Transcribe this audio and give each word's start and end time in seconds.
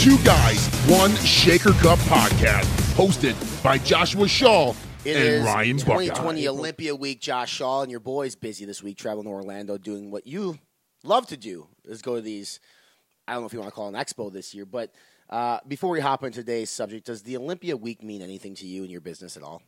Two 0.00 0.16
Guys, 0.24 0.66
One 0.88 1.14
Shaker 1.16 1.72
Cup 1.72 1.98
podcast, 1.98 2.64
hosted 2.94 3.34
by 3.62 3.76
Joshua 3.76 4.26
Shaw 4.26 4.70
It 5.04 5.14
and 5.14 5.24
is 5.26 5.44
Ryan 5.44 5.76
2020 5.76 6.40
Buckeye. 6.40 6.48
Olympia 6.48 6.94
week. 6.96 7.20
Josh 7.20 7.52
Shaw 7.52 7.82
and 7.82 7.90
your 7.90 8.00
boys 8.00 8.34
busy 8.34 8.64
this 8.64 8.82
week 8.82 8.96
traveling 8.96 9.26
to 9.26 9.30
Orlando 9.30 9.76
doing 9.76 10.10
what 10.10 10.26
you 10.26 10.58
love 11.04 11.26
to 11.26 11.36
do 11.36 11.66
is 11.84 12.00
go 12.00 12.14
to 12.14 12.22
these. 12.22 12.60
I 13.28 13.34
don't 13.34 13.42
know 13.42 13.46
if 13.46 13.52
you 13.52 13.58
want 13.58 13.70
to 13.70 13.74
call 13.74 13.88
it 13.88 13.94
an 13.94 14.02
expo 14.02 14.32
this 14.32 14.54
year, 14.54 14.64
but 14.64 14.90
uh, 15.28 15.58
before 15.68 15.90
we 15.90 16.00
hop 16.00 16.24
into 16.24 16.40
today's 16.40 16.70
subject, 16.70 17.04
does 17.04 17.22
the 17.22 17.36
Olympia 17.36 17.76
week 17.76 18.02
mean 18.02 18.22
anything 18.22 18.54
to 18.54 18.66
you 18.66 18.80
and 18.80 18.90
your 18.90 19.02
business 19.02 19.36
at 19.36 19.42
all? 19.42 19.60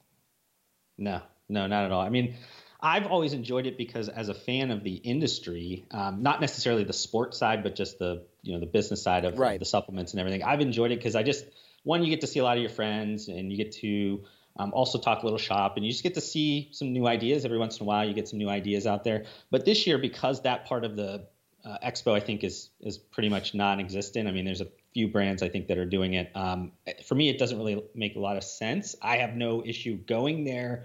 No, 0.97 1.21
no, 1.51 1.67
not 1.67 1.85
at 1.85 1.93
all. 1.93 2.01
I 2.01 2.09
mean, 2.09 2.37
I've 2.83 3.07
always 3.07 3.33
enjoyed 3.33 3.67
it 3.67 3.79
because 3.79 4.09
as 4.09 4.29
a 4.29 4.35
fan 4.35 4.73
of 4.73 4.83
the 4.83 4.95
industry, 4.95 5.87
um, 5.93 6.23
not 6.23 6.41
necessarily 6.41 6.83
the 6.83 6.93
sports 6.93 7.39
side, 7.39 7.63
but 7.63 7.77
just 7.77 8.01
the 8.01 8.27
you 8.43 8.53
know 8.53 8.59
the 8.61 8.67
business 8.67 9.01
side 9.01 9.25
of, 9.25 9.39
Right. 9.39 9.61
the 9.61 9.65
supplements 9.65 10.13
and 10.13 10.21
everything. 10.21 10.43
I've 10.43 10.61
enjoyed 10.61 10.91
it 10.91 10.99
because 10.99 11.15
I 11.15 11.23
just 11.23 11.45
one 11.85 12.03
you 12.03 12.11
get 12.11 12.23
to 12.23 12.27
see 12.27 12.41
a 12.41 12.45
lot 12.45 12.57
of 12.57 12.61
your 12.61 12.71
friends 12.71 13.29
and 13.29 13.53
you 13.53 13.57
get 13.57 13.73
to 13.73 14.25
um, 14.57 14.73
also 14.75 14.99
talk 14.99 15.23
a 15.23 15.27
little 15.27 15.39
shop 15.39 15.77
and 15.77 15.87
you 15.87 15.93
just 15.93 16.03
get 16.03 16.15
to 16.15 16.21
see 16.21 16.69
some 16.73 16.93
new 16.93 17.07
ideas 17.07 17.45
every 17.45 17.59
once 17.59 17.79
in 17.79 17.85
a 17.85 17.87
while. 17.87 18.07
You 18.07 18.15
get 18.15 18.29
some 18.29 18.39
new 18.39 18.49
ideas 18.49 18.87
out 18.87 19.05
there. 19.05 19.25
But 19.51 19.65
this 19.65 19.87
year, 19.87 19.99
because 19.99 20.43
that 20.43 20.67
part 20.67 20.85
of 20.85 20.97
the 20.97 21.27
uh, 21.65 21.79
expo 21.85 22.13
I 22.13 22.21
think 22.21 22.43
is 22.43 22.71
is 22.81 22.99
pretty 22.99 23.29
much 23.29 23.55
non-existent. 23.55 24.27
I 24.29 24.33
mean, 24.33 24.45
there's 24.45 24.61
a 24.61 24.67
few 24.93 25.07
brands 25.07 25.43
I 25.45 25.49
think 25.49 25.69
that 25.69 25.79
are 25.79 25.87
doing 25.87 26.15
it. 26.15 26.33
Um, 26.35 26.73
for 27.07 27.15
me, 27.15 27.29
it 27.29 27.39
doesn't 27.39 27.57
really 27.57 27.81
make 27.95 28.17
a 28.17 28.21
lot 28.21 28.37
of 28.37 28.43
sense. 28.43 28.97
I 29.01 29.19
have 29.19 29.37
no 29.37 29.65
issue 29.65 29.97
going 29.97 30.43
there 30.43 30.85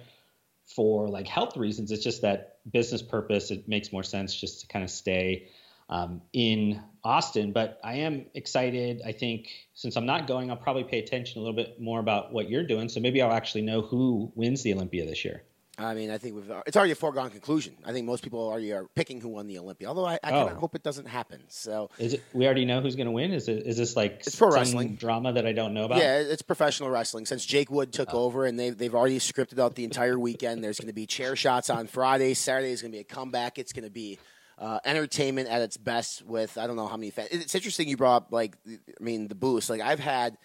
for 0.67 1.08
like 1.08 1.28
health 1.28 1.58
reasons. 1.58 1.92
It's 1.92 2.03
just 2.03 2.22
that 2.22 2.58
business 2.69 3.02
purpose. 3.02 3.52
It 3.52 3.67
makes 3.67 3.92
more 3.92 4.03
sense 4.03 4.36
just 4.36 4.61
to 4.61 4.67
kind 4.67 4.83
of 4.83 4.92
stay 4.92 5.50
um, 5.89 6.22
in 6.33 6.81
Austin. 7.03 7.53
But 7.53 7.80
I 7.83 7.95
am 8.00 8.25
excited. 8.33 9.02
I 9.05 9.14
think 9.14 9.50
since 9.73 9.95
I'm 9.95 10.05
not 10.05 10.27
going, 10.27 10.52
I'll 10.52 10.58
probably 10.58 10.83
pay 10.83 11.00
attention 11.00 11.39
a 11.39 11.44
little 11.44 11.55
bit 11.55 11.80
more 11.80 12.00
about 12.00 12.33
what 12.33 12.50
you're 12.50 12.67
doing. 12.67 12.89
So 12.89 13.00
maybe 13.00 13.22
I'll 13.22 13.31
actually 13.33 13.61
know 13.61 13.81
who 13.81 14.31
wins 14.36 14.64
the 14.64 14.73
Olympia 14.73 15.05
this 15.05 15.23
year. 15.23 15.44
I 15.80 15.94
mean, 15.94 16.09
I 16.09 16.17
think 16.17 16.33
we've, 16.36 16.52
it's 16.66 16.75
already 16.75 16.94
a 16.94 16.95
foregone 16.95 17.30
conclusion. 17.30 17.75
I 17.86 17.92
think 17.92 18.08
most 18.08 18.23
people 18.23 18.39
already 18.39 18.73
are 18.73 18.86
picking 18.95 19.22
who 19.22 19.30
won 19.30 19.45
the 19.45 19.59
Olympia, 19.59 19.88
although 19.88 20.06
I, 20.08 20.16
I 20.23 20.31
kind 20.31 20.50
Oh. 20.50 20.52
of 20.53 20.58
hope 20.58 20.73
it 20.73 20.81
doesn't 20.81 21.06
happen. 21.08 21.39
So, 21.50 21.92
Is 22.00 22.14
it? 22.14 22.23
We 22.33 22.45
already 22.45 22.66
know 22.66 22.81
who's 22.81 22.95
going 22.95 23.06
to 23.06 23.11
win. 23.11 23.31
Is 23.31 23.47
it? 23.47 23.66
Is 23.67 23.78
this 23.78 23.95
like 23.95 24.23
It's 24.25 24.36
pro 24.36 24.50
wrestling. 24.50 24.95
drama 24.95 25.33
that 25.33 25.45
I 25.45 25.52
don't 25.53 25.75
know 25.75 25.86
about? 25.86 26.00
Yeah, 26.00 26.17
it's 26.17 26.42
professional 26.42 26.89
wrestling. 26.89 27.28
Since 27.28 27.45
Jake 27.45 27.70
Wood 27.70 27.94
took 27.94 28.11
Oh. 28.11 28.23
over, 28.23 28.45
and 28.45 28.59
they've 28.59 28.75
they've 28.75 28.95
already 28.95 29.20
scripted 29.20 29.59
out 29.59 29.75
the 29.75 29.83
entire 29.83 30.17
weekend. 30.17 30.64
There's 30.64 30.80
going 30.80 30.88
to 30.88 30.94
be 30.94 31.05
chair 31.05 31.36
shots 31.36 31.70
on 31.70 31.86
Friday. 31.86 32.33
Saturday 32.33 32.72
is 32.72 32.81
going 32.81 32.92
to 32.92 32.95
be 32.95 33.02
a 33.02 33.03
comeback. 33.03 33.59
It's 33.59 33.72
going 33.72 33.86
to 33.86 33.92
be 33.92 34.17
uh, 34.58 34.80
entertainment 34.83 35.48
at 35.48 35.61
its 35.61 35.78
best. 35.78 36.25
With 36.25 36.58
I 36.58 36.66
don't 36.66 36.75
know 36.75 36.88
how 36.88 36.98
many 36.98 37.11
fans. 37.11 37.30
It's 37.31 37.53
interesting 37.53 37.88
you 37.88 37.98
brought 37.98 38.16
up 38.23 38.31
like 38.31 38.58
I 38.67 39.03
mean 39.03 39.28
the 39.28 39.36
booths. 39.36 39.70
Like 39.70 39.81
I've 39.81 40.00
had 40.00 40.39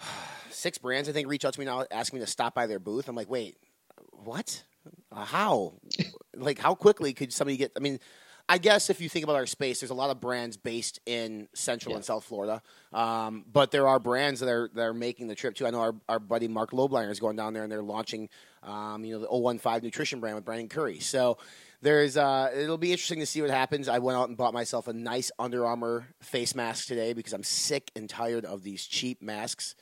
six 0.50 0.78
brands 0.78 1.08
I 1.08 1.12
think 1.12 1.28
reach 1.28 1.44
out 1.44 1.52
to 1.54 1.60
me 1.60 1.66
now 1.66 1.84
asking 1.90 2.18
me 2.18 2.24
to 2.24 2.30
stop 2.30 2.54
by 2.54 2.66
their 2.66 2.80
booth. 2.80 3.08
I'm 3.08 3.14
like, 3.16 3.30
wait, 3.30 3.56
what? 4.12 4.62
Uh, 5.12 5.24
how? 5.24 5.74
like 6.34 6.58
how 6.58 6.74
quickly 6.74 7.12
could 7.12 7.32
somebody 7.32 7.56
get? 7.56 7.72
I 7.76 7.80
mean. 7.80 7.98
I 8.48 8.58
guess 8.58 8.90
if 8.90 9.00
you 9.00 9.08
think 9.08 9.24
about 9.24 9.34
our 9.34 9.46
space, 9.46 9.80
there's 9.80 9.90
a 9.90 9.94
lot 9.94 10.10
of 10.10 10.20
brands 10.20 10.56
based 10.56 11.00
in 11.04 11.48
Central 11.52 11.90
Yeah. 11.90 11.96
and 11.96 12.04
South 12.04 12.22
Florida, 12.22 12.62
um, 12.92 13.44
but 13.52 13.72
there 13.72 13.88
are 13.88 13.98
brands 13.98 14.38
that 14.38 14.48
are 14.48 14.70
that 14.74 14.82
are 14.82 14.94
making 14.94 15.26
the 15.26 15.34
trip 15.34 15.56
too. 15.56 15.66
I 15.66 15.70
know 15.70 15.80
our, 15.80 15.94
our 16.08 16.20
buddy 16.20 16.46
Mark 16.46 16.70
Lobliner 16.70 17.10
is 17.10 17.18
going 17.18 17.34
down 17.34 17.54
there 17.54 17.64
and 17.64 17.72
they're 17.72 17.82
launching, 17.82 18.28
um, 18.62 19.04
you 19.04 19.18
know, 19.18 19.50
the 19.52 19.58
015 19.58 19.80
nutrition 19.82 20.20
brand 20.20 20.36
with 20.36 20.44
Brandon 20.44 20.68
Curry. 20.68 21.00
So 21.00 21.38
there's 21.82 22.16
uh, 22.16 22.52
it'll 22.54 22.78
be 22.78 22.92
interesting 22.92 23.18
to 23.18 23.26
see 23.26 23.42
what 23.42 23.50
happens. 23.50 23.88
I 23.88 23.98
went 23.98 24.16
out 24.16 24.28
and 24.28 24.36
bought 24.36 24.54
myself 24.54 24.86
a 24.86 24.92
nice 24.92 25.32
Under 25.40 25.66
Armour 25.66 26.06
face 26.22 26.54
mask 26.54 26.86
today 26.86 27.14
because 27.14 27.32
I'm 27.32 27.42
sick 27.42 27.90
and 27.96 28.08
tired 28.08 28.44
of 28.44 28.62
these 28.62 28.86
cheap 28.86 29.22
masks. 29.22 29.74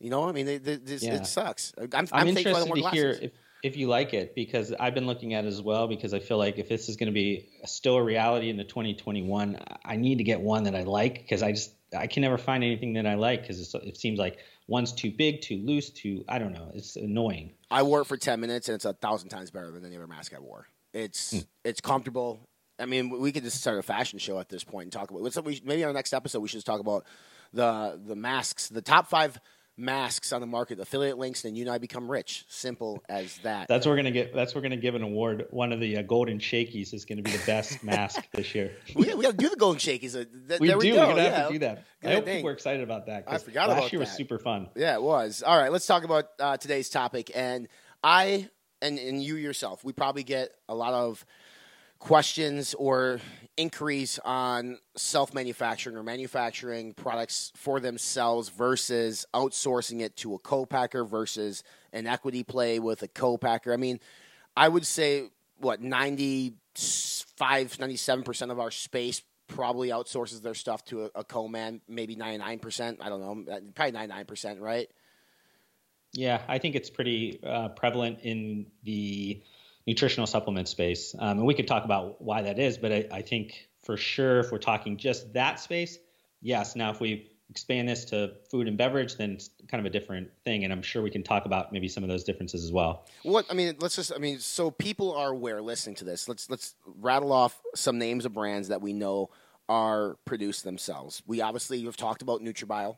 You 0.00 0.10
know, 0.10 0.28
I 0.28 0.32
mean, 0.32 0.44
they, 0.44 0.58
they, 0.58 0.76
this, 0.76 1.02
Yeah. 1.02 1.14
it 1.14 1.26
sucks. 1.26 1.72
I'm, 1.78 1.88
I'm, 1.94 2.08
I'm, 2.12 2.34
thankful 2.34 2.56
I 2.56 2.58
don't 2.58 2.76
interested 2.76 2.82
to 2.82 2.90
hear 2.90 3.10
if, 3.22 3.32
if 3.62 3.76
you 3.76 3.86
like 3.86 4.12
it 4.12 4.34
because 4.34 4.72
I've 4.72 4.94
been 4.94 5.06
looking 5.06 5.34
at 5.34 5.44
it 5.44 5.48
as 5.48 5.62
well 5.62 5.86
because 5.86 6.12
I 6.12 6.18
feel 6.18 6.36
like 6.36 6.58
if 6.58 6.68
this 6.68 6.88
is 6.88 6.96
going 6.96 7.06
to 7.06 7.12
be 7.12 7.48
still 7.64 7.96
a 7.96 8.02
reality 8.02 8.50
into 8.50 8.64
2021, 8.64 9.58
I 9.84 9.96
need 9.96 10.18
to 10.18 10.24
get 10.24 10.40
one 10.40 10.64
that 10.64 10.74
I 10.74 10.82
like 10.82 11.14
because 11.14 11.42
I 11.42 11.52
just 11.52 11.72
I 11.96 12.06
can 12.06 12.22
never 12.22 12.38
find 12.38 12.64
anything 12.64 12.94
that 12.94 13.06
I 13.06 13.14
like 13.14 13.42
because 13.42 13.74
it 13.74 13.96
seems 13.96 14.18
like 14.18 14.38
one's 14.66 14.92
too 14.92 15.12
big, 15.12 15.42
too 15.42 15.58
loose, 15.64 15.90
too 15.90 16.24
I 16.28 16.38
don't 16.38 16.52
know. 16.52 16.70
It's 16.74 16.96
annoying. 16.96 17.52
I 17.70 17.82
wore 17.84 18.00
it 18.00 18.06
for 18.06 18.16
ten 18.16 18.40
minutes, 18.40 18.68
and 18.68 18.74
it's 18.74 18.84
a 18.84 18.94
thousand 18.94 19.28
times 19.28 19.50
better 19.50 19.70
than 19.70 19.84
any 19.84 19.96
other 19.96 20.06
mask 20.06 20.34
I 20.34 20.40
wore. 20.40 20.66
It's 20.92 21.30
hmm. 21.30 21.38
it's 21.64 21.80
comfortable. 21.80 22.40
I 22.80 22.86
mean, 22.86 23.10
we 23.10 23.30
could 23.30 23.44
just 23.44 23.60
start 23.60 23.78
a 23.78 23.82
fashion 23.82 24.18
show 24.18 24.40
at 24.40 24.48
this 24.48 24.64
point 24.64 24.84
and 24.86 24.92
talk 24.92 25.10
about. 25.10 25.22
What's 25.22 25.40
we, 25.40 25.62
maybe 25.64 25.84
on 25.84 25.88
our 25.88 25.94
next 25.94 26.12
episode 26.12 26.40
we 26.40 26.48
should 26.48 26.56
just 26.56 26.66
talk 26.66 26.80
about 26.80 27.04
the 27.52 28.00
the 28.04 28.16
masks, 28.16 28.68
the 28.68 28.82
top 28.82 29.08
five 29.08 29.38
masks 29.76 30.32
on 30.32 30.40
the 30.40 30.46
market, 30.46 30.78
affiliate 30.78 31.16
links, 31.18 31.44
and 31.44 31.56
you 31.56 31.64
and 31.64 31.70
I 31.72 31.78
become 31.78 32.10
rich. 32.10 32.44
Simple 32.48 33.02
as 33.08 33.38
that. 33.38 33.68
That's 33.68 33.86
what 33.86 33.92
we're 33.92 33.96
gonna 33.96 34.10
get. 34.10 34.34
That's 34.34 34.54
what 34.54 34.60
we're 34.62 34.68
gonna 34.68 34.80
give 34.80 34.94
an 34.94 35.02
award. 35.02 35.46
One 35.50 35.72
of 35.72 35.80
the 35.80 35.96
uh, 35.98 36.02
golden 36.02 36.38
shakies 36.38 36.92
is 36.94 37.04
gonna 37.04 37.22
be 37.22 37.30
the 37.30 37.42
best 37.46 37.82
mask 37.84 38.22
this 38.32 38.54
year. 38.54 38.72
we, 38.94 39.14
we 39.14 39.22
got 39.22 39.30
to 39.32 39.36
do 39.36 39.48
the 39.48 39.56
golden 39.56 39.78
shakies. 39.80 40.14
Uh, 40.14 40.24
th- 40.48 40.60
We 40.60 40.68
do. 40.68 40.78
we 40.78 40.90
We're 40.92 40.96
gonna 41.06 41.22
yeah. 41.22 41.36
have 41.36 41.46
to 41.48 41.52
do 41.54 41.58
that. 41.60 41.84
Good 42.02 42.10
I 42.10 42.14
hope 42.14 42.24
thing. 42.24 42.36
people 42.36 42.50
are 42.50 42.54
excited 42.54 42.82
about 42.82 43.06
that. 43.06 43.24
I 43.26 43.38
forgot 43.38 43.68
last 43.68 43.78
about 43.78 43.92
year 43.92 44.00
was 44.00 44.10
that. 44.10 44.16
super 44.16 44.38
fun. 44.38 44.68
Yeah, 44.76 44.94
it 44.94 45.02
was. 45.02 45.42
All 45.42 45.56
right, 45.58 45.72
let's 45.72 45.86
talk 45.86 46.04
about 46.04 46.26
uh, 46.38 46.56
today's 46.58 46.88
topic. 46.90 47.30
And 47.34 47.68
I 48.04 48.48
and, 48.82 48.98
and 48.98 49.22
you 49.22 49.36
yourself, 49.36 49.84
we 49.84 49.92
probably 49.92 50.24
get 50.24 50.50
a 50.68 50.74
lot 50.74 50.92
of 50.92 51.24
questions 51.98 52.74
or 52.74 53.20
inquiries 53.56 54.18
on 54.24 54.78
self 54.96 55.34
manufacturing 55.34 55.96
or 55.96 56.02
manufacturing 56.02 56.94
products 56.94 57.52
for 57.54 57.80
themselves 57.80 58.48
versus 58.48 59.26
outsourcing 59.34 60.00
it 60.00 60.16
to 60.16 60.34
a 60.34 60.38
co-packer 60.38 61.04
versus 61.04 61.62
an 61.92 62.06
equity 62.06 62.42
play 62.42 62.78
with 62.78 63.02
a 63.02 63.08
co-packer. 63.08 63.72
I 63.72 63.76
mean, 63.76 64.00
I 64.56 64.68
would 64.68 64.86
say 64.86 65.30
what 65.58 65.80
95 65.80 66.56
97% 66.74 68.50
of 68.50 68.58
our 68.58 68.70
space 68.70 69.22
probably 69.48 69.90
outsources 69.90 70.42
their 70.42 70.54
stuff 70.54 70.84
to 70.86 71.04
a, 71.04 71.10
a 71.16 71.24
co-man, 71.24 71.80
maybe 71.88 72.16
99%, 72.16 72.96
I 73.00 73.08
don't 73.08 73.20
know, 73.20 73.60
probably 73.74 73.92
99%, 73.92 74.60
right? 74.60 74.88
Yeah, 76.14 76.42
I 76.48 76.58
think 76.58 76.74
it's 76.74 76.90
pretty 76.90 77.40
uh, 77.42 77.68
prevalent 77.68 78.20
in 78.22 78.66
the 78.82 79.42
nutritional 79.86 80.26
supplement 80.26 80.68
space. 80.68 81.14
Um, 81.18 81.38
and 81.38 81.46
we 81.46 81.54
could 81.54 81.66
talk 81.66 81.84
about 81.84 82.20
why 82.22 82.42
that 82.42 82.58
is, 82.58 82.78
but 82.78 82.92
I, 82.92 83.06
I 83.12 83.22
think 83.22 83.68
for 83.82 83.96
sure, 83.96 84.40
if 84.40 84.52
we're 84.52 84.58
talking 84.58 84.96
just 84.96 85.32
that 85.32 85.58
space, 85.58 85.98
yes. 86.40 86.76
Now, 86.76 86.90
if 86.90 87.00
we 87.00 87.32
expand 87.50 87.86
this 87.86 88.06
to 88.06 88.32
food 88.50 88.66
and 88.66 88.78
beverage, 88.78 89.16
then 89.16 89.32
it's 89.32 89.50
kind 89.68 89.84
of 89.84 89.84
a 89.84 89.90
different 89.90 90.30
thing. 90.44 90.64
And 90.64 90.72
I'm 90.72 90.80
sure 90.80 91.02
we 91.02 91.10
can 91.10 91.22
talk 91.22 91.44
about 91.44 91.70
maybe 91.70 91.86
some 91.86 92.02
of 92.02 92.08
those 92.08 92.24
differences 92.24 92.64
as 92.64 92.72
well. 92.72 93.06
What 93.24 93.44
I 93.50 93.54
mean, 93.54 93.76
let's 93.80 93.96
just 93.96 94.12
I 94.14 94.18
mean, 94.18 94.38
so 94.38 94.70
people 94.70 95.14
are 95.14 95.32
aware 95.32 95.60
listening 95.60 95.96
to 95.96 96.04
this. 96.04 96.28
Let's 96.28 96.48
let's 96.48 96.74
rattle 96.86 97.32
off 97.32 97.60
some 97.74 97.98
names 97.98 98.24
of 98.24 98.32
brands 98.32 98.68
that 98.68 98.80
we 98.80 98.92
know 98.92 99.30
are 99.68 100.16
produced 100.24 100.64
themselves. 100.64 101.22
We 101.26 101.40
obviously 101.40 101.82
have 101.84 101.96
talked 101.96 102.22
about 102.22 102.40
NutraBio 102.40 102.96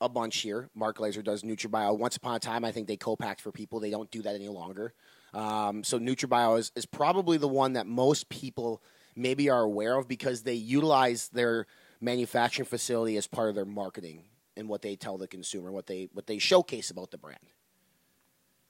a 0.00 0.08
bunch 0.08 0.36
here. 0.38 0.68
Mark 0.74 0.98
Glaser 0.98 1.22
does 1.22 1.42
NutraBio. 1.42 1.98
Once 1.98 2.16
upon 2.16 2.36
a 2.36 2.38
time, 2.38 2.64
I 2.64 2.72
think 2.72 2.86
they 2.86 2.96
co-packed 2.96 3.40
for 3.40 3.50
people. 3.50 3.80
They 3.80 3.90
don't 3.90 4.10
do 4.10 4.22
that 4.22 4.34
any 4.34 4.48
longer. 4.48 4.94
Um, 5.36 5.84
so 5.84 5.98
NutraBio 5.98 6.58
is, 6.58 6.72
is 6.74 6.86
probably 6.86 7.36
the 7.36 7.46
one 7.46 7.74
that 7.74 7.86
most 7.86 8.30
people 8.30 8.82
maybe 9.14 9.50
are 9.50 9.62
aware 9.62 9.98
of 9.98 10.08
because 10.08 10.42
they 10.42 10.54
utilize 10.54 11.28
their 11.28 11.66
manufacturing 12.00 12.66
facility 12.66 13.18
as 13.18 13.26
part 13.26 13.50
of 13.50 13.54
their 13.54 13.66
marketing 13.66 14.24
and 14.56 14.66
what 14.66 14.80
they 14.80 14.96
tell 14.96 15.18
the 15.18 15.28
consumer, 15.28 15.70
what 15.70 15.86
they 15.86 16.08
what 16.14 16.26
they 16.26 16.38
showcase 16.38 16.90
about 16.90 17.10
the 17.10 17.18
brand. 17.18 17.38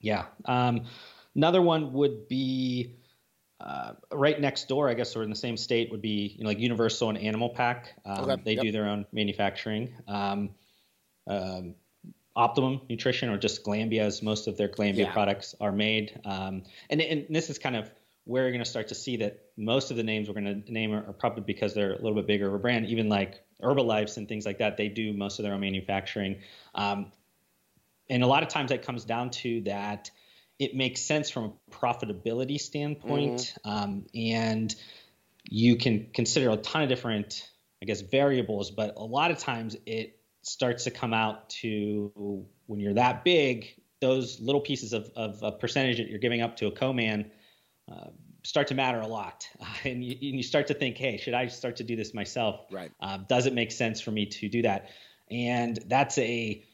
Yeah. 0.01 0.25
Um, 0.45 0.87
another 1.37 1.63
one 1.63 1.93
would 1.93 2.27
be 2.27 2.97
uh, 3.61 3.93
right 4.13 4.41
next 4.41 4.67
door, 4.67 4.89
I 4.89 4.95
guess, 4.95 5.15
or 5.15 5.23
in 5.23 5.31
the 5.31 5.37
same 5.37 5.57
state, 5.57 5.91
would 5.93 6.03
be 6.03 6.35
you 6.37 6.43
know, 6.43 6.49
like 6.49 6.59
Universal 6.59 7.11
and 7.11 7.19
Animal 7.19 7.51
Pak. 7.51 7.95
Um, 8.05 8.29
Okay, 8.29 8.43
They 8.45 8.55
yep. 8.55 8.63
do 8.65 8.73
their 8.73 8.89
own 8.89 9.07
manufacturing. 9.13 9.95
Um, 10.09 10.51
um, 11.29 11.75
Optimum 12.37 12.83
Nutrition 12.89 13.31
or 13.31 13.39
just 13.39 13.65
Glanbia, 13.65 14.01
as 14.01 14.23
most 14.23 14.47
of 14.47 14.57
their 14.57 14.69
Glanbia 14.69 14.99
Yeah. 14.99 15.13
products 15.13 15.55
are 15.61 15.73
made. 15.73 16.21
Um, 16.25 16.63
and, 16.91 17.01
and 17.01 17.27
this 17.31 17.51
is 17.51 17.59
kind 17.59 17.75
of 17.75 17.91
where 18.25 18.43
you're 18.43 18.53
going 18.53 18.63
to 18.65 18.69
start 18.69 18.89
to 18.89 18.95
see 18.95 19.17
that 19.19 19.41
most 19.57 19.91
of 19.91 19.97
the 19.97 20.03
names 20.03 20.29
we're 20.29 20.35
going 20.35 20.63
to 20.63 20.73
name 20.73 20.93
are, 20.93 21.07
are 21.09 21.13
probably 21.13 21.45
because 21.45 21.75
they're 21.75 21.93
a 21.93 21.97
little 21.97 22.15
bit 22.15 22.27
bigger 22.27 22.47
of 22.49 22.55
a 22.55 22.59
brand. 22.59 22.87
Even 22.87 23.09
like 23.09 23.43
Herbalife 23.63 24.17
and 24.17 24.29
things 24.29 24.45
like 24.45 24.59
that, 24.59 24.77
they 24.77 24.89
do 24.89 25.13
most 25.13 25.39
of 25.39 25.45
their 25.45 25.55
own 25.55 25.61
manufacturing. 25.61 26.41
Um, 26.75 27.13
and 28.09 28.23
a 28.23 28.27
lot 28.27 28.43
of 28.43 28.49
times 28.49 28.71
that 28.71 28.83
comes 28.83 29.05
down 29.05 29.31
to 29.31 29.63
that 29.63 30.11
it 30.59 30.75
makes 30.75 31.03
sense 31.03 31.29
from 31.31 31.45
a 31.45 31.71
profitability 31.71 32.59
standpoint 32.61 33.55
um, 33.65 34.07
and 34.15 34.75
you 35.49 35.77
can 35.77 36.09
consider 36.15 36.51
a 36.51 36.57
ton 36.57 36.83
of 36.83 36.89
different 36.89 37.49
i 37.83 37.85
guess 37.85 38.01
variables 38.01 38.71
but 38.71 38.95
a 38.97 39.05
lot 39.05 39.31
of 39.31 39.39
times 39.39 39.77
it 39.87 40.19
starts 40.47 40.85
to 40.85 40.91
come 40.91 41.13
out 41.13 41.49
to 41.49 42.45
when 42.67 42.81
you're 42.81 42.95
that 42.95 43.25
big 43.25 43.75
those 44.01 44.41
little 44.41 44.61
pieces 44.61 44.93
of, 44.93 45.11
of 45.17 45.43
a 45.43 45.53
percentage 45.53 45.97
that 45.97 46.09
you're 46.09 46.19
giving 46.19 46.43
up 46.43 46.57
to 46.57 46.67
a 46.67 46.71
co-man 46.71 47.31
uh, 47.91 48.09
start 48.45 48.69
to 48.69 48.75
matter 48.75 49.01
a 49.01 49.07
lot 49.07 49.49
and 49.85 50.05
you, 50.05 50.13
and 50.13 50.37
you 50.37 50.43
start 50.43 50.67
to 50.67 50.75
think 50.75 50.97
hey 50.97 51.17
should 51.17 51.35
i 51.35 51.47
start 51.47 51.77
to 51.77 51.85
do 51.85 51.97
this 51.97 52.15
myself 52.15 52.61
Right. 52.71 52.91
uh, 53.01 53.19
does 53.29 53.47
it 53.47 53.55
make 53.55 53.73
sense 53.73 54.01
for 54.01 54.11
me 54.11 54.27
to 54.27 54.49
do 54.49 54.63
that 54.63 54.91
and 55.31 55.79
that's 55.87 56.19
a 56.19 56.65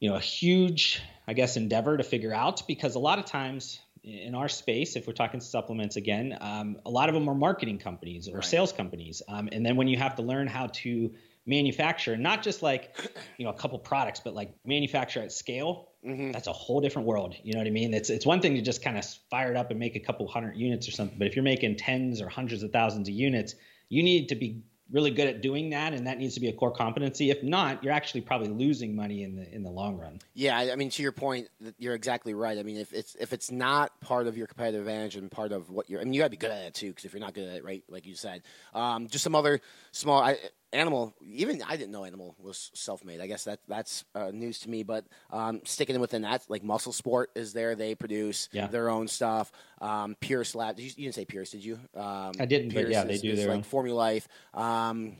you 0.00 0.10
know 0.10 0.16
a 0.16 0.20
huge 0.20 1.00
I 1.26 1.32
guess 1.32 1.56
endeavor 1.56 1.96
to 1.96 2.04
figure 2.04 2.32
out 2.32 2.66
because 2.66 2.94
a 2.94 2.98
lot 2.98 3.18
of 3.18 3.24
times 3.24 3.80
in 4.04 4.36
our 4.36 4.48
space, 4.48 4.94
if 4.94 5.06
we're 5.06 5.12
talking 5.12 5.40
supplements 5.40 5.96
again, 5.96 6.38
um, 6.40 6.76
a 6.86 6.90
lot 6.90 7.08
of 7.08 7.14
them 7.14 7.28
are 7.28 7.34
marketing 7.34 7.78
companies 7.78 8.28
or 8.28 8.36
right. 8.36 8.44
sales 8.44 8.72
companies, 8.72 9.22
um, 9.28 9.48
and 9.50 9.66
then 9.66 9.74
when 9.76 9.88
you 9.88 9.96
have 9.96 10.14
to 10.16 10.22
learn 10.22 10.46
how 10.46 10.68
to 10.68 11.12
manufacture 11.46 12.16
not 12.16 12.42
just 12.42 12.62
like 12.62 12.96
you 13.38 13.44
know 13.44 13.50
a 13.50 13.54
couple 13.54 13.78
products 13.78 14.20
but 14.22 14.34
like 14.34 14.54
manufacture 14.64 15.20
at 15.20 15.32
scale 15.32 15.88
mm-hmm. 16.04 16.32
that's 16.32 16.48
a 16.48 16.52
whole 16.52 16.80
different 16.80 17.06
world 17.06 17.34
you 17.42 17.52
know 17.52 17.60
what 17.60 17.66
i 17.66 17.70
mean? 17.70 17.94
It's 17.94 18.10
it's 18.10 18.26
one 18.26 18.40
thing 18.40 18.54
to 18.54 18.62
just 18.62 18.82
kind 18.82 18.98
of 18.98 19.04
fire 19.30 19.50
it 19.50 19.56
up 19.56 19.70
and 19.70 19.78
make 19.78 19.96
a 19.96 20.00
couple 20.00 20.26
hundred 20.28 20.56
units 20.56 20.88
or 20.88 20.90
something 20.90 21.18
but 21.18 21.26
if 21.26 21.36
you're 21.36 21.44
making 21.44 21.76
tens 21.76 22.20
or 22.20 22.28
hundreds 22.28 22.62
of 22.62 22.72
thousands 22.72 23.08
of 23.08 23.14
units 23.14 23.54
you 23.88 24.02
need 24.02 24.28
to 24.30 24.34
be 24.34 24.62
really 24.90 25.10
good 25.10 25.26
at 25.26 25.42
doing 25.42 25.70
that 25.70 25.92
and 25.92 26.06
that 26.06 26.18
needs 26.18 26.34
to 26.34 26.40
be 26.40 26.48
a 26.48 26.52
core 26.52 26.70
competency. 26.70 27.30
If 27.30 27.42
not 27.42 27.82
you're 27.82 27.92
actually 27.92 28.20
probably 28.20 28.48
losing 28.48 28.94
money 28.94 29.24
in 29.24 29.34
the 29.34 29.52
in 29.52 29.62
the 29.62 29.70
long 29.70 29.96
run. 29.96 30.20
Yeah 30.34 30.56
i 30.56 30.76
mean 30.76 30.90
to 30.90 31.02
your 31.02 31.12
point 31.12 31.48
you're 31.78 31.94
exactly 31.94 32.34
right. 32.34 32.58
I 32.58 32.62
mean 32.62 32.76
if 32.76 32.92
it's 32.92 33.16
if 33.18 33.32
it's 33.32 33.50
not 33.50 34.00
part 34.00 34.26
of 34.26 34.36
your 34.36 34.46
competitive 34.46 34.82
advantage 34.82 35.16
and 35.16 35.30
part 35.30 35.52
of 35.52 35.70
what 35.70 35.90
you're 35.90 36.00
i 36.00 36.04
mean 36.04 36.12
you 36.12 36.20
got 36.20 36.26
to 36.26 36.30
be 36.30 36.36
good 36.36 36.50
at 36.50 36.64
it 36.64 36.74
too 36.74 36.88
because 36.88 37.04
if 37.04 37.12
you're 37.12 37.20
not 37.20 37.34
good 37.34 37.48
at 37.48 37.56
it 37.56 37.64
right 37.64 37.82
like 37.88 38.06
you 38.06 38.14
said. 38.14 38.42
Um, 38.74 39.08
just 39.08 39.24
some 39.24 39.34
other 39.34 39.60
small 39.92 40.20
I, 40.20 40.36
Animal, 40.72 41.14
even 41.22 41.62
I 41.66 41.76
didn't 41.76 41.92
know 41.92 42.04
Animal 42.04 42.34
was 42.38 42.70
self-made. 42.74 43.20
I 43.20 43.26
guess 43.26 43.44
that 43.44 43.60
that's 43.68 44.04
uh, 44.14 44.30
news 44.32 44.58
to 44.60 44.70
me. 44.70 44.82
But 44.82 45.06
um, 45.30 45.60
sticking 45.64 45.98
within 46.00 46.22
that, 46.22 46.44
like 46.48 46.62
Muscle 46.64 46.92
Sport 46.92 47.30
is 47.34 47.52
there. 47.52 47.74
They 47.74 47.94
produce 47.94 48.48
yeah. 48.52 48.66
their 48.66 48.88
own 48.88 49.08
stuff. 49.08 49.52
Um, 49.80 50.16
Pierce 50.20 50.54
Lab. 50.54 50.78
You, 50.78 50.86
you, 50.86 51.04
didn't 51.04 51.14
say 51.14 51.24
Pierce, 51.24 51.50
did 51.50 51.64
you? 51.64 51.78
Um, 51.94 52.32
I 52.40 52.46
didn't. 52.46 52.70
Pierce 52.70 52.84
but 52.84 52.92
yeah, 52.92 53.04
is, 53.04 53.22
they 53.22 53.28
do 53.28 53.36
their 53.36 53.54
like 53.54 53.64
Formula 53.64 53.96
Life. 53.96 54.28
Um, 54.54 55.16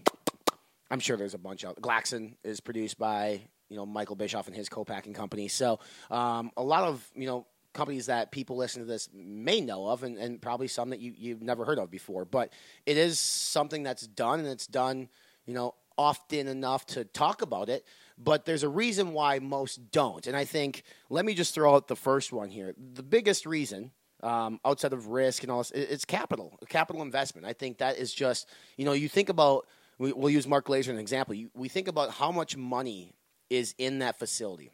I'm 0.91 1.01
sure 1.01 1.17
there's 1.17 1.35
a 1.35 1.39
bunch 1.39 1.65
of 1.65 1.77
Glaxon 1.77 2.35
is 2.45 2.61
produced 2.61 2.99
by 2.99 3.41
you 3.69 3.77
know 3.77 3.87
Michael 3.87 4.17
Bischoff 4.17 4.47
and 4.47 4.57
his 4.57 4.69
co-packing 4.69 5.15
company. 5.15 5.49
So 5.49 5.81
um, 6.11 6.51
a 6.57 6.63
lot 6.63 6.85
of 6.85 7.09
you 7.15 7.27
know 7.27 7.47
companies 7.77 8.07
that 8.07 8.33
people 8.33 8.57
listen 8.57 8.83
to 8.83 8.87
this 8.87 9.09
may 9.13 9.61
know 9.61 9.87
of, 9.87 10.03
and, 10.03 10.17
and 10.19 10.41
probably 10.41 10.67
some 10.67 10.91
that 10.91 10.99
you, 10.99 11.13
you've 11.17 11.43
never 11.43 11.65
heard 11.65 11.79
of 11.79 11.91
before. 11.91 12.25
But 12.25 12.53
it 12.87 12.97
is 12.97 13.19
something 13.19 13.83
that's 13.83 14.07
done, 14.07 14.41
and 14.41 14.49
it's 14.49 14.67
done 14.67 15.09
you 15.47 15.55
know, 15.55 15.75
often 15.99 16.49
enough 16.49 16.87
to 16.87 17.05
talk 17.05 17.43
about 17.43 17.69
it, 17.69 17.85
but 18.19 18.45
there's 18.45 18.63
a 18.63 18.69
reason 18.69 19.13
why 19.13 19.39
most 19.39 19.91
don't. 19.91 20.27
And 20.27 20.37
I 20.37 20.45
think, 20.45 20.83
let 21.09 21.25
me 21.25 21.35
just 21.35 21.55
throw 21.55 21.75
out 21.75 21.89
the 21.89 21.97
first 21.97 22.33
one 22.33 22.51
here. 22.51 22.75
The 22.95 23.03
biggest 23.03 23.47
reason, 23.47 23.93
um, 24.23 24.61
outside 24.65 24.93
of 24.93 25.09
risk 25.09 25.43
and 25.43 25.51
all 25.51 25.59
this, 25.59 25.71
it's 25.71 26.05
capital, 26.05 26.59
capital 26.69 27.03
investment. 27.03 27.47
I 27.47 27.53
think 27.53 27.79
that 27.79 27.99
is 27.99 28.13
just, 28.13 28.49
you 28.77 28.85
know, 28.85 28.93
you 28.93 29.09
think 29.09 29.29
about, 29.29 29.67
we, 29.99 30.13
will 30.13 30.31
use 30.31 30.47
Mark 30.47 30.67
Glaser 30.67 30.91
as 30.91 30.95
an 30.95 31.01
example. 31.01 31.35
You, 31.35 31.51
we 31.55 31.69
think 31.69 31.89
about 31.89 32.11
how 32.11 32.31
much 32.31 32.57
money 32.57 33.15
is 33.49 33.75
in 33.79 34.01
that 34.01 34.19
facility 34.19 34.71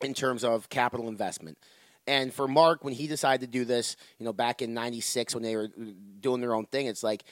in 0.00 0.14
terms 0.14 0.44
of 0.44 0.68
capital 0.68 1.08
investment. 1.08 1.58
And 2.06 2.32
for 2.32 2.48
Mark, 2.48 2.84
when 2.84 2.94
he 2.94 3.06
decided 3.06 3.40
to 3.42 3.58
do 3.58 3.64
this, 3.64 3.96
you 4.18 4.24
know, 4.24 4.32
back 4.32 4.62
in 4.62 4.72
'96 4.72 5.34
when 5.34 5.42
they 5.42 5.54
were 5.56 5.68
doing 6.20 6.40
their 6.40 6.54
own 6.54 6.64
thing, 6.64 6.86
it's 6.86 7.02
like 7.02 7.22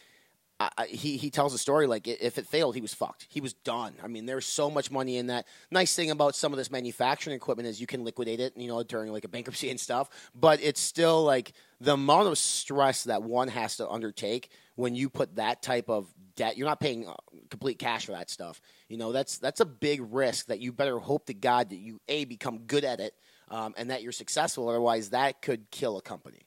I, 0.59 0.87
he 0.87 1.19
he 1.19 1.29
tells 1.29 1.53
a 1.53 1.59
story 1.59 1.87
like 1.87 2.09
if 2.09 2.39
it 2.39 2.47
failed, 2.47 2.75
he 2.75 2.81
was 2.81 2.95
fucked. 2.95 3.27
He 3.29 3.43
was 3.43 3.53
done. 3.53 3.93
I 4.03 4.07
mean, 4.07 4.25
there's 4.25 4.47
so 4.47 4.71
much 4.71 4.91
money 4.91 5.19
in 5.19 5.27
that. 5.27 5.47
Nice 5.71 5.95
thing 5.95 6.11
about 6.11 6.35
some 6.35 6.53
of 6.53 6.57
this 6.57 6.71
manufacturing 6.71 7.37
equipment 7.37 7.69
is 7.69 7.79
you 7.79 7.87
can 7.87 8.05
liquidate 8.05 8.41
it, 8.41 8.57
you 8.57 8.67
know, 8.67 8.83
during 8.83 9.13
like 9.13 9.25
a 9.25 9.29
bankruptcy 9.37 9.69
and 9.69 9.79
stuff. 9.79 10.09
But 10.35 10.61
it's 10.63 10.81
still 10.81 11.23
like 11.25 11.53
the 11.81 11.93
amount 11.93 12.29
of 12.29 12.39
stress 12.39 13.05
that 13.05 13.23
one 13.23 13.49
has 13.49 13.77
to 13.77 13.89
undertake 13.89 14.51
when 14.77 14.95
you 14.95 15.11
put 15.11 15.37
that 15.37 15.63
type 15.63 15.91
of 15.91 16.07
debt. 16.37 16.57
You're 16.57 16.69
not 16.69 16.81
paying 16.81 17.07
uh, 17.07 17.15
complete 17.51 17.79
cash 17.79 18.07
for 18.07 18.13
that 18.13 18.31
stuff. 18.31 18.63
You 18.89 18.97
know, 18.97 19.13
that's 19.13 19.37
that's 19.37 19.61
a 19.61 19.67
big 19.67 20.01
risk 20.11 20.47
that 20.47 20.61
you 20.61 20.73
better 20.73 20.99
hope 20.99 21.27
to 21.27 21.35
God 21.35 21.69
that 21.69 21.79
you 21.79 22.01
a 22.09 22.25
become 22.25 22.61
good 22.61 22.85
at 22.85 23.01
it 23.01 23.13
um, 23.51 23.75
and 23.77 23.91
that 23.91 24.03
you're 24.03 24.13
successful. 24.13 24.71
Otherwise, 24.71 25.11
that 25.11 25.43
could 25.43 25.71
kill 25.71 25.99
a 25.99 26.03
company. 26.03 26.47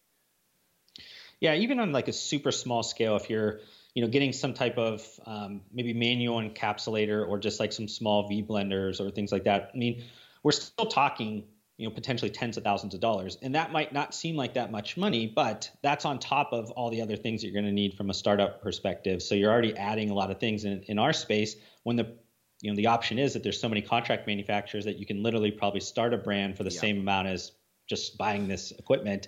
Yeah, 1.40 1.54
even 1.54 1.80
on 1.80 1.92
like 1.92 2.08
a 2.08 2.14
super 2.14 2.52
small 2.52 2.84
scale, 2.84 3.16
if 3.16 3.30
you're 3.30 3.62
you 4.00 4.06
know, 4.06 4.10
getting 4.10 4.32
some 4.32 4.54
type 4.54 4.78
of 4.78 5.06
um, 5.26 5.60
maybe 5.74 5.94
manual 5.94 6.38
encapsulator 6.38 7.28
or 7.28 7.38
just 7.38 7.60
like 7.60 7.74
some 7.74 7.90
small 7.90 8.30
V 8.30 8.42
blenders 8.42 9.02
or 9.02 9.12
things 9.12 9.30
like 9.30 9.44
that. 9.44 9.72
I 9.74 9.78
mean, 9.78 10.06
we're 10.42 10.54
still 10.54 10.86
talking, 10.86 11.44
you 11.76 11.86
know, 11.86 11.94
potentially 11.94 12.32
tens 12.32 12.56
of 12.56 12.64
thousands 12.64 12.94
of 12.94 13.02
dollars, 13.02 13.38
and 13.42 13.56
that 13.56 13.74
might 13.74 13.92
not 13.92 14.16
seem 14.16 14.38
like 14.38 14.54
that 14.54 14.72
much 14.72 14.96
money, 14.96 15.28
but 15.28 15.70
that's 15.82 16.06
on 16.06 16.18
top 16.18 16.54
of 16.54 16.72
all 16.72 16.90
the 16.90 17.02
other 17.02 17.18
things 17.18 17.42
that 17.42 17.48
you're 17.48 17.62
going 17.62 17.66
to 17.66 17.74
need 17.74 17.96
from 17.96 18.10
a 18.10 18.14
startup 18.14 18.62
perspective. 18.64 19.22
So 19.22 19.36
you're 19.36 19.52
already 19.52 19.76
adding 19.76 20.12
a 20.12 20.14
lot 20.14 20.32
of 20.32 20.40
things 20.40 20.64
in, 20.64 20.84
in 20.84 20.98
our 20.98 21.12
space 21.12 21.58
when 21.84 21.98
the 21.98 22.16
you 22.62 22.72
know 22.72 22.78
the 22.78 22.88
option 22.88 23.20
is 23.20 23.34
that 23.34 23.44
there's 23.44 23.60
so 23.60 23.68
many 23.68 23.82
contract 23.82 24.28
manufacturers 24.28 24.86
that 24.86 24.98
you 24.98 25.06
can 25.06 25.24
literally 25.24 25.52
probably 25.52 25.82
start 25.82 26.14
a 26.14 26.18
brand 26.18 26.56
for 26.56 26.64
the 26.64 26.72
yeah. 26.72 26.80
same 26.80 27.02
amount 27.02 27.28
as 27.28 27.52
just 27.86 28.18
buying 28.18 28.48
this 28.48 28.72
equipment 28.72 29.28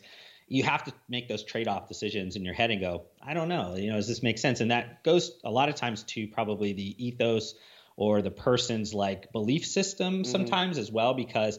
you 0.51 0.63
have 0.63 0.83
to 0.83 0.93
make 1.07 1.29
those 1.29 1.45
trade-off 1.45 1.87
decisions 1.87 2.35
in 2.35 2.43
your 2.43 2.53
head 2.53 2.71
and 2.71 2.81
go, 2.81 3.05
I 3.25 3.33
don't 3.33 3.47
know, 3.47 3.75
you 3.77 3.89
know, 3.89 3.95
does 3.95 4.09
this 4.09 4.21
make 4.21 4.37
sense? 4.37 4.59
And 4.59 4.71
that 4.71 5.01
goes 5.01 5.31
a 5.45 5.49
lot 5.49 5.69
of 5.69 5.75
times 5.75 6.03
to 6.03 6.27
probably 6.27 6.73
the 6.73 7.05
ethos 7.07 7.55
or 7.95 8.21
the 8.21 8.31
person's 8.31 8.93
like 8.93 9.31
belief 9.31 9.65
system 9.65 10.15
mm-hmm. 10.15 10.23
sometimes 10.25 10.77
as 10.77 10.91
well, 10.91 11.13
because 11.13 11.57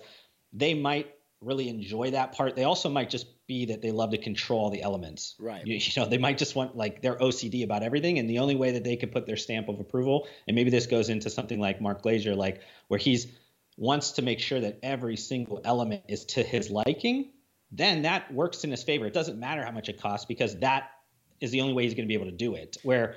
they 0.52 0.74
might 0.74 1.10
really 1.40 1.70
enjoy 1.70 2.10
that 2.10 2.32
part. 2.32 2.54
They 2.54 2.64
also 2.64 2.90
might 2.90 3.08
just 3.08 3.26
be 3.46 3.64
that 3.66 3.80
they 3.80 3.92
love 3.92 4.10
to 4.10 4.18
control 4.18 4.68
the 4.68 4.82
elements. 4.82 5.36
Right. 5.38 5.66
You, 5.66 5.76
you 5.76 5.92
know, 5.96 6.06
they 6.06 6.18
might 6.18 6.36
just 6.36 6.54
want 6.54 6.76
like 6.76 7.00
their 7.00 7.16
OCD 7.16 7.64
about 7.64 7.82
everything. 7.82 8.18
And 8.18 8.28
the 8.28 8.40
only 8.40 8.56
way 8.56 8.72
that 8.72 8.84
they 8.84 8.96
can 8.96 9.08
put 9.08 9.24
their 9.24 9.38
stamp 9.38 9.70
of 9.70 9.80
approval, 9.80 10.28
and 10.46 10.54
maybe 10.54 10.68
this 10.68 10.84
goes 10.84 11.08
into 11.08 11.30
something 11.30 11.58
like 11.58 11.80
Mark 11.80 12.02
Glaser, 12.02 12.34
like 12.34 12.60
where 12.88 12.98
he's 12.98 13.26
wants 13.78 14.12
to 14.12 14.22
make 14.22 14.38
sure 14.38 14.60
that 14.60 14.80
every 14.82 15.16
single 15.16 15.62
element 15.64 16.02
is 16.08 16.26
to 16.26 16.42
his 16.42 16.70
liking 16.70 17.30
then 17.72 18.02
that 18.02 18.32
works 18.32 18.64
in 18.64 18.70
his 18.70 18.82
favor. 18.82 19.06
It 19.06 19.14
doesn't 19.14 19.40
matter 19.40 19.64
how 19.64 19.70
much 19.70 19.88
it 19.88 20.00
costs 20.00 20.26
because 20.26 20.58
that 20.60 20.90
is 21.40 21.50
the 21.50 21.62
only 21.62 21.72
way 21.72 21.84
he's 21.84 21.94
going 21.94 22.06
to 22.06 22.08
be 22.08 22.14
able 22.14 22.26
to 22.26 22.36
do 22.36 22.54
it. 22.54 22.76
Where 22.82 23.16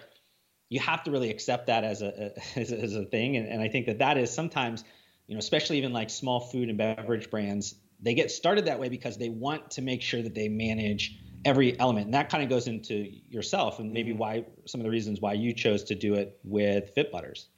you 0.70 0.80
have 0.80 1.04
to 1.04 1.12
really 1.12 1.30
accept 1.30 1.68
that 1.68 1.84
as 1.84 2.02
a 2.02 2.32
as, 2.56 2.72
as 2.72 2.96
a 2.96 3.06
thing, 3.06 3.36
and, 3.36 3.48
and 3.48 3.62
I 3.62 3.68
think 3.68 3.86
that 3.88 4.00
that 4.00 4.18
is 4.18 4.32
sometimes, 4.32 4.84
you 5.28 5.36
know, 5.36 5.40
especially 5.40 5.78
even 5.78 5.92
like 5.94 6.10
small 6.10 6.40
food 6.40 6.70
and 6.70 6.78
beverage 6.78 7.30
brands, 7.30 7.76
they 8.02 8.14
get 8.14 8.32
started 8.32 8.66
that 8.66 8.80
way 8.80 8.90
because 8.90 9.18
they 9.18 9.30
want 9.30 9.72
to 9.72 9.82
make 9.82 10.02
sure 10.02 10.22
that 10.22 10.34
they 10.34 10.48
manage 10.48 11.20
every 11.44 11.78
element, 11.80 12.06
and 12.06 12.14
that 12.14 12.30
kind 12.30 12.42
of 12.44 12.50
goes 12.50 12.68
into 12.68 13.12
yourself 13.30 13.80
and 13.80 13.92
maybe 13.92 14.12
mm-hmm. 14.12 14.20
why 14.20 14.46
some 14.66 14.82
of 14.82 14.86
the 14.86 14.90
reasons 14.90 15.20
why 15.20 15.34
you 15.34 15.54
chose 15.54 15.84
to 15.84 15.96
do 15.96 16.16
it 16.16 16.40
with 16.44 16.92
Fit 16.96 17.12
Butters. 17.12 17.50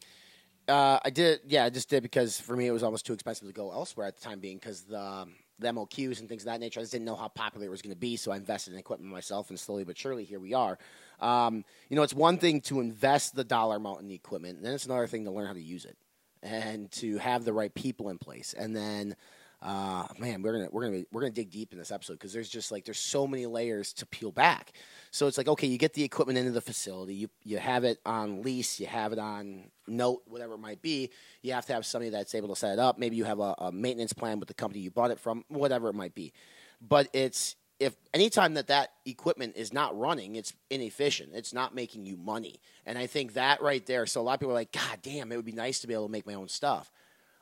Uh, 0.68 1.00
I 1.06 1.12
did, 1.12 1.40
yeah, 1.48 1.64
I 1.64 1.70
just 1.70 1.90
did 1.90 2.04
because 2.04 2.42
for 2.42 2.58
me 2.58 2.68
it 2.68 2.72
was 2.72 2.84
almost 2.84 3.06
too 3.06 3.14
expensive 3.14 3.48
to 3.48 3.54
go 3.54 3.72
elsewhere 3.72 4.08
at 4.08 4.18
the 4.18 4.22
time 4.22 4.42
being 4.42 4.58
because 4.58 4.82
the 4.82 5.00
um, 5.00 5.36
the 5.60 5.68
and 5.68 6.30
things 6.30 6.44
of 6.44 6.46
that 6.46 6.60
nature. 6.60 6.80
I 6.80 6.84
just 6.84 6.92
didn't 6.92 7.06
know 7.06 7.16
how 7.16 7.28
popular 7.28 7.66
it 7.66 7.70
was 7.70 7.82
going 7.82 7.94
to 7.94 8.00
be, 8.00 8.16
so 8.16 8.32
I 8.32 8.38
invested 8.38 8.74
in 8.74 8.80
equipment 8.80 9.12
myself, 9.12 9.50
and 9.50 9.60
slowly 9.60 9.84
but 9.84 9.98
surely, 9.98 10.24
here 10.24 10.40
we 10.40 10.54
are. 10.54 10.78
Um, 11.20 11.66
you 11.90 11.96
know, 11.96 12.04
it's 12.04 12.14
one 12.14 12.38
thing 12.38 12.62
to 12.62 12.80
invest 12.80 13.36
the 13.36 13.44
dollar 13.44 13.78
amount 13.78 14.02
in 14.02 14.08
the 14.08 14.16
equipment, 14.16 14.58
and 14.58 14.66
then 14.66 14.74
it's 14.74 14.86
another 14.86 15.08
thing 15.08 15.26
to 15.26 15.32
learn 15.32 15.48
how 15.48 15.54
to 15.54 15.62
use 15.62 15.86
it 15.86 15.98
and 16.44 16.92
to 16.92 17.18
have 17.18 17.46
the 17.46 17.54
right 17.54 17.74
people 17.74 18.10
in 18.10 18.18
place, 18.18 18.54
and 18.58 18.76
then 18.76 19.16
uh, 19.62 20.06
man, 20.20 20.44
we're 20.44 20.54
gonna 20.54 20.70
we're 20.72 20.86
gonna 20.86 21.04
we're 21.12 21.22
gonna 21.22 21.34
dig 21.34 21.50
deep 21.50 21.72
in 21.72 21.80
this 21.80 21.92
episode 21.92 22.14
because 22.14 22.32
there's 22.32 22.50
just 22.50 22.72
like 22.72 22.86
there's 22.86 23.00
so 23.00 23.26
many 23.26 23.48
layers 23.48 23.92
to 23.94 24.06
peel 24.06 24.32
back. 24.32 24.74
So 25.10 25.26
it's 25.26 25.38
like 25.38 25.48
okay, 25.48 25.66
you 25.66 25.80
get 25.80 25.94
the 25.94 26.04
equipment 26.04 26.38
into 26.38 26.52
the 26.52 26.62
facility, 26.62 27.16
you 27.16 27.30
you 27.44 27.58
have 27.58 27.84
it 27.84 28.00
on 28.06 28.44
lease, 28.44 28.80
you 28.80 28.86
have 28.86 29.14
it 29.14 29.20
on 29.20 29.72
note, 29.88 30.22
whatever 30.28 30.54
it 30.54 30.60
might 30.60 30.82
be. 30.84 31.10
You 31.42 31.54
have 31.54 31.66
to 31.68 31.74
have 31.74 31.88
somebody 31.88 32.12
that's 32.12 32.36
able 32.36 32.50
to 32.50 32.56
set 32.56 32.74
it 32.74 32.80
up. 32.80 33.00
Maybe 33.00 33.16
you 33.16 33.24
have 33.24 33.40
a, 33.40 33.56
a 33.58 33.72
maintenance 33.72 34.14
plan 34.14 34.40
with 34.40 34.48
the 34.48 34.54
company 34.54 34.82
you 34.82 34.92
bought 34.92 35.10
it 35.12 35.20
from, 35.20 35.44
whatever 35.48 35.90
it 35.90 35.96
might 35.96 36.14
be. 36.14 36.34
But 36.80 37.08
it's 37.14 37.56
if 37.80 37.96
anytime 38.14 38.54
that 38.56 38.68
that 38.68 38.92
equipment 39.06 39.56
is 39.56 39.74
not 39.74 39.98
running, 39.98 40.36
it's 40.36 40.54
inefficient. 40.70 41.32
It's 41.34 41.54
not 41.54 41.74
making 41.74 42.06
you 42.06 42.16
money. 42.16 42.60
And 42.86 42.98
I 42.98 43.08
think 43.08 43.34
that 43.34 43.62
right 43.62 43.86
there. 43.88 44.06
So 44.06 44.22
a 44.22 44.24
lot 44.24 44.36
of 44.36 44.40
people 44.40 44.52
are 44.52 44.56
like, 44.56 44.72
God 44.72 45.00
damn, 45.02 45.32
it 45.32 45.36
would 45.36 45.46
be 45.46 45.52
nice 45.52 45.80
to 45.80 45.88
be 45.88 45.96
able 45.96 46.06
to 46.06 46.12
make 46.12 46.28
my 46.28 46.36
own 46.36 46.48
stuff 46.48 46.92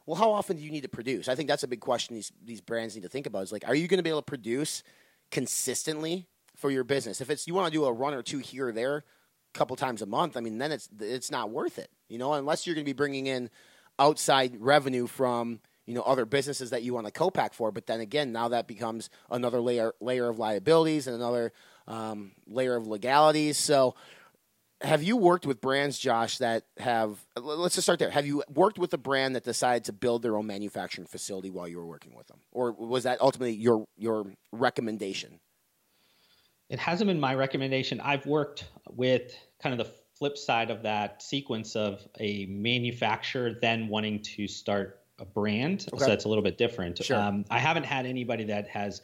well, 0.05 0.15
how 0.15 0.31
often 0.31 0.57
do 0.57 0.63
you 0.63 0.71
need 0.71 0.83
to 0.83 0.89
produce? 0.89 1.27
I 1.27 1.35
think 1.35 1.49
that's 1.49 1.63
a 1.63 1.67
big 1.67 1.79
question 1.79 2.15
these 2.15 2.31
these 2.43 2.61
brands 2.61 2.95
need 2.95 3.01
to 3.01 3.09
think 3.09 3.25
about. 3.25 3.43
Is 3.43 3.51
like, 3.51 3.67
are 3.67 3.75
you 3.75 3.87
going 3.87 3.97
to 3.97 4.03
be 4.03 4.09
able 4.09 4.21
to 4.21 4.25
produce 4.25 4.83
consistently 5.31 6.27
for 6.55 6.69
your 6.69 6.83
business? 6.83 7.21
If 7.21 7.29
it's 7.29 7.47
you 7.47 7.53
want 7.53 7.67
to 7.67 7.77
do 7.77 7.85
a 7.85 7.93
run 7.93 8.13
or 8.13 8.21
two 8.21 8.39
here 8.39 8.67
or 8.67 8.71
there, 8.71 8.97
a 8.97 9.03
couple 9.57 9.75
times 9.75 10.01
a 10.01 10.05
month, 10.05 10.37
I 10.37 10.41
mean, 10.41 10.57
then 10.57 10.71
it's 10.71 10.89
it's 10.99 11.31
not 11.31 11.49
worth 11.49 11.79
it. 11.79 11.89
You 12.07 12.17
know, 12.17 12.33
unless 12.33 12.67
you're 12.67 12.75
going 12.75 12.85
to 12.85 12.89
be 12.89 12.93
bringing 12.93 13.27
in 13.27 13.49
outside 13.97 14.55
revenue 14.59 15.07
from 15.07 15.59
you 15.85 15.93
know 15.95 16.01
other 16.01 16.25
businesses 16.25 16.69
that 16.69 16.83
you 16.83 16.93
want 16.93 17.07
to 17.07 17.11
co-pack 17.11 17.53
for. 17.53 17.71
But 17.71 17.87
then 17.87 17.99
again, 17.99 18.31
now 18.31 18.49
that 18.49 18.67
becomes 18.67 19.09
another 19.31 19.59
layer 19.59 19.93
layer 19.99 20.29
of 20.29 20.37
liabilities 20.37 21.07
and 21.07 21.15
another 21.15 21.51
um, 21.87 22.31
layer 22.47 22.75
of 22.75 22.87
legalities. 22.87 23.57
So 23.57 23.95
have 24.85 25.03
you 25.03 25.17
worked 25.17 25.45
with 25.45 25.61
brands, 25.61 25.97
Josh, 25.97 26.37
that 26.37 26.65
have? 26.77 27.17
Let's 27.35 27.75
just 27.75 27.85
start 27.85 27.99
there. 27.99 28.11
Have 28.11 28.25
you 28.25 28.43
worked 28.53 28.77
with 28.77 28.93
a 28.93 28.97
brand 28.97 29.35
that 29.35 29.43
decided 29.43 29.85
to 29.85 29.93
build 29.93 30.21
their 30.21 30.37
own 30.37 30.47
manufacturing 30.47 31.07
facility 31.07 31.49
while 31.49 31.67
you 31.67 31.77
were 31.77 31.85
working 31.85 32.15
with 32.15 32.27
them, 32.27 32.39
or 32.51 32.71
was 32.71 33.03
that 33.03 33.19
ultimately 33.21 33.53
your 33.53 33.85
your 33.97 34.31
recommendation? 34.51 35.39
It 36.69 36.79
hasn't 36.79 37.07
been 37.07 37.19
my 37.19 37.35
recommendation. 37.35 37.99
I've 37.99 38.25
worked 38.25 38.65
with 38.89 39.35
kind 39.61 39.79
of 39.79 39.85
the 39.85 39.93
flip 40.17 40.37
side 40.37 40.71
of 40.71 40.83
that 40.83 41.21
sequence 41.21 41.75
of 41.75 42.07
a 42.19 42.45
manufacturer 42.47 43.53
then 43.61 43.87
wanting 43.87 44.21
to 44.21 44.47
start 44.47 45.01
a 45.19 45.25
brand. 45.25 45.85
Okay. 45.93 46.03
So 46.03 46.09
that's 46.09 46.25
a 46.25 46.29
little 46.29 46.43
bit 46.43 46.57
different. 46.57 47.03
Sure. 47.03 47.17
Um, 47.17 47.45
I 47.49 47.59
haven't 47.59 47.85
had 47.85 48.05
anybody 48.05 48.45
that 48.45 48.67
has, 48.69 49.01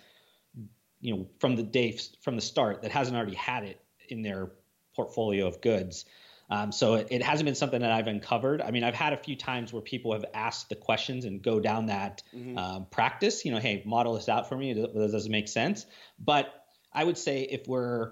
you 1.00 1.15
know, 1.15 1.27
from 1.39 1.55
the 1.55 1.63
day 1.63 1.97
from 2.21 2.35
the 2.35 2.41
start 2.41 2.81
that 2.81 2.91
hasn't 2.91 3.15
already 3.15 3.35
had 3.35 3.63
it 3.63 3.79
in 4.09 4.21
their 4.21 4.51
portfolio 4.95 5.48
of 5.48 5.62
goods. 5.62 6.05
Um, 6.50 6.74
so 6.74 6.95
it, 6.95 7.07
it, 7.12 7.24
hasn't 7.24 7.45
been 7.45 7.55
something 7.55 7.79
that 7.79 7.91
I've 7.91 8.07
uncovered. 8.07 8.62
I 8.62 8.71
mean, 8.71 8.83
I've 8.83 8.93
had 8.93 9.13
a 9.13 9.17
few 9.17 9.38
times 9.38 9.71
where 9.71 9.81
people 9.81 10.12
have 10.12 10.25
asked 10.33 10.67
the 10.67 10.75
questions 10.75 11.24
and 11.24 11.41
go 11.41 11.62
down 11.62 11.86
that 11.86 12.24
mm-hmm. 12.36 12.57
um, 12.57 12.88
practice. 12.91 13.45
You 13.45 13.53
know, 13.53 13.60
hey, 13.60 13.81
model 13.86 14.15
this 14.15 14.27
out 14.27 14.50
for 14.50 14.57
me. 14.57 14.74
Does, 14.74 15.12
does 15.12 15.25
it 15.25 15.31
make 15.31 15.48
sense? 15.48 15.86
But 16.19 16.53
I 16.91 17.05
would 17.05 17.17
say 17.17 17.43
if 17.43 17.67
we're 17.67 18.12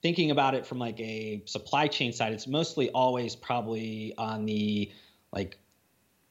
thinking 0.00 0.30
about 0.30 0.54
it 0.54 0.64
from 0.64 0.78
like 0.78 1.00
a 1.00 1.42
supply 1.46 1.88
chain 1.88 2.12
side, 2.12 2.32
it's 2.32 2.46
mostly 2.46 2.90
always 2.90 3.34
probably 3.34 4.14
on 4.16 4.46
the 4.46 4.92
like 5.32 5.58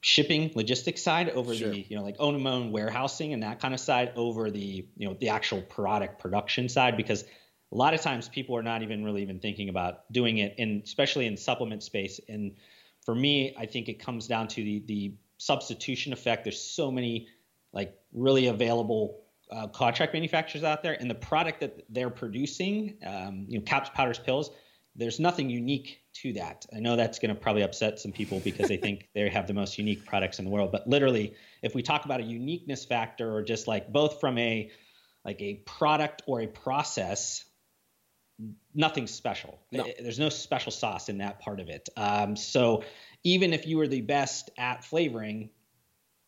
shipping 0.00 0.50
logistics 0.54 1.02
side 1.02 1.30
over 1.30 1.54
sure. 1.54 1.70
the 1.70 1.86
you 1.88 1.96
know 1.96 2.02
like 2.02 2.16
own 2.18 2.34
and 2.34 2.46
own 2.46 2.72
warehousing 2.72 3.32
and 3.32 3.44
that 3.44 3.60
kind 3.60 3.72
of 3.72 3.78
side 3.78 4.12
over 4.16 4.50
the 4.50 4.84
you 4.96 5.08
know 5.08 5.14
the 5.20 5.28
actual 5.28 5.62
product 5.62 6.18
production 6.18 6.68
side 6.68 6.96
because 6.96 7.24
a 7.72 7.74
lot 7.74 7.94
of 7.94 8.00
times 8.02 8.28
people 8.28 8.56
are 8.56 8.62
not 8.62 8.82
even 8.82 9.02
really 9.02 9.22
even 9.22 9.40
thinking 9.40 9.68
about 9.70 10.12
doing 10.12 10.38
it 10.38 10.54
and 10.58 10.82
especially 10.82 11.26
in 11.26 11.36
supplement 11.36 11.82
space. 11.82 12.20
And 12.28 12.56
for 13.04 13.14
me 13.14 13.52
i 13.58 13.66
think 13.66 13.88
it 13.88 13.98
comes 13.98 14.28
down 14.28 14.46
to 14.48 14.62
the 14.62 14.82
the 14.86 15.14
substitution 15.42 16.12
effect. 16.12 16.44
There's 16.44 16.60
so 16.60 16.90
many 16.92 17.26
like 17.72 17.98
really 18.12 18.46
available 18.46 19.22
uh, 19.50 19.66
contract 19.66 20.12
manufacturers 20.12 20.62
out 20.62 20.84
there 20.84 20.96
and 20.98 21.10
the 21.10 21.16
product 21.16 21.60
that 21.60 21.84
they're 21.90 22.10
producing 22.10 22.96
um, 23.04 23.46
you 23.48 23.58
know 23.58 23.64
caps 23.64 23.90
powders 23.92 24.18
pills 24.18 24.50
there's 24.94 25.18
nothing 25.18 25.48
unique 25.48 26.02
to 26.12 26.34
that. 26.34 26.66
I 26.76 26.80
know 26.80 26.96
that's 26.96 27.18
going 27.18 27.34
to 27.34 27.40
probably 27.40 27.62
upset 27.62 27.98
some 27.98 28.12
people 28.12 28.40
because 28.40 28.68
they 28.68 28.76
think 28.76 29.08
they 29.14 29.26
have 29.30 29.46
the 29.46 29.54
most 29.54 29.78
unique 29.78 30.04
products 30.04 30.38
in 30.38 30.44
the 30.44 30.50
world 30.50 30.70
but 30.70 30.88
literally 30.88 31.34
if 31.62 31.74
we 31.74 31.82
talk 31.82 32.04
about 32.04 32.20
a 32.20 32.24
uniqueness 32.24 32.84
factor 32.84 33.34
or 33.34 33.42
just 33.42 33.66
like 33.66 33.92
both 33.92 34.20
from 34.20 34.38
a 34.38 34.70
like 35.24 35.40
a 35.40 35.54
product 35.54 36.22
or 36.26 36.40
a 36.40 36.46
process 36.46 37.44
nothing 38.74 39.06
special. 39.06 39.60
No. 39.70 39.86
There's 40.00 40.18
no 40.18 40.28
special 40.28 40.72
sauce 40.72 41.08
in 41.08 41.18
that 41.18 41.40
part 41.40 41.60
of 41.60 41.68
it. 41.68 41.88
Um, 41.96 42.36
so 42.36 42.84
even 43.24 43.52
if 43.52 43.66
you 43.66 43.76
were 43.78 43.88
the 43.88 44.00
best 44.00 44.50
at 44.58 44.84
flavoring, 44.84 45.50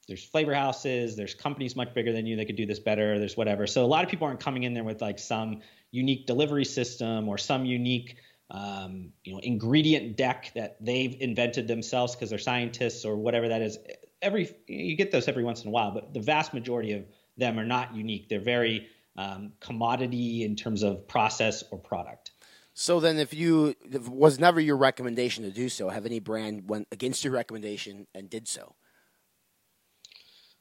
there's 0.06 0.24
flavor 0.24 0.54
houses, 0.54 1.16
there's 1.16 1.34
companies 1.34 1.76
much 1.76 1.94
bigger 1.94 2.12
than 2.12 2.26
you 2.26 2.36
that 2.36 2.46
could 2.46 2.56
do 2.56 2.66
this 2.66 2.78
better. 2.78 3.18
There's 3.18 3.36
whatever. 3.36 3.66
So 3.66 3.84
a 3.84 3.86
lot 3.86 4.04
of 4.04 4.10
people 4.10 4.26
aren't 4.26 4.40
coming 4.40 4.64
in 4.64 4.74
there 4.74 4.84
with 4.84 5.00
like 5.00 5.18
some 5.18 5.60
unique 5.90 6.26
delivery 6.26 6.64
system 6.64 7.28
or 7.28 7.38
some 7.38 7.64
unique 7.64 8.16
um, 8.50 9.12
you 9.24 9.32
know 9.32 9.40
ingredient 9.42 10.16
deck 10.16 10.52
that 10.54 10.76
they've 10.84 11.16
invented 11.20 11.66
themselves 11.66 12.14
because 12.14 12.28
they're 12.28 12.38
scientists 12.38 13.04
or 13.04 13.16
whatever 13.16 13.48
that 13.48 13.62
is. 13.62 13.78
Every 14.20 14.54
you 14.66 14.96
get 14.96 15.10
those 15.10 15.28
every 15.28 15.44
once 15.44 15.62
in 15.62 15.68
a 15.68 15.70
while, 15.70 15.92
but 15.92 16.12
the 16.12 16.20
vast 16.20 16.52
majority 16.52 16.92
of 16.92 17.04
them 17.36 17.58
are 17.58 17.64
not 17.64 17.96
unique. 17.96 18.28
They're 18.28 18.40
very 18.40 18.88
um, 19.16 19.52
commodity 19.60 20.44
in 20.44 20.56
terms 20.56 20.82
of 20.82 21.08
process 21.08 21.64
or 21.70 21.78
product. 21.78 22.32
So 22.75 22.99
then, 22.99 23.19
if 23.19 23.33
you 23.33 23.76
if 23.90 24.09
was 24.09 24.40
never 24.40 24.61
your 24.61 24.76
recommendation 24.76 25.45
to 25.45 25.50
do 25.50 25.69
so, 25.69 25.88
have 25.88 26.04
any 26.04 26.19
brand 26.19 26.69
went 26.69 26.88
against 26.90 27.25
your 27.25 27.33
recommendation 27.33 28.09
and 28.14 28.28
did 28.28 28.49
so? 28.49 28.75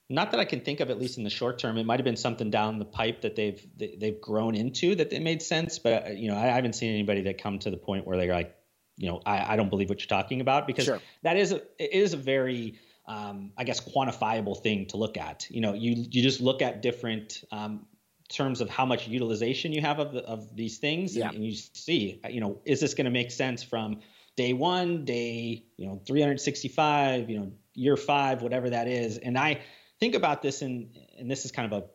Not 0.09 0.29
that 0.31 0.39
I 0.39 0.45
can 0.45 0.61
think 0.61 0.79
of, 0.79 0.91
at 0.91 0.99
least 0.99 1.17
in 1.17 1.23
the 1.23 1.29
short 1.31 1.57
term. 1.57 1.75
It 1.77 1.85
might 1.87 1.99
have 1.99 2.03
been 2.05 2.15
something 2.15 2.51
down 2.51 2.77
the 2.77 2.85
pipe 2.85 3.21
that 3.21 3.35
they've 3.35 3.65
they've 3.75 4.21
grown 4.21 4.53
into 4.53 4.93
that 4.93 5.11
it 5.11 5.23
made 5.23 5.41
sense. 5.41 5.79
But 5.79 6.05
uh, 6.05 6.09
you 6.11 6.29
know, 6.29 6.37
I 6.37 6.45
haven't 6.45 6.73
seen 6.73 6.93
anybody 6.93 7.23
that 7.23 7.41
come 7.41 7.57
to 7.59 7.71
the 7.71 7.77
point 7.77 8.05
where 8.05 8.15
they're 8.15 8.31
like, 8.31 8.55
you 8.95 9.09
know, 9.09 9.19
I, 9.25 9.53
I 9.53 9.55
don't 9.55 9.69
believe 9.69 9.89
what 9.89 9.99
you're 9.99 10.07
talking 10.07 10.39
about 10.39 10.67
because 10.67 10.85
sure. 10.85 10.99
that 11.23 11.35
is 11.35 11.51
a 11.51 11.63
it 11.79 11.93
is 11.93 12.13
a 12.13 12.17
very 12.17 12.75
um, 13.07 13.53
I 13.57 13.63
guess 13.63 13.81
quantifiable 13.81 14.61
thing 14.61 14.85
to 14.87 14.97
look 14.97 15.17
at. 15.17 15.47
You 15.49 15.61
know, 15.61 15.73
you 15.73 16.05
you 16.11 16.21
just 16.21 16.41
look 16.41 16.61
at 16.61 16.83
different 16.83 17.43
um, 17.51 17.87
terms 18.33 18.61
of 18.61 18.69
how 18.69 18.85
much 18.85 19.07
utilization 19.07 19.71
you 19.71 19.81
have 19.81 19.99
of, 19.99 20.11
the, 20.11 20.23
of 20.25 20.55
these 20.55 20.79
things 20.79 21.15
yeah. 21.15 21.27
and, 21.27 21.35
and 21.35 21.45
you 21.45 21.53
see 21.53 22.19
you 22.29 22.41
know 22.41 22.59
is 22.65 22.81
this 22.81 22.93
going 22.93 23.05
to 23.05 23.11
make 23.11 23.31
sense 23.31 23.63
from 23.63 23.99
day 24.35 24.53
one 24.53 25.05
day 25.05 25.63
you 25.77 25.87
know 25.87 26.01
365 26.05 27.29
you 27.29 27.39
know 27.39 27.51
year 27.75 27.95
five 27.95 28.41
whatever 28.41 28.69
that 28.71 28.87
is 28.87 29.17
and 29.17 29.37
i 29.37 29.61
think 29.99 30.15
about 30.15 30.41
this 30.41 30.61
and 30.61 30.97
and 31.17 31.29
this 31.29 31.45
is 31.45 31.51
kind 31.51 31.71
of 31.71 31.83
a 31.83 31.85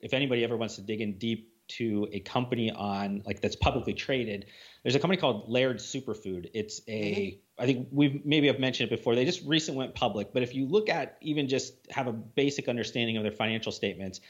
if 0.00 0.14
anybody 0.14 0.44
ever 0.44 0.56
wants 0.56 0.76
to 0.76 0.82
dig 0.82 1.00
in 1.00 1.18
deep 1.18 1.48
to 1.68 2.08
a 2.12 2.20
company 2.20 2.70
on 2.70 3.22
like 3.24 3.40
that's 3.40 3.56
publicly 3.56 3.94
traded 3.94 4.46
there's 4.82 4.94
a 4.94 5.00
company 5.00 5.20
called 5.20 5.48
laird 5.48 5.78
superfood 5.78 6.48
it's 6.54 6.80
a 6.86 7.12
mm-hmm. 7.14 7.38
I 7.62 7.66
think 7.66 7.88
we've 7.92 8.24
maybe 8.24 8.48
i've 8.48 8.58
mentioned 8.58 8.90
it 8.90 8.96
before 8.96 9.14
they 9.14 9.24
just 9.24 9.44
recently 9.46 9.78
went 9.78 9.94
public 9.94 10.32
but 10.32 10.42
if 10.42 10.54
you 10.54 10.66
look 10.66 10.88
at 10.88 11.16
even 11.20 11.48
just 11.48 11.74
have 11.90 12.06
a 12.06 12.12
basic 12.12 12.68
understanding 12.68 13.16
of 13.16 13.22
their 13.22 13.32
financial 13.32 13.72
statements 13.72 14.20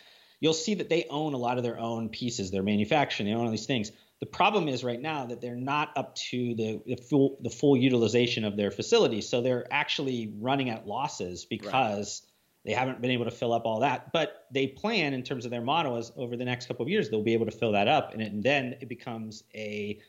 you'll 0.43 0.53
see 0.53 0.75
that 0.75 0.89
they 0.89 1.07
own 1.09 1.35
a 1.35 1.37
lot 1.37 1.57
of 1.57 1.63
their 1.63 1.79
own 1.79 2.09
pieces, 2.09 2.51
their 2.51 2.65
manufacturing, 2.65 3.29
they 3.29 3.35
own 3.35 3.47
all 3.47 3.51
these 3.51 3.65
things. 3.65 3.93
The 4.19 4.27
problem 4.27 4.69
is 4.69 4.83
right 4.83 5.01
now 5.01 5.25
that 5.27 5.41
they're 5.41 5.55
not 5.55 5.97
up 5.97 6.17
to 6.31 6.55
the, 6.57 6.83
the 6.85 6.97
full 6.97 7.39
the 7.43 7.51
full 7.51 7.77
utilization 7.77 8.45
of 8.45 8.57
their 8.57 8.71
facilities, 8.71 9.29
so 9.29 9.41
they're 9.41 9.73
actually 9.73 10.35
running 10.39 10.69
at 10.69 10.87
losses 10.87 11.45
because 11.45 12.23
right. 12.23 12.67
they 12.67 12.73
haven't 12.73 13.01
been 13.01 13.13
able 13.13 13.25
to 13.25 13.31
fill 13.31 13.53
up 13.53 13.67
all 13.67 13.81
that. 13.81 14.13
But 14.13 14.47
they 14.53 14.67
plan 14.67 15.15
in 15.15 15.23
terms 15.23 15.45
of 15.45 15.53
their 15.53 15.63
model 15.63 15.97
is 15.97 16.11
over 16.17 16.37
the 16.37 16.45
next 16.45 16.67
couple 16.67 16.83
of 16.83 16.89
years 16.89 17.09
they'll 17.09 17.23
be 17.23 17.35
able 17.35 17.47
to 17.47 17.57
fill 17.57 17.73
that 17.73 17.87
up, 17.87 18.13
and, 18.13 18.21
it, 18.21 18.33
and 18.33 18.43
then 18.43 18.77
it 18.81 18.89
becomes 18.89 19.45
a 19.55 20.01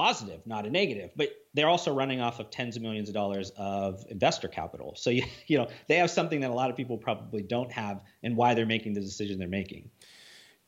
positive, 0.00 0.40
not 0.46 0.66
a 0.66 0.70
negative. 0.70 1.10
But 1.14 1.28
they're 1.52 1.68
also 1.68 1.92
running 1.92 2.22
off 2.22 2.40
of 2.40 2.50
tens 2.50 2.74
of 2.74 2.82
millions 2.82 3.10
of 3.10 3.14
dollars 3.14 3.52
of 3.58 4.02
investor 4.08 4.48
capital. 4.48 4.94
So 4.96 5.10
you, 5.18 5.24
you 5.46 5.58
know 5.58 5.68
they 5.88 5.96
have 5.96 6.10
something 6.10 6.40
that 6.40 6.50
a 6.50 6.54
lot 6.54 6.70
of 6.70 6.76
people 6.76 6.96
probably 6.96 7.42
don't 7.42 7.70
have, 7.70 8.02
and 8.22 8.36
why 8.36 8.54
they're 8.54 8.66
making 8.66 8.94
the 8.94 9.00
decision 9.00 9.38
they're 9.38 9.48
making. 9.48 9.90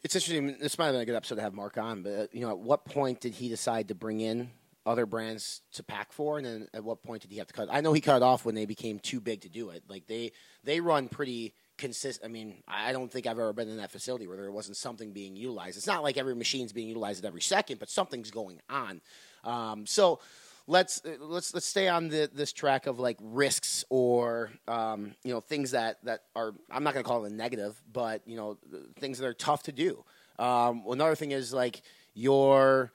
It's 0.04 0.14
interesting. 0.14 0.58
This 0.60 0.78
might 0.78 0.86
have 0.86 0.94
been 0.94 1.02
a 1.02 1.06
good 1.06 1.14
episode 1.14 1.36
to 1.36 1.42
have 1.42 1.54
Mark 1.54 1.78
on, 1.78 2.02
but 2.02 2.12
uh, 2.12 2.26
you 2.32 2.40
know, 2.40 2.50
at 2.50 2.58
what 2.58 2.84
point 2.84 3.20
did 3.20 3.32
he 3.32 3.48
decide 3.48 3.88
to 3.88 3.94
bring 3.94 4.20
in 4.20 4.50
other 4.84 5.06
brands 5.06 5.62
to 5.74 5.82
pack 5.82 6.12
for, 6.12 6.36
and 6.36 6.46
then 6.46 6.68
at 6.74 6.84
what 6.84 7.02
point 7.02 7.22
did 7.22 7.30
he 7.30 7.38
have 7.38 7.46
to 7.46 7.54
cut? 7.54 7.68
I 7.70 7.80
know 7.80 7.92
he 7.92 8.00
cut 8.00 8.22
off 8.22 8.44
when 8.44 8.54
they 8.54 8.66
became 8.66 8.98
too 8.98 9.20
big 9.20 9.42
to 9.42 9.48
do 9.48 9.70
it. 9.70 9.84
Like 9.88 10.06
they 10.06 10.32
they 10.64 10.80
run 10.80 11.08
pretty 11.08 11.54
consist. 11.82 12.22
I 12.24 12.28
mean, 12.28 12.62
I 12.68 12.92
don't 12.92 13.10
think 13.10 13.26
I've 13.26 13.40
ever 13.40 13.52
been 13.52 13.68
in 13.68 13.76
that 13.78 13.90
facility 13.90 14.28
where 14.28 14.36
there 14.36 14.52
wasn't 14.52 14.76
something 14.76 15.10
being 15.10 15.34
utilized. 15.34 15.76
It's 15.76 15.86
not 15.86 16.04
like 16.04 16.16
every 16.16 16.34
machine's 16.34 16.72
being 16.72 16.86
utilized 16.86 17.24
at 17.24 17.28
every 17.28 17.40
second, 17.40 17.80
but 17.80 17.90
something's 17.90 18.30
going 18.30 18.60
on. 18.70 19.00
Um, 19.42 19.84
so 19.84 20.20
let's 20.68 21.02
let's 21.18 21.52
let's 21.52 21.66
stay 21.66 21.88
on 21.88 22.08
the, 22.08 22.30
this 22.32 22.52
track 22.52 22.86
of 22.86 23.00
like 23.00 23.18
risks 23.20 23.84
or 23.90 24.52
um, 24.68 25.16
you 25.24 25.32
know 25.34 25.40
things 25.40 25.72
that 25.72 25.98
that 26.04 26.20
are 26.36 26.54
I'm 26.70 26.84
not 26.84 26.94
going 26.94 27.02
to 27.04 27.08
call 27.08 27.24
it 27.24 27.32
a 27.32 27.34
negative, 27.34 27.82
but 27.92 28.22
you 28.26 28.36
know 28.36 28.58
things 29.00 29.18
that 29.18 29.26
are 29.26 29.34
tough 29.34 29.64
to 29.64 29.72
do. 29.72 30.04
Um, 30.38 30.84
another 30.88 31.16
thing 31.16 31.32
is 31.32 31.52
like 31.52 31.82
your 32.14 32.92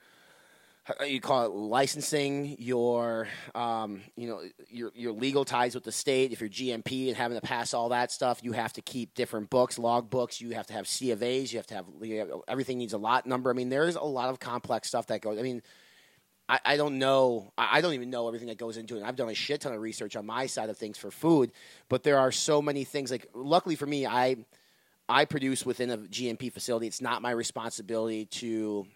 you 1.06 1.20
call 1.20 1.44
it 1.44 1.52
licensing 1.52 2.56
your 2.58 3.28
um, 3.54 4.00
you 4.16 4.28
know 4.28 4.40
your 4.68 4.92
your 4.94 5.12
legal 5.12 5.44
ties 5.44 5.74
with 5.74 5.84
the 5.84 5.92
state 5.92 6.32
if 6.32 6.40
you're 6.40 6.48
gmp 6.48 7.08
and 7.08 7.16
having 7.16 7.38
to 7.38 7.46
pass 7.46 7.74
all 7.74 7.90
that 7.90 8.10
stuff 8.10 8.42
you 8.42 8.52
have 8.52 8.72
to 8.72 8.82
keep 8.82 9.14
different 9.14 9.50
books 9.50 9.78
log 9.78 10.10
books 10.10 10.40
you 10.40 10.50
have 10.50 10.66
to 10.66 10.72
have 10.72 10.86
c 10.86 11.10
of 11.10 11.22
a's 11.22 11.52
you 11.52 11.58
have 11.58 11.66
to 11.66 11.74
have, 11.74 11.86
you 12.00 12.18
have 12.18 12.30
everything 12.48 12.78
needs 12.78 12.92
a 12.92 12.98
lot 12.98 13.26
number 13.26 13.50
i 13.50 13.52
mean 13.52 13.68
there's 13.68 13.96
a 13.96 14.02
lot 14.02 14.28
of 14.28 14.38
complex 14.38 14.88
stuff 14.88 15.06
that 15.06 15.20
goes 15.20 15.38
i 15.38 15.42
mean 15.42 15.62
I, 16.48 16.60
I 16.64 16.76
don't 16.76 16.98
know. 16.98 17.52
I 17.58 17.82
don't 17.82 17.92
even 17.92 18.08
know 18.08 18.26
everything 18.26 18.48
that 18.48 18.56
goes 18.56 18.78
into 18.78 18.96
it. 18.96 19.02
I've 19.02 19.16
done 19.16 19.28
a 19.28 19.34
shit 19.34 19.60
ton 19.60 19.74
of 19.74 19.82
research 19.82 20.16
on 20.16 20.24
my 20.24 20.46
side 20.46 20.70
of 20.70 20.78
things 20.78 20.96
for 20.96 21.10
food, 21.10 21.52
but 21.90 22.02
there 22.02 22.18
are 22.18 22.32
so 22.32 22.62
many 22.62 22.84
things. 22.84 23.10
Like, 23.10 23.26
luckily 23.34 23.76
for 23.76 23.84
me, 23.84 24.06
I 24.06 24.36
I 25.08 25.24
produce 25.24 25.66
within 25.66 25.90
a 25.90 25.98
GMP 25.98 26.52
facility. 26.52 26.86
It's 26.86 27.00
not 27.00 27.22
my 27.22 27.30
responsibility 27.30 28.26
to 28.26 28.86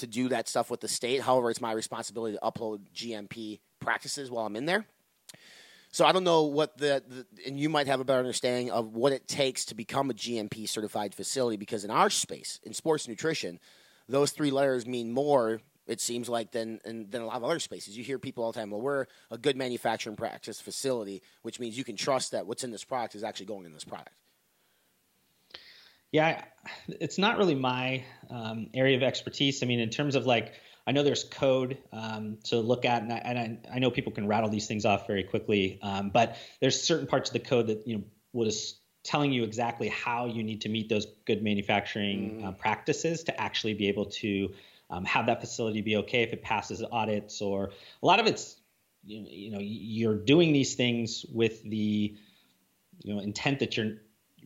to 0.00 0.06
do 0.06 0.28
that 0.28 0.48
stuff 0.48 0.70
with 0.70 0.80
the 0.80 0.88
state. 0.88 1.20
However, 1.20 1.50
it's 1.50 1.60
my 1.60 1.72
responsibility 1.72 2.36
to 2.36 2.40
upload 2.42 2.80
GMP 2.94 3.60
practices 3.80 4.30
while 4.30 4.46
I'm 4.46 4.56
in 4.56 4.66
there. 4.66 4.84
So 5.92 6.04
I 6.04 6.12
don't 6.12 6.24
know 6.24 6.44
what 6.44 6.78
the, 6.78 7.02
the, 7.06 7.26
and 7.46 7.58
you 7.58 7.68
might 7.68 7.88
have 7.88 7.98
a 7.98 8.04
better 8.04 8.20
understanding 8.20 8.70
of 8.70 8.94
what 8.94 9.12
it 9.12 9.26
takes 9.26 9.64
to 9.66 9.74
become 9.74 10.10
a 10.10 10.14
GMP 10.14 10.68
certified 10.68 11.14
facility 11.14 11.56
because 11.56 11.84
in 11.84 11.90
our 11.90 12.10
space, 12.10 12.60
in 12.62 12.72
sports 12.72 13.08
nutrition, 13.08 13.58
those 14.08 14.30
three 14.30 14.50
letters 14.50 14.86
mean 14.86 15.10
more 15.10 15.60
it 15.86 16.00
seems 16.00 16.28
like 16.28 16.52
than 16.52 16.80
than 16.84 17.20
a 17.20 17.26
lot 17.26 17.36
of 17.36 17.42
other 17.42 17.58
spaces. 17.58 17.98
You 17.98 18.04
hear 18.04 18.20
people 18.20 18.44
all 18.44 18.52
the 18.52 18.60
time, 18.60 18.70
well, 18.70 18.80
we're 18.80 19.06
a 19.32 19.38
good 19.38 19.56
manufacturing 19.56 20.14
practice 20.14 20.60
facility, 20.60 21.20
which 21.42 21.58
means 21.58 21.76
you 21.76 21.82
can 21.82 21.96
trust 21.96 22.30
that 22.30 22.46
what's 22.46 22.62
in 22.62 22.70
this 22.70 22.84
product 22.84 23.16
is 23.16 23.24
actually 23.24 23.46
going 23.46 23.66
in 23.66 23.72
this 23.72 23.84
product. 23.84 24.14
Yeah, 26.12 26.42
it's 26.88 27.18
not 27.18 27.38
really 27.38 27.54
my 27.54 28.04
um, 28.30 28.68
area 28.74 28.96
of 28.96 29.02
expertise. 29.02 29.62
I 29.62 29.66
mean, 29.66 29.80
in 29.80 29.90
terms 29.90 30.16
of 30.16 30.26
like, 30.26 30.52
I 30.86 30.92
know 30.92 31.02
there's 31.02 31.24
code 31.24 31.78
um, 31.92 32.38
to 32.44 32.58
look 32.58 32.84
at, 32.84 33.02
and, 33.02 33.12
I, 33.12 33.16
and 33.18 33.38
I, 33.38 33.76
I, 33.76 33.78
know 33.78 33.90
people 33.90 34.12
can 34.12 34.26
rattle 34.26 34.48
these 34.48 34.66
things 34.66 34.84
off 34.84 35.06
very 35.06 35.22
quickly, 35.22 35.78
um, 35.82 36.10
but 36.10 36.36
there's 36.60 36.82
certain 36.82 37.06
parts 37.06 37.30
of 37.30 37.34
the 37.34 37.40
code 37.40 37.68
that 37.68 37.86
you 37.86 37.98
know 37.98 38.04
was 38.32 38.80
telling 39.02 39.32
you 39.32 39.44
exactly 39.44 39.88
how 39.88 40.26
you 40.26 40.42
need 40.42 40.62
to 40.62 40.68
meet 40.68 40.88
those 40.88 41.06
good 41.26 41.42
manufacturing 41.42 42.40
mm. 42.40 42.46
uh, 42.46 42.52
practices 42.52 43.24
to 43.24 43.40
actually 43.40 43.74
be 43.74 43.88
able 43.88 44.06
to 44.06 44.52
um, 44.90 45.04
have 45.04 45.26
that 45.26 45.40
facility 45.40 45.80
be 45.80 45.96
okay 45.96 46.22
if 46.22 46.32
it 46.32 46.42
passes 46.42 46.82
audits 46.90 47.40
or 47.40 47.70
a 48.02 48.06
lot 48.06 48.20
of 48.20 48.26
it's 48.26 48.60
you, 49.04 49.24
you 49.28 49.50
know 49.52 49.58
you're 49.60 50.16
doing 50.16 50.52
these 50.52 50.74
things 50.74 51.24
with 51.32 51.62
the 51.62 52.16
you 53.02 53.14
know 53.14 53.20
intent 53.20 53.60
that 53.60 53.76
you're 53.76 53.94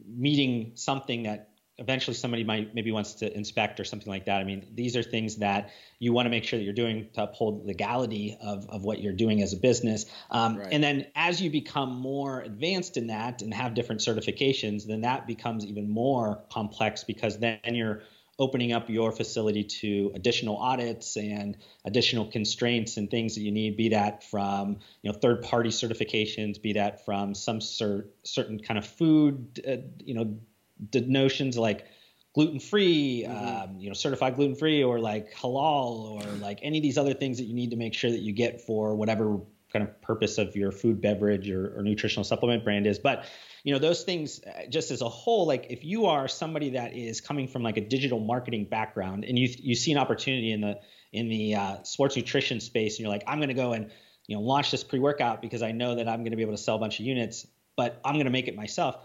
meeting 0.07 0.73
something 0.75 1.25
that 1.25 1.54
eventually 1.79 2.15
somebody 2.15 2.45
might 2.45 2.75
maybe 2.75 2.93
wants 2.93 3.15
to 3.15 3.37
inspect 3.37 3.81
or 3.81 3.85
something 3.85 4.09
like 4.09 4.27
that. 4.27 4.41
I 4.41 4.45
mean, 4.45 4.67
these 4.75 4.97
are 4.97 5.03
things 5.03 5.37
that 5.37 5.71
you 5.99 6.13
want 6.13 6.27
to 6.27 6.31
make 6.31 6.45
sure 6.45 6.59
that 6.59 6.65
you're 6.65 6.73
doing 6.73 7.09
to 7.15 7.25
uphold 7.25 7.67
legality 7.67 8.37
of, 8.41 8.69
of 8.69 8.85
what 8.85 9.01
you're 9.01 9.13
doing 9.13 9.43
as 9.43 9.53
a 9.53 9.57
business. 9.57 10.07
Um, 10.31 10.59
right. 10.59 10.69
And 10.71 10.83
then 10.83 11.07
as 11.17 11.41
you 11.43 11.51
become 11.51 11.97
more 11.97 12.41
advanced 12.41 12.97
in 12.97 13.09
that 13.09 13.43
and 13.43 13.53
have 13.53 13.75
different 13.75 14.03
certifications, 14.03 14.87
then 14.87 15.01
that 15.01 15.27
becomes 15.27 15.67
even 15.67 15.91
more 15.91 16.45
complex 16.51 17.03
because 17.03 17.39
then 17.39 17.59
you're 17.65 18.03
opening 18.39 18.73
up 18.73 18.89
your 18.91 19.13
facility 19.13 19.63
to 19.63 20.11
additional 20.15 20.57
audits 20.57 21.17
and 21.17 21.57
additional 21.85 22.27
constraints 22.27 22.97
and 22.97 23.11
things 23.11 23.37
that 23.37 23.43
you 23.43 23.53
need 23.53 23.77
be 23.77 23.91
that 23.91 24.25
from 24.25 24.79
you 25.03 25.13
know 25.13 25.17
third 25.17 25.43
party 25.43 25.69
certifications 25.69 26.61
be 26.61 26.73
that 26.73 27.05
from 27.05 27.33
some 27.35 27.61
cer- 27.61 28.07
certain 28.25 28.59
kind 28.59 28.77
of 28.77 28.85
food 28.85 29.61
uh, 29.69 29.77
you 30.05 30.15
know 30.15 30.37
the 30.91 31.01
notions 31.01 31.57
like 31.57 31.87
gluten 32.35 32.61
free, 32.61 33.25
mm-hmm. 33.27 33.71
um, 33.71 33.81
you 33.81 33.89
know, 33.89 33.95
certified 33.95 34.37
gluten 34.37 34.57
free, 34.57 34.83
or 34.83 34.99
like 34.99 35.33
halal, 35.35 36.23
or 36.23 36.31
like 36.39 36.59
any 36.63 36.79
of 36.79 36.83
these 36.83 36.99
other 36.99 37.15
things 37.15 37.39
that 37.39 37.45
you 37.45 37.55
need 37.55 37.71
to 37.71 37.77
make 37.77 37.95
sure 37.95 38.11
that 38.11 38.21
you 38.21 38.33
get 38.33 38.61
for 38.61 38.95
whatever 38.97 39.41
kind 39.73 39.89
of 39.89 40.01
purpose 40.03 40.39
of 40.39 40.55
your 40.55 40.71
food, 40.71 41.01
beverage, 41.01 41.51
or, 41.51 41.79
or 41.79 41.83
nutritional 41.83 42.25
supplement 42.25 42.63
brand 42.65 42.87
is. 42.87 42.99
But 42.99 43.25
you 43.65 43.73
know, 43.73 43.79
those 43.79 44.05
things 44.05 44.41
uh, 44.45 44.67
just 44.69 44.91
as 44.91 45.01
a 45.01 45.09
whole, 45.09 45.47
like 45.47 45.67
if 45.71 45.85
you 45.85 46.07
are 46.07 46.29
somebody 46.29 46.71
that 46.71 46.95
is 46.95 47.21
coming 47.21 47.49
from 47.49 47.63
like 47.63 47.77
a 47.77 47.81
digital 47.81 48.21
marketing 48.21 48.67
background 48.67 49.25
and 49.25 49.39
you 49.39 49.49
you 49.59 49.75
see 49.75 49.93
an 49.93 49.99
opportunity 49.99 50.53
in 50.53 50.61
the 50.61 50.81
in 51.13 51.29
the 51.29 51.55
uh, 51.55 51.83
sports 51.85 52.17
nutrition 52.17 52.61
space, 52.61 52.95
and 52.95 53.01
you're 53.01 53.13
like, 53.13 53.25
I'm 53.27 53.39
going 53.39 53.49
to 53.49 53.55
go 53.55 53.73
and 53.73 53.91
you 54.27 54.37
know 54.37 54.43
launch 54.43 54.71
this 54.71 54.85
pre 54.85 54.99
workout 54.99 55.41
because 55.41 55.63
I 55.63 55.73
know 55.73 55.95
that 55.97 56.09
I'm 56.09 56.21
going 56.21 56.33
to 56.33 56.37
be 56.37 56.43
able 56.43 56.55
to 56.55 56.63
sell 56.63 56.77
a 56.77 56.81
bunch 56.81 56.99
of 56.99 57.07
units, 57.07 57.47
but 57.77 58.01
I'm 58.05 58.15
going 58.15 58.27
to 58.27 58.33
make 58.33 58.49
it 58.49 58.57
myself 58.57 58.97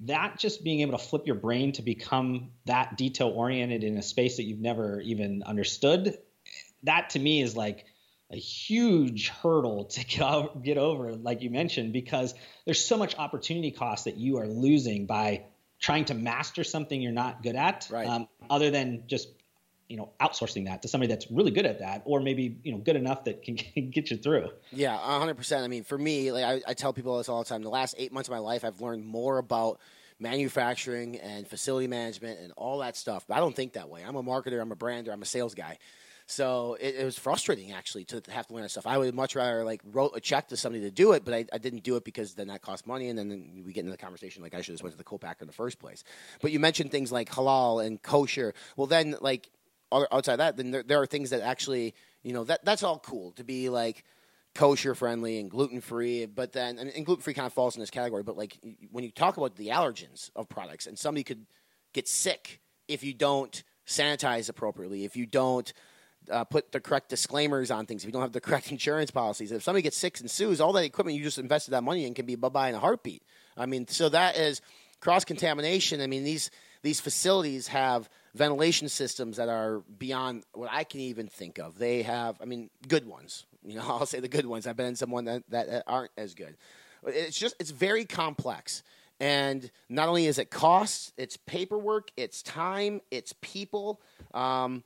that 0.00 0.38
just 0.38 0.62
being 0.62 0.80
able 0.80 0.96
to 0.96 1.04
flip 1.04 1.26
your 1.26 1.34
brain 1.34 1.72
to 1.72 1.82
become 1.82 2.50
that 2.66 2.96
detail 2.96 3.28
oriented 3.28 3.84
in 3.84 3.96
a 3.96 4.02
space 4.02 4.36
that 4.36 4.44
you've 4.44 4.60
never 4.60 5.00
even 5.00 5.42
understood 5.44 6.16
that 6.84 7.10
to 7.10 7.18
me 7.18 7.42
is 7.42 7.56
like 7.56 7.84
a 8.30 8.36
huge 8.36 9.28
hurdle 9.28 9.84
to 9.86 10.04
get, 10.04 10.62
get 10.62 10.78
over 10.78 11.14
like 11.14 11.42
you 11.42 11.50
mentioned 11.50 11.92
because 11.92 12.34
there's 12.64 12.84
so 12.84 12.96
much 12.96 13.16
opportunity 13.18 13.70
cost 13.70 14.04
that 14.04 14.16
you 14.16 14.38
are 14.38 14.46
losing 14.46 15.06
by 15.06 15.44
trying 15.80 16.04
to 16.04 16.14
master 16.14 16.64
something 16.64 17.00
you're 17.00 17.12
not 17.12 17.42
good 17.42 17.56
at 17.56 17.88
right. 17.90 18.06
um, 18.06 18.28
other 18.50 18.70
than 18.70 19.04
just 19.06 19.28
you 19.88 19.96
know 19.96 20.10
outsourcing 20.20 20.66
that 20.66 20.82
to 20.82 20.88
somebody 20.88 21.12
that's 21.12 21.30
really 21.30 21.50
good 21.50 21.66
at 21.66 21.80
that 21.80 22.02
or 22.04 22.20
maybe 22.20 22.58
you 22.62 22.72
know 22.72 22.78
good 22.78 22.96
enough 22.96 23.24
that 23.24 23.42
can, 23.42 23.54
get 23.90 24.10
you 24.10 24.16
through 24.16 24.48
yeah 24.70 24.96
100% 24.96 25.64
i 25.64 25.68
mean 25.68 25.84
for 25.84 25.98
me 25.98 26.30
like 26.32 26.44
I, 26.44 26.70
I, 26.70 26.74
tell 26.74 26.92
people 26.92 27.18
this 27.18 27.28
all 27.28 27.42
the 27.42 27.48
time 27.48 27.62
the 27.62 27.70
last 27.70 27.94
eight 27.98 28.12
months 28.12 28.28
of 28.28 28.32
my 28.32 28.38
life 28.38 28.64
i've 28.64 28.80
learned 28.80 29.06
more 29.06 29.38
about 29.38 29.80
manufacturing 30.20 31.16
and 31.16 31.46
facility 31.46 31.86
management 31.86 32.40
and 32.40 32.52
all 32.56 32.78
that 32.78 32.96
stuff 32.96 33.24
but 33.26 33.36
i 33.36 33.40
don't 33.40 33.56
think 33.56 33.74
that 33.74 33.88
way 33.88 34.02
i'm 34.06 34.16
a 34.16 34.22
marketer 34.22 34.60
i'm 34.60 34.72
a 34.72 34.76
brander 34.76 35.10
i'm 35.10 35.22
a 35.22 35.26
sales 35.26 35.54
guy 35.54 35.78
so 36.30 36.76
it, 36.78 36.96
it, 36.96 37.04
was 37.06 37.18
frustrating 37.18 37.72
actually 37.72 38.04
to 38.04 38.22
have 38.28 38.46
to 38.48 38.52
learn 38.52 38.62
that 38.62 38.68
stuff. 38.68 38.86
I 38.86 38.98
would 38.98 39.14
much 39.14 39.34
rather 39.34 39.64
like 39.64 39.80
wrote 39.82 40.12
a 40.14 40.20
check 40.20 40.48
to 40.48 40.58
somebody 40.58 40.84
to 40.84 40.90
do 40.90 41.12
it, 41.12 41.24
but 41.24 41.32
I, 41.32 41.46
I 41.54 41.56
didn't 41.56 41.84
do 41.84 41.96
it 41.96 42.04
because 42.04 42.34
then 42.34 42.48
that 42.48 42.60
cost 42.60 42.86
money, 42.86 43.08
and 43.08 43.18
then 43.18 43.62
we 43.64 43.72
get 43.72 43.80
into 43.80 43.92
the 43.92 43.96
conversation 43.96 44.42
like 44.42 44.54
I 44.54 44.60
should 44.60 44.74
have 44.74 44.82
went 44.82 44.92
to 44.92 44.98
the 44.98 45.04
co-packer 45.04 45.40
in 45.40 45.46
the 45.46 45.54
first 45.54 45.78
place. 45.78 46.04
But 46.42 46.52
you 46.52 46.60
mentioned 46.60 46.90
things 46.90 47.10
like 47.10 47.30
halal 47.30 47.82
and 47.82 48.00
kosher. 48.02 48.52
Well, 48.76 48.86
then 48.86 49.16
like 49.22 49.48
outside 49.92 50.36
that, 50.36 50.56
then 50.56 50.70
there, 50.70 50.82
there 50.82 51.00
are 51.00 51.06
things 51.06 51.30
that 51.30 51.40
actually, 51.40 51.94
you 52.22 52.32
know, 52.32 52.44
that 52.44 52.64
that's 52.64 52.82
all 52.82 52.98
cool 52.98 53.32
to 53.32 53.44
be 53.44 53.68
like 53.68 54.04
kosher 54.54 54.94
friendly 54.94 55.38
and 55.38 55.50
gluten 55.50 55.80
free. 55.80 56.26
But 56.26 56.52
then, 56.52 56.78
and, 56.78 56.90
and 56.90 57.06
gluten 57.06 57.22
free 57.22 57.34
kind 57.34 57.46
of 57.46 57.52
falls 57.52 57.76
in 57.76 57.80
this 57.80 57.90
category. 57.90 58.22
But 58.22 58.36
like 58.36 58.58
when 58.90 59.04
you 59.04 59.10
talk 59.10 59.36
about 59.36 59.56
the 59.56 59.68
allergens 59.68 60.30
of 60.36 60.48
products, 60.48 60.86
and 60.86 60.98
somebody 60.98 61.24
could 61.24 61.46
get 61.92 62.08
sick 62.08 62.60
if 62.86 63.04
you 63.04 63.14
don't 63.14 63.62
sanitize 63.86 64.48
appropriately, 64.48 65.04
if 65.04 65.16
you 65.16 65.26
don't 65.26 65.72
uh, 66.30 66.44
put 66.44 66.72
the 66.72 66.80
correct 66.80 67.08
disclaimers 67.08 67.70
on 67.70 67.86
things, 67.86 68.02
if 68.02 68.06
you 68.06 68.12
don't 68.12 68.22
have 68.22 68.32
the 68.32 68.40
correct 68.48 68.70
insurance 68.70 69.10
policies, 69.10 69.52
if 69.52 69.62
somebody 69.62 69.82
gets 69.82 69.96
sick 69.96 70.20
and 70.20 70.30
sues, 70.30 70.60
all 70.60 70.72
that 70.72 70.84
equipment 70.84 71.16
you 71.16 71.22
just 71.22 71.38
invested 71.38 71.72
that 71.72 71.82
money 71.82 72.04
in 72.06 72.14
can 72.14 72.26
be 72.26 72.34
bye 72.34 72.48
bye 72.48 72.68
in 72.68 72.74
a 72.74 72.80
heartbeat. 72.80 73.22
I 73.56 73.66
mean, 73.66 73.86
so 73.88 74.08
that 74.08 74.36
is 74.36 74.60
cross 75.00 75.24
contamination. 75.24 76.00
I 76.00 76.06
mean, 76.06 76.24
these 76.24 76.50
these 76.82 77.00
facilities 77.00 77.68
have 77.68 78.08
ventilation 78.34 78.88
systems 78.88 79.36
that 79.36 79.48
are 79.48 79.80
beyond 79.98 80.44
what 80.52 80.68
I 80.70 80.84
can 80.84 81.00
even 81.00 81.28
think 81.28 81.58
of. 81.58 81.78
They 81.78 82.02
have, 82.02 82.36
I 82.40 82.44
mean, 82.44 82.70
good 82.86 83.06
ones. 83.06 83.46
You 83.64 83.76
know, 83.76 83.84
I'll 83.88 84.06
say 84.06 84.20
the 84.20 84.28
good 84.28 84.46
ones. 84.46 84.66
I've 84.66 84.76
been 84.76 84.86
in 84.86 84.96
some 84.96 85.10
one 85.10 85.24
that, 85.24 85.42
that 85.50 85.84
aren't 85.86 86.12
as 86.16 86.34
good. 86.34 86.56
It's 87.06 87.38
just, 87.38 87.54
it's 87.58 87.70
very 87.70 88.04
complex. 88.04 88.82
And 89.20 89.70
not 89.88 90.08
only 90.08 90.26
is 90.26 90.38
it 90.38 90.50
cost, 90.50 91.12
it's 91.16 91.36
paperwork, 91.36 92.10
it's 92.16 92.42
time, 92.42 93.00
it's 93.10 93.34
people. 93.40 94.00
Um, 94.32 94.84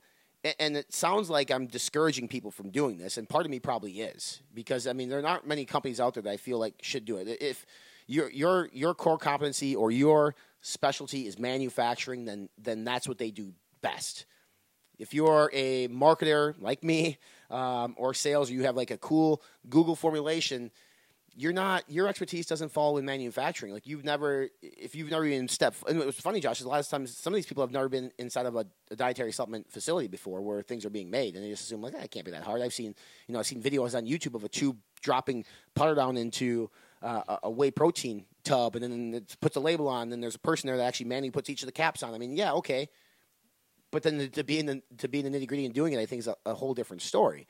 and 0.59 0.75
it 0.75 0.91
sounds 0.93 1.29
like 1.29 1.51
I'm 1.51 1.67
discouraging 1.67 2.27
people 2.27 2.51
from 2.51 2.69
doing 2.69 2.97
this, 2.97 3.17
and 3.17 3.29
part 3.29 3.45
of 3.45 3.51
me 3.51 3.59
probably 3.59 4.01
is 4.01 4.41
because 4.53 4.87
I 4.87 4.93
mean 4.93 5.07
there 5.07 5.25
aren't 5.25 5.47
many 5.47 5.63
companies 5.65 5.99
out 6.01 6.15
there 6.15 6.23
that 6.23 6.29
I 6.29 6.37
feel 6.37 6.59
like 6.59 6.75
should 6.81 7.05
do 7.05 7.17
it. 7.17 7.27
If 7.41 7.65
your 8.07 8.29
your 8.29 8.69
your 8.73 8.93
core 8.93 9.17
competency 9.17 9.75
or 9.75 9.89
your 9.89 10.35
specialty 10.63 11.27
is 11.27 11.37
manufacturing, 11.37 12.25
then 12.25 12.49
then 12.57 12.83
that's 12.83 13.07
what 13.07 13.19
they 13.19 13.29
do 13.29 13.53
best. 13.81 14.25
If 14.97 15.13
you're 15.13 15.51
a 15.53 15.87
marketer 15.89 16.55
like 16.59 16.83
me 16.83 17.17
um, 17.51 17.93
or 17.97 18.13
sales, 18.13 18.49
or 18.49 18.53
you 18.53 18.63
have 18.63 18.75
like 18.75 18.91
a 18.91 18.97
cool 18.97 19.41
Google 19.69 19.95
formulation, 19.95 20.71
you're 21.35 21.53
not 21.53 21.83
your 21.89 22.07
expertise 22.07 22.45
doesn't 22.45 22.69
fall 22.69 22.97
in 22.97 23.05
manufacturing. 23.05 23.73
Like 23.73 23.85
you've 23.85 24.05
never, 24.05 24.49
if 24.61 24.95
you've 24.95 25.09
never 25.11 25.25
even 25.25 25.47
stepped. 25.47 25.83
And 25.87 25.99
it 25.99 26.05
was 26.05 26.15
funny, 26.15 26.39
Josh. 26.39 26.59
Is 26.59 26.65
a 26.65 26.69
lot 26.69 26.79
of 26.79 26.87
times 26.87 27.15
some 27.17 27.33
of 27.33 27.35
these 27.35 27.45
people 27.45 27.63
have 27.63 27.71
never 27.71 27.89
been 27.89 28.11
inside 28.17 28.45
of 28.45 28.55
a, 28.55 28.65
a, 28.91 28.95
dietary 28.95 29.31
supplement 29.31 29.69
facility 29.69 30.07
before, 30.07 30.41
where 30.41 30.61
things 30.61 30.85
are 30.85 30.89
being 30.89 31.09
made, 31.09 31.35
and 31.35 31.43
they 31.43 31.49
just 31.49 31.63
assume 31.63 31.81
like, 31.81 31.93
that 31.93 32.09
can't 32.11 32.25
be 32.25 32.31
that 32.31 32.43
hard. 32.43 32.61
I've 32.61 32.73
seen, 32.73 32.95
you 33.27 33.33
know, 33.33 33.39
I've 33.39 33.47
seen 33.47 33.61
videos 33.61 33.97
on 33.97 34.05
YouTube 34.05 34.35
of 34.35 34.43
a 34.43 34.49
tube 34.49 34.77
dropping 35.01 35.43
powder 35.75 35.95
down 35.95 36.17
into 36.17 36.69
uh, 37.03 37.37
a 37.43 37.51
whey 37.51 37.71
protein 37.71 38.25
tub, 38.43 38.75
and 38.75 38.83
then 38.83 39.13
it 39.13 39.35
puts 39.41 39.55
a 39.55 39.59
label 39.59 39.87
on. 39.87 40.11
And 40.11 40.23
there's 40.23 40.35
a 40.35 40.39
person 40.39 40.67
there 40.67 40.77
that 40.77 40.83
actually 40.83 41.07
manually 41.07 41.31
puts 41.31 41.49
each 41.49 41.61
of 41.61 41.67
the 41.67 41.71
caps 41.73 42.03
on. 42.03 42.13
I 42.13 42.17
mean, 42.17 42.35
yeah, 42.35 42.53
okay, 42.53 42.89
but 43.91 44.03
then 44.03 44.29
to 44.31 44.43
be 44.43 44.59
in 44.59 44.65
the 44.65 44.81
to 44.97 45.07
be 45.07 45.19
in 45.19 45.31
the 45.31 45.37
nitty 45.37 45.47
gritty 45.47 45.65
and 45.65 45.73
doing 45.73 45.93
it, 45.93 45.99
I 45.99 46.05
think 46.05 46.19
is 46.19 46.27
a, 46.27 46.35
a 46.45 46.53
whole 46.53 46.73
different 46.73 47.01
story. 47.01 47.47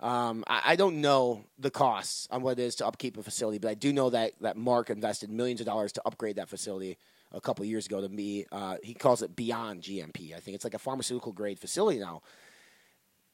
Um, 0.00 0.44
I, 0.46 0.72
I, 0.72 0.76
don't 0.76 1.00
know 1.00 1.44
the 1.58 1.70
costs 1.70 2.28
on 2.30 2.42
what 2.42 2.58
it 2.58 2.62
is 2.62 2.74
to 2.76 2.86
upkeep 2.86 3.16
a 3.16 3.22
facility, 3.22 3.56
but 3.56 3.70
I 3.70 3.74
do 3.74 3.94
know 3.94 4.10
that 4.10 4.32
that 4.42 4.56
Mark 4.56 4.90
invested 4.90 5.30
millions 5.30 5.60
of 5.60 5.66
dollars 5.66 5.92
to 5.92 6.02
upgrade 6.04 6.36
that 6.36 6.50
facility 6.50 6.98
a 7.32 7.40
couple 7.40 7.64
years 7.64 7.86
ago 7.86 8.02
to 8.02 8.08
be. 8.08 8.46
Uh, 8.52 8.76
he 8.82 8.92
calls 8.92 9.22
it 9.22 9.34
beyond 9.34 9.82
GMP. 9.82 10.34
I 10.36 10.40
think 10.40 10.54
it's 10.54 10.64
like 10.64 10.74
a 10.74 10.78
pharmaceutical 10.78 11.32
grade 11.32 11.58
facility 11.58 11.98
now. 11.98 12.22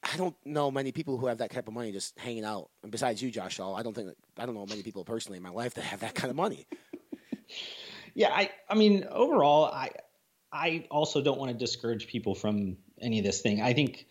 I 0.03 0.17
don't 0.17 0.35
know 0.45 0.69
many 0.69 0.91
people 0.91 1.17
who 1.17 1.27
have 1.27 1.37
that 1.37 1.51
type 1.51 1.67
of 1.67 1.73
money 1.73 1.91
just 1.91 2.17
hanging 2.19 2.43
out. 2.43 2.69
And 2.83 2.91
besides 2.91 3.21
you, 3.21 3.31
Josh 3.31 3.59
All, 3.59 3.75
I 3.75 3.83
don't 3.83 3.93
think 3.93 4.09
I 4.37 4.45
don't 4.45 4.55
know 4.55 4.65
many 4.65 4.83
people 4.83 5.05
personally 5.05 5.37
in 5.37 5.43
my 5.43 5.49
life 5.49 5.75
that 5.75 5.83
have 5.83 6.01
that 6.01 6.15
kind 6.15 6.29
of 6.29 6.35
money. 6.35 6.67
yeah, 8.13 8.29
I 8.33 8.49
I 8.69 8.75
mean 8.75 9.05
overall, 9.09 9.65
I 9.65 9.91
I 10.51 10.85
also 10.91 11.21
don't 11.21 11.39
want 11.39 11.51
to 11.51 11.57
discourage 11.57 12.07
people 12.07 12.35
from 12.35 12.77
any 13.01 13.19
of 13.19 13.25
this 13.25 13.41
thing. 13.41 13.61
I 13.61 13.73
think 13.73 14.07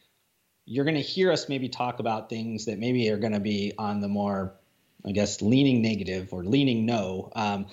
you're 0.64 0.84
going 0.84 0.96
to 0.96 1.02
hear 1.02 1.32
us 1.32 1.48
maybe 1.48 1.68
talk 1.68 1.98
about 1.98 2.28
things 2.28 2.66
that 2.66 2.78
maybe 2.78 3.08
are 3.10 3.18
going 3.18 3.32
to 3.32 3.40
be 3.40 3.72
on 3.78 4.00
the 4.00 4.08
more, 4.08 4.54
I 5.04 5.12
guess, 5.12 5.42
leaning 5.42 5.82
negative 5.82 6.32
or 6.32 6.44
leaning 6.44 6.86
no. 6.86 7.30
Um, 7.34 7.66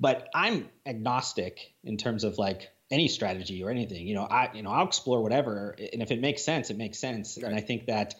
but 0.00 0.28
I'm 0.34 0.68
agnostic 0.84 1.72
in 1.84 1.96
terms 1.96 2.24
of 2.24 2.38
like 2.38 2.71
any 2.92 3.08
strategy 3.08 3.64
or 3.64 3.70
anything. 3.70 4.06
You 4.06 4.14
know, 4.14 4.24
I 4.24 4.50
you 4.54 4.62
know 4.62 4.70
I'll 4.70 4.86
explore 4.86 5.20
whatever, 5.22 5.74
and 5.92 6.02
if 6.02 6.12
it 6.12 6.20
makes 6.20 6.44
sense, 6.44 6.70
it 6.70 6.76
makes 6.76 6.98
sense. 6.98 7.36
Right. 7.36 7.46
And 7.46 7.56
I 7.56 7.60
think 7.60 7.86
that 7.86 8.14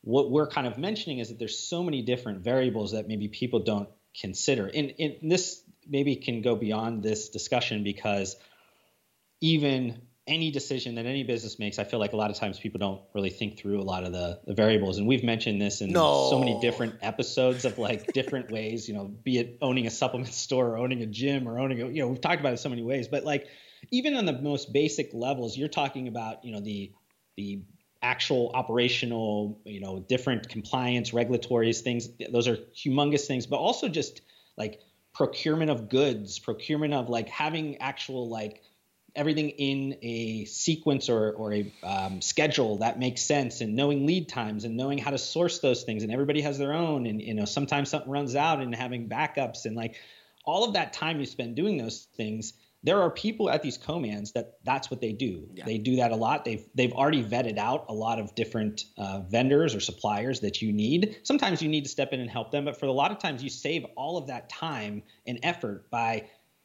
what 0.00 0.30
we're 0.30 0.46
kind 0.46 0.66
of 0.66 0.78
mentioning 0.78 1.18
is 1.18 1.28
that 1.28 1.38
there's 1.38 1.58
so 1.58 1.82
many 1.82 2.02
different 2.02 2.44
variables 2.44 2.92
that 2.92 3.08
maybe 3.08 3.28
people 3.28 3.60
don't 3.60 3.88
consider. 4.18 4.66
And, 4.66 4.94
and 4.98 5.14
this 5.22 5.62
maybe 5.88 6.16
can 6.16 6.42
go 6.42 6.56
beyond 6.56 7.02
this 7.02 7.30
discussion 7.30 7.82
because 7.82 8.36
even 9.40 10.02
any 10.26 10.50
decision 10.50 10.94
that 10.94 11.06
any 11.06 11.22
business 11.22 11.58
makes, 11.58 11.78
I 11.78 11.84
feel 11.84 12.00
like 12.00 12.12
a 12.12 12.16
lot 12.16 12.30
of 12.30 12.36
times 12.36 12.58
people 12.58 12.78
don't 12.78 13.00
really 13.14 13.30
think 13.30 13.58
through 13.58 13.80
a 13.80 13.84
lot 13.84 14.04
of 14.04 14.12
the, 14.12 14.40
the 14.46 14.54
variables. 14.54 14.98
And 14.98 15.06
we've 15.06 15.24
mentioned 15.24 15.60
this 15.60 15.80
in 15.80 15.92
no. 15.92 16.28
so 16.30 16.38
many 16.38 16.60
different 16.60 16.96
episodes 17.02 17.64
of 17.64 17.78
like 17.78 18.12
different 18.12 18.50
ways, 18.50 18.88
you 18.88 18.94
know, 18.94 19.04
be 19.04 19.38
it 19.38 19.58
owning 19.60 19.86
a 19.86 19.90
supplement 19.90 20.32
store 20.32 20.68
or 20.68 20.78
owning 20.78 21.02
a 21.02 21.06
gym 21.06 21.48
or 21.48 21.58
owning 21.58 21.80
a, 21.80 21.88
you 21.88 22.02
know, 22.02 22.08
we've 22.08 22.20
talked 22.20 22.40
about 22.40 22.52
it 22.52 22.58
so 22.58 22.68
many 22.68 22.82
ways, 22.82 23.08
but 23.08 23.24
like 23.24 23.48
even 23.90 24.16
on 24.16 24.24
the 24.24 24.32
most 24.32 24.72
basic 24.72 25.10
levels, 25.12 25.56
you're 25.56 25.68
talking 25.68 26.08
about, 26.08 26.44
you 26.44 26.52
know, 26.52 26.60
the 26.60 26.92
the 27.36 27.62
actual 28.02 28.50
operational, 28.54 29.60
you 29.64 29.80
know, 29.80 29.98
different 29.98 30.48
compliance, 30.48 31.12
regulatory 31.14 31.72
things. 31.72 32.08
Those 32.30 32.48
are 32.48 32.56
humongous 32.56 33.26
things, 33.26 33.46
but 33.46 33.56
also 33.56 33.88
just 33.88 34.20
like 34.56 34.80
procurement 35.14 35.70
of 35.70 35.88
goods, 35.88 36.38
procurement 36.38 36.92
of 36.92 37.08
like 37.08 37.28
having 37.28 37.78
actual 37.78 38.28
like 38.28 38.62
everything 39.16 39.50
in 39.50 39.96
a 40.02 40.44
sequence 40.44 41.08
or, 41.08 41.32
or 41.32 41.54
a 41.54 41.72
um, 41.82 42.20
schedule 42.20 42.78
that 42.78 42.98
makes 42.98 43.22
sense 43.22 43.60
and 43.60 43.76
knowing 43.76 44.06
lead 44.06 44.28
times 44.28 44.64
and 44.64 44.76
knowing 44.76 44.98
how 44.98 45.10
to 45.10 45.18
source 45.18 45.60
those 45.60 45.84
things 45.84 46.02
and 46.02 46.12
everybody 46.12 46.40
has 46.40 46.58
their 46.58 46.72
own 46.72 47.06
and 47.06 47.22
you 47.22 47.32
know 47.32 47.44
sometimes 47.44 47.88
something 47.88 48.10
runs 48.10 48.34
out 48.34 48.60
and 48.60 48.74
having 48.74 49.08
backups 49.08 49.66
and 49.66 49.76
like 49.76 49.94
all 50.44 50.64
of 50.64 50.74
that 50.74 50.92
time 50.92 51.20
you 51.20 51.26
spend 51.26 51.54
doing 51.54 51.76
those 51.76 52.08
things 52.16 52.54
there 52.84 53.00
are 53.00 53.10
people 53.10 53.50
at 53.50 53.62
these 53.62 53.76
co-mans 53.76 54.32
that 54.32 54.58
that's 54.62 54.90
what 54.90 55.00
they 55.00 55.12
do 55.12 55.48
yeah. 55.54 55.64
they 55.64 55.78
do 55.78 55.96
that 55.96 56.12
a 56.12 56.16
lot 56.16 56.44
they've 56.44 56.64
they've 56.74 56.92
already 56.92 57.24
vetted 57.24 57.58
out 57.58 57.86
a 57.88 57.94
lot 57.94 58.20
of 58.20 58.34
different 58.34 58.84
uh, 58.98 59.20
vendors 59.28 59.74
or 59.74 59.80
suppliers 59.80 60.40
that 60.40 60.62
you 60.62 60.72
need 60.72 61.18
sometimes 61.24 61.60
you 61.60 61.68
need 61.68 61.82
to 61.82 61.90
step 61.90 62.12
in 62.12 62.20
and 62.20 62.30
help 62.30 62.52
them 62.52 62.64
but 62.64 62.78
for 62.78 62.86
a 62.86 62.92
lot 62.92 63.10
of 63.10 63.18
times 63.18 63.42
you 63.42 63.50
save 63.50 63.84
all 63.96 64.16
of 64.16 64.28
that 64.28 64.48
time 64.48 65.02
and 65.26 65.40
effort 65.42 65.90
by 65.90 66.24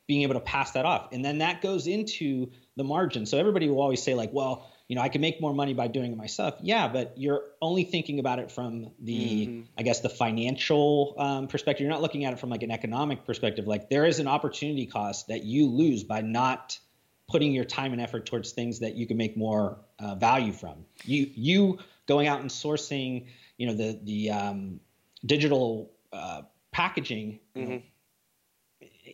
being 0.09 0.23
able 0.23 0.33
to 0.33 0.39
pass 0.39 0.71
that 0.71 0.85
off. 0.85 1.09
And 1.11 1.23
then 1.23 1.37
that 1.37 1.61
goes 1.61 1.85
into 1.85 2.49
the 2.75 2.83
margin. 2.83 3.27
So 3.27 3.37
everybody 3.37 3.69
will 3.69 3.79
always 3.79 4.01
say, 4.01 4.15
like, 4.15 4.33
well, 4.33 4.73
you 4.89 4.95
know, 4.95 5.03
I 5.03 5.09
can 5.09 5.21
make 5.21 5.39
more 5.39 5.53
money 5.53 5.75
by 5.75 5.87
doing 5.87 6.11
it 6.11 6.17
myself. 6.17 6.55
Yeah, 6.61 6.87
but 6.87 7.13
you're 7.15 7.43
only 7.61 7.83
thinking 7.83 8.17
about 8.17 8.39
it 8.39 8.51
from 8.51 8.89
the, 8.99 9.47
mm-hmm. 9.47 9.61
I 9.77 9.83
guess, 9.83 9.99
the 9.99 10.09
financial 10.09 11.13
um, 11.19 11.47
perspective. 11.47 11.83
You're 11.83 11.91
not 11.91 12.01
looking 12.01 12.25
at 12.25 12.33
it 12.33 12.39
from 12.39 12.49
like 12.49 12.63
an 12.63 12.71
economic 12.71 13.23
perspective. 13.23 13.67
Like 13.67 13.91
there 13.91 14.05
is 14.05 14.17
an 14.17 14.27
opportunity 14.27 14.87
cost 14.87 15.27
that 15.27 15.43
you 15.43 15.67
lose 15.67 16.03
by 16.03 16.21
not 16.21 16.79
putting 17.27 17.53
your 17.53 17.65
time 17.65 17.93
and 17.93 18.01
effort 18.01 18.25
towards 18.25 18.51
things 18.51 18.79
that 18.79 18.95
you 18.95 19.05
can 19.05 19.15
make 19.15 19.37
more 19.37 19.77
uh, 19.99 20.15
value 20.15 20.51
from. 20.51 20.85
You 21.05 21.29
you 21.35 21.77
going 22.07 22.27
out 22.27 22.41
and 22.41 22.49
sourcing, 22.49 23.27
you 23.57 23.67
know, 23.67 23.75
the 23.75 23.99
the 24.01 24.31
um, 24.31 24.79
digital 25.23 25.91
uh, 26.11 26.41
packaging. 26.71 27.39
Mm-hmm. 27.55 27.59
You 27.59 27.65
know, 27.65 27.75
mm-hmm 27.75 27.85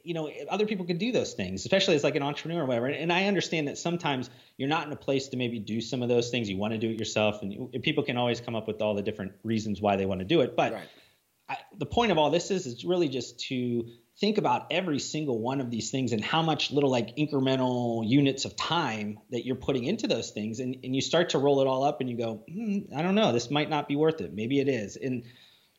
you 0.05 0.13
know 0.13 0.29
other 0.49 0.65
people 0.65 0.85
could 0.85 0.99
do 0.99 1.11
those 1.11 1.33
things 1.33 1.65
especially 1.65 1.95
as 1.95 2.03
like 2.03 2.15
an 2.15 2.23
entrepreneur 2.23 2.63
or 2.63 2.65
whatever. 2.65 2.87
And 2.87 3.11
i 3.11 3.25
understand 3.25 3.67
that 3.67 3.77
sometimes 3.77 4.29
you're 4.57 4.69
not 4.69 4.87
in 4.87 4.93
a 4.93 4.97
place 4.97 5.29
to 5.29 5.37
maybe 5.37 5.59
do 5.59 5.81
some 5.81 6.01
of 6.01 6.09
those 6.09 6.29
things. 6.29 6.49
You 6.49 6.57
want 6.57 6.73
to 6.73 6.77
do 6.77 6.89
it 6.89 6.97
yourself 6.97 7.41
and 7.41 7.71
people 7.81 8.03
can 8.03 8.17
always 8.17 8.39
come 8.39 8.55
up 8.55 8.67
with 8.67 8.81
all 8.81 8.95
the 8.95 9.01
different 9.01 9.33
reasons 9.43 9.81
why 9.81 9.95
they 9.95 10.05
want 10.05 10.19
to 10.19 10.25
do 10.25 10.41
it. 10.41 10.55
But 10.55 10.73
right. 10.73 10.87
I, 11.49 11.57
the 11.77 11.85
point 11.85 12.11
of 12.11 12.17
all 12.17 12.29
this 12.29 12.51
is 12.51 12.65
it's 12.65 12.83
really 12.83 13.09
just 13.09 13.39
to 13.47 13.87
think 14.19 14.37
about 14.37 14.67
every 14.71 14.99
single 14.99 15.39
one 15.39 15.59
of 15.59 15.69
these 15.69 15.91
things 15.91 16.13
and 16.13 16.23
how 16.23 16.41
much 16.41 16.71
little 16.71 16.89
like 16.89 17.17
incremental 17.17 18.07
units 18.07 18.45
of 18.45 18.55
time 18.55 19.19
that 19.31 19.45
you're 19.45 19.57
putting 19.57 19.83
into 19.83 20.07
those 20.07 20.31
things. 20.31 20.59
And, 20.59 20.77
and 20.83 20.95
you 20.95 21.01
start 21.01 21.29
to 21.29 21.37
roll 21.37 21.61
it 21.61 21.67
all 21.67 21.83
up 21.83 21.99
and 21.99 22.09
you 22.09 22.17
go 22.17 22.43
hmm, 22.49 22.79
i 22.95 23.01
don't 23.01 23.15
know. 23.15 23.33
This 23.33 23.51
might 23.51 23.69
not 23.69 23.87
be 23.87 23.95
worth 23.95 24.21
it. 24.21 24.33
Maybe 24.33 24.59
it 24.59 24.69
is. 24.69 24.95
And 24.95 25.23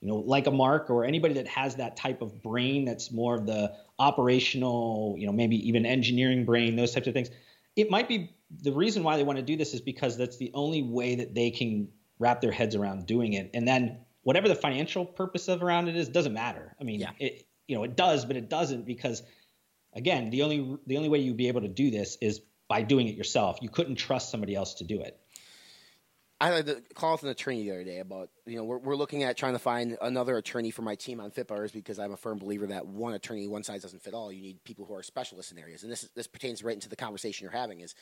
you 0.00 0.08
know 0.08 0.16
like 0.16 0.46
a 0.46 0.50
mark 0.50 0.90
or 0.90 1.04
anybody 1.04 1.34
that 1.34 1.48
has 1.48 1.76
that 1.76 1.96
type 1.96 2.22
of 2.22 2.42
brain 2.42 2.84
that's 2.84 3.10
more 3.10 3.34
of 3.34 3.46
the 3.46 3.72
operational, 3.98 5.14
you 5.18 5.26
know, 5.26 5.32
maybe 5.32 5.56
even 5.68 5.86
engineering 5.86 6.44
brain, 6.44 6.76
those 6.76 6.92
types 6.92 7.06
of 7.06 7.14
things. 7.14 7.30
It 7.76 7.90
might 7.90 8.08
be 8.08 8.34
the 8.62 8.72
reason 8.72 9.02
why 9.02 9.16
they 9.16 9.22
want 9.22 9.38
to 9.38 9.44
do 9.44 9.56
this 9.56 9.74
is 9.74 9.80
because 9.80 10.16
that's 10.16 10.36
the 10.36 10.50
only 10.54 10.82
way 10.82 11.16
that 11.16 11.34
they 11.34 11.50
can 11.50 11.88
wrap 12.18 12.40
their 12.40 12.52
heads 12.52 12.74
around 12.74 13.06
doing 13.06 13.34
it. 13.34 13.50
And 13.54 13.66
then 13.66 13.98
whatever 14.22 14.48
the 14.48 14.54
financial 14.54 15.04
purpose 15.04 15.48
of 15.48 15.62
around 15.62 15.88
it 15.88 15.96
is 15.96 16.08
doesn't 16.08 16.32
matter. 16.32 16.74
I 16.80 16.84
mean, 16.84 17.00
yeah. 17.00 17.10
it 17.18 17.46
you 17.66 17.76
know, 17.76 17.82
it 17.82 17.96
does, 17.96 18.24
but 18.24 18.36
it 18.36 18.48
doesn't 18.48 18.86
because 18.86 19.22
again, 19.94 20.30
the 20.30 20.42
only 20.42 20.78
the 20.86 20.96
only 20.96 21.08
way 21.08 21.18
you'd 21.18 21.36
be 21.36 21.48
able 21.48 21.62
to 21.62 21.68
do 21.68 21.90
this 21.90 22.16
is 22.20 22.40
by 22.68 22.82
doing 22.82 23.08
it 23.08 23.16
yourself. 23.16 23.58
You 23.60 23.68
couldn't 23.68 23.96
trust 23.96 24.30
somebody 24.30 24.54
else 24.54 24.74
to 24.74 24.84
do 24.84 25.00
it. 25.00 25.18
I 26.38 26.48
had 26.48 26.68
a 26.68 26.80
call 26.94 27.16
from 27.16 27.28
an 27.28 27.32
attorney 27.32 27.62
the 27.62 27.70
other 27.70 27.84
day 27.84 27.98
about 27.98 28.28
you 28.44 28.56
know 28.56 28.64
we're, 28.64 28.78
we're 28.78 28.96
looking 28.96 29.22
at 29.22 29.38
trying 29.38 29.54
to 29.54 29.58
find 29.58 29.96
another 30.02 30.36
attorney 30.36 30.70
for 30.70 30.82
my 30.82 30.94
team 30.94 31.18
on 31.18 31.30
FitBars 31.30 31.72
because 31.72 31.98
I'm 31.98 32.12
a 32.12 32.16
firm 32.16 32.38
believer 32.38 32.66
that 32.66 32.86
one 32.86 33.14
attorney 33.14 33.46
one 33.48 33.62
size 33.62 33.82
doesn't 33.82 34.02
fit 34.02 34.12
all. 34.12 34.30
You 34.30 34.42
need 34.42 34.62
people 34.64 34.84
who 34.84 34.94
are 34.94 35.02
specialists 35.02 35.50
in 35.50 35.58
areas, 35.58 35.82
and 35.82 35.90
this 35.90 36.02
this 36.14 36.26
pertains 36.26 36.62
right 36.62 36.74
into 36.74 36.90
the 36.90 36.96
conversation 36.96 37.44
you're 37.44 37.58
having. 37.58 37.80
Is 37.80 37.94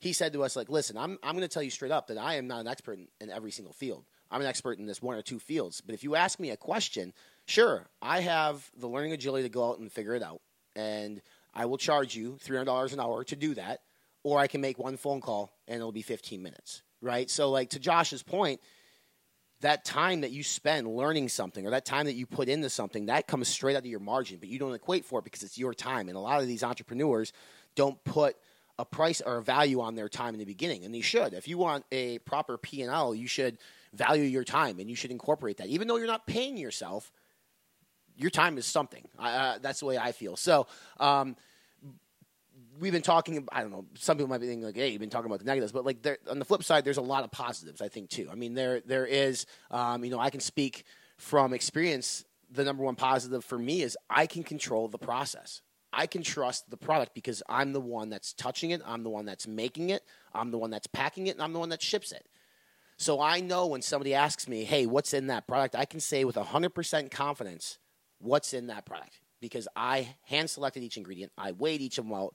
he 0.00 0.14
said 0.14 0.32
to 0.32 0.42
us 0.42 0.56
like, 0.56 0.70
listen, 0.70 0.96
I'm 0.96 1.18
I'm 1.22 1.32
going 1.32 1.42
to 1.42 1.52
tell 1.52 1.62
you 1.62 1.70
straight 1.70 1.92
up 1.92 2.06
that 2.06 2.16
I 2.16 2.36
am 2.36 2.46
not 2.46 2.60
an 2.60 2.66
expert 2.66 2.98
in, 2.98 3.08
in 3.20 3.30
every 3.30 3.50
single 3.50 3.74
field. 3.74 4.06
I'm 4.30 4.40
an 4.40 4.46
expert 4.46 4.78
in 4.78 4.86
this 4.86 5.02
one 5.02 5.16
or 5.16 5.22
two 5.22 5.38
fields. 5.38 5.82
But 5.82 5.94
if 5.94 6.02
you 6.02 6.16
ask 6.16 6.40
me 6.40 6.48
a 6.48 6.56
question, 6.56 7.12
sure, 7.44 7.90
I 8.00 8.20
have 8.20 8.70
the 8.74 8.88
learning 8.88 9.12
agility 9.12 9.42
to 9.42 9.52
go 9.52 9.68
out 9.68 9.80
and 9.80 9.92
figure 9.92 10.14
it 10.14 10.22
out, 10.22 10.40
and 10.74 11.20
I 11.52 11.66
will 11.66 11.76
charge 11.76 12.16
you 12.16 12.38
three 12.40 12.56
hundred 12.56 12.66
dollars 12.66 12.94
an 12.94 13.00
hour 13.00 13.22
to 13.24 13.36
do 13.36 13.54
that, 13.56 13.80
or 14.22 14.38
I 14.38 14.46
can 14.46 14.62
make 14.62 14.78
one 14.78 14.96
phone 14.96 15.20
call 15.20 15.52
and 15.68 15.76
it'll 15.76 15.92
be 15.92 16.00
15 16.00 16.42
minutes 16.42 16.82
right? 17.02 17.28
So, 17.28 17.50
like 17.50 17.70
to 17.70 17.78
Josh's 17.78 18.22
point, 18.22 18.60
that 19.60 19.84
time 19.84 20.22
that 20.22 20.30
you 20.30 20.42
spend 20.42 20.88
learning 20.88 21.28
something 21.28 21.66
or 21.66 21.70
that 21.70 21.84
time 21.84 22.06
that 22.06 22.14
you 22.14 22.26
put 22.26 22.48
into 22.48 22.68
something 22.70 23.06
that 23.06 23.26
comes 23.26 23.48
straight 23.48 23.76
out 23.76 23.80
of 23.80 23.86
your 23.86 24.00
margin, 24.00 24.38
but 24.38 24.48
you 24.48 24.58
don't 24.58 24.74
equate 24.74 25.04
for 25.04 25.18
it 25.20 25.24
because 25.24 25.42
it's 25.42 25.58
your 25.58 25.74
time. 25.74 26.08
And 26.08 26.16
a 26.16 26.20
lot 26.20 26.40
of 26.40 26.46
these 26.46 26.64
entrepreneurs 26.64 27.32
don't 27.74 28.02
put 28.04 28.36
a 28.78 28.84
price 28.84 29.20
or 29.20 29.36
a 29.36 29.42
value 29.42 29.80
on 29.80 29.94
their 29.94 30.08
time 30.08 30.34
in 30.34 30.40
the 30.40 30.46
beginning, 30.46 30.84
and 30.84 30.94
they 30.94 31.00
should. 31.00 31.34
If 31.34 31.46
you 31.46 31.58
want 31.58 31.84
a 31.92 32.18
proper 32.20 32.58
P 32.58 32.82
and 32.82 32.90
L, 32.90 33.14
you 33.14 33.26
should 33.26 33.58
value 33.92 34.24
your 34.24 34.44
time 34.44 34.78
and 34.80 34.88
you 34.88 34.96
should 34.96 35.10
incorporate 35.10 35.58
that, 35.58 35.68
even 35.68 35.86
though 35.86 35.96
you're 35.96 36.06
not 36.06 36.26
paying 36.26 36.56
yourself. 36.56 37.12
Your 38.14 38.30
time 38.30 38.58
is 38.58 38.66
something. 38.66 39.08
Uh, 39.18 39.58
that's 39.62 39.80
the 39.80 39.86
way 39.86 39.96
I 39.96 40.12
feel. 40.12 40.36
So. 40.36 40.66
Um, 41.00 41.36
we've 42.82 42.92
been 42.92 43.00
talking. 43.00 43.46
I 43.52 43.62
don't 43.62 43.70
know. 43.70 43.86
Some 43.94 44.16
people 44.18 44.28
might 44.28 44.40
be 44.40 44.48
thinking 44.48 44.66
like, 44.66 44.76
"Hey, 44.76 44.88
you've 44.88 45.00
been 45.00 45.08
talking 45.08 45.26
about 45.26 45.38
the 45.38 45.44
negatives," 45.46 45.72
but 45.72 45.86
like 45.86 46.02
there, 46.02 46.18
on 46.28 46.38
the 46.40 46.44
flip 46.44 46.64
side, 46.64 46.84
there's 46.84 46.98
a 46.98 47.02
lot 47.02 47.24
of 47.24 47.30
positives. 47.30 47.80
I 47.80 47.88
think 47.88 48.10
too. 48.10 48.28
I 48.30 48.34
mean, 48.34 48.54
there 48.54 48.80
there 48.80 49.06
is. 49.06 49.46
Um, 49.70 50.04
you 50.04 50.10
know, 50.10 50.18
I 50.18 50.28
can 50.28 50.40
speak 50.40 50.84
from 51.16 51.54
experience. 51.54 52.24
The 52.50 52.64
number 52.64 52.82
one 52.82 52.96
positive 52.96 53.44
for 53.44 53.58
me 53.58 53.82
is 53.82 53.96
I 54.10 54.26
can 54.26 54.42
control 54.42 54.88
the 54.88 54.98
process. 54.98 55.62
I 55.94 56.06
can 56.06 56.22
trust 56.22 56.68
the 56.70 56.76
product 56.76 57.14
because 57.14 57.42
I'm 57.48 57.72
the 57.72 57.80
one 57.80 58.10
that's 58.10 58.32
touching 58.32 58.72
it. 58.72 58.82
I'm 58.84 59.04
the 59.04 59.10
one 59.10 59.24
that's 59.24 59.46
making 59.46 59.90
it. 59.90 60.02
I'm 60.34 60.50
the 60.50 60.58
one 60.58 60.70
that's 60.70 60.86
packing 60.86 61.28
it, 61.28 61.36
and 61.36 61.42
I'm 61.42 61.52
the 61.52 61.58
one 61.58 61.68
that 61.68 61.82
ships 61.82 62.12
it. 62.12 62.26
So 62.96 63.20
I 63.20 63.40
know 63.40 63.68
when 63.68 63.82
somebody 63.82 64.12
asks 64.12 64.48
me, 64.48 64.64
"Hey, 64.64 64.86
what's 64.86 65.14
in 65.14 65.28
that 65.28 65.46
product?" 65.46 65.76
I 65.76 65.84
can 65.84 66.00
say 66.00 66.24
with 66.24 66.36
100% 66.36 67.10
confidence 67.10 67.78
what's 68.18 68.52
in 68.52 68.66
that 68.66 68.86
product 68.86 69.20
because 69.40 69.68
I 69.76 70.16
hand 70.22 70.50
selected 70.50 70.82
each 70.82 70.96
ingredient. 70.96 71.32
I 71.36 71.52
weighed 71.52 71.80
each 71.80 71.98
of 71.98 72.04
them 72.04 72.14
out 72.14 72.34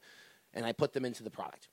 and 0.58 0.66
I 0.66 0.74
put 0.74 0.92
them 0.92 1.06
into 1.06 1.24
the 1.24 1.30
product. 1.30 1.70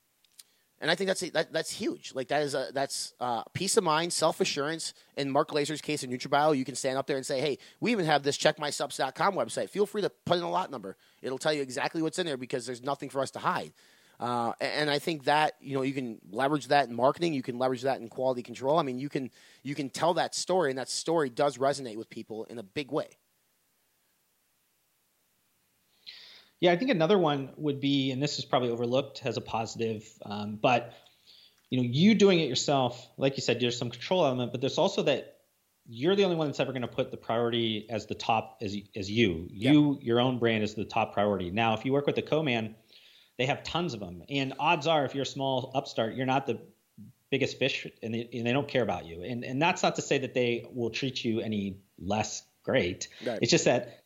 And 0.79 0.91
I 0.91 0.95
think 0.95 1.07
that's 1.07 1.21
that, 1.31 1.51
that's 1.51 1.71
huge. 1.71 2.13
Like 2.13 2.27
that 2.27 2.43
is 2.43 2.53
a 2.53 2.67
that's 2.73 3.13
uh, 3.19 3.43
peace 3.53 3.77
of 3.77 3.83
mind, 3.83 4.11
self 4.13 4.41
assurance. 4.41 4.93
In 5.17 5.31
Mark 5.31 5.49
Glaser's 5.49 5.81
case 5.81 6.03
in 6.03 6.11
NutraBio, 6.11 6.55
you 6.55 6.65
can 6.65 6.75
stand 6.75 6.97
up 6.97 7.07
there 7.07 7.17
and 7.17 7.25
say, 7.25 7.39
"Hey, 7.39 7.57
we 7.79 7.91
even 7.91 8.05
have 8.05 8.23
this 8.23 8.37
checkmysubs.com 8.37 9.35
website. 9.35 9.69
Feel 9.69 9.85
free 9.85 10.01
to 10.01 10.11
put 10.25 10.37
in 10.37 10.43
a 10.43 10.49
lot 10.49 10.69
number. 10.71 10.97
It'll 11.21 11.37
tell 11.37 11.53
you 11.53 11.61
exactly 11.61 12.01
what's 12.01 12.19
in 12.19 12.25
there 12.25 12.37
because 12.37 12.65
there's 12.65 12.83
nothing 12.83 13.09
for 13.09 13.21
us 13.21 13.31
to 13.31 13.39
hide." 13.39 13.73
Uh, 14.19 14.53
and 14.61 14.89
I 14.89 14.99
think 14.99 15.25
that 15.25 15.53
you 15.59 15.75
know 15.75 15.81
you 15.81 15.93
can 15.93 16.19
leverage 16.29 16.67
that 16.67 16.89
in 16.89 16.95
marketing. 16.95 17.33
You 17.33 17.41
can 17.41 17.57
leverage 17.57 17.83
that 17.83 18.01
in 18.01 18.09
quality 18.09 18.43
control. 18.43 18.77
I 18.77 18.83
mean, 18.83 18.99
you 18.99 19.09
can 19.09 19.31
you 19.63 19.75
can 19.75 19.89
tell 19.89 20.13
that 20.15 20.35
story, 20.35 20.71
and 20.71 20.77
that 20.77 20.89
story 20.89 21.29
does 21.29 21.57
resonate 21.57 21.95
with 21.95 22.09
people 22.09 22.43
in 22.45 22.59
a 22.59 22.63
big 22.63 22.91
way. 22.91 23.07
Yeah, 26.61 26.71
I 26.71 26.77
think 26.77 26.91
another 26.91 27.17
one 27.17 27.49
would 27.57 27.79
be, 27.79 28.11
and 28.11 28.21
this 28.21 28.39
is 28.39 28.45
probably 28.45 28.69
overlooked 28.69 29.21
as 29.25 29.37
a 29.37 29.41
positive, 29.41 30.07
um, 30.25 30.57
but 30.61 30.93
you 31.69 31.81
know, 31.81 31.87
you 31.91 32.15
doing 32.15 32.39
it 32.39 32.47
yourself, 32.47 33.07
like 33.17 33.37
you 33.37 33.41
said, 33.41 33.59
there's 33.59 33.77
some 33.77 33.89
control 33.89 34.25
element, 34.25 34.51
but 34.51 34.61
there's 34.61 34.77
also 34.77 35.03
that 35.03 35.35
you're 35.87 36.15
the 36.15 36.23
only 36.23 36.35
one 36.35 36.47
that's 36.47 36.59
ever 36.59 36.71
going 36.71 36.81
to 36.81 36.87
put 36.87 37.11
the 37.11 37.17
priority 37.17 37.85
as 37.89 38.05
the 38.07 38.15
top 38.15 38.59
as 38.61 38.75
as 38.95 39.09
you. 39.09 39.47
You 39.51 39.93
yep. 39.93 40.03
your 40.03 40.19
own 40.19 40.39
brand 40.39 40.63
is 40.63 40.73
the 40.73 40.85
top 40.85 41.13
priority. 41.13 41.51
Now, 41.51 41.73
if 41.73 41.85
you 41.85 41.93
work 41.93 42.05
with 42.05 42.15
the 42.15 42.21
co-man, 42.21 42.75
they 43.37 43.45
have 43.45 43.63
tons 43.63 43.93
of 43.93 43.99
them, 43.99 44.23
and 44.29 44.53
odds 44.59 44.87
are, 44.87 45.05
if 45.05 45.13
you're 45.13 45.23
a 45.23 45.27
small 45.27 45.71
upstart, 45.75 46.15
you're 46.15 46.25
not 46.25 46.47
the 46.47 46.59
biggest 47.29 47.59
fish, 47.59 47.85
and 48.01 48.13
they, 48.13 48.29
and 48.33 48.47
they 48.47 48.53
don't 48.53 48.67
care 48.67 48.83
about 48.83 49.05
you. 49.05 49.23
And 49.23 49.43
and 49.43 49.61
that's 49.61 49.83
not 49.83 49.97
to 49.97 50.01
say 50.01 50.19
that 50.19 50.33
they 50.33 50.65
will 50.73 50.89
treat 50.89 51.23
you 51.23 51.41
any 51.41 51.77
less 51.99 52.43
great. 52.63 53.09
Right. 53.25 53.39
It's 53.41 53.51
just 53.51 53.65
that 53.65 54.04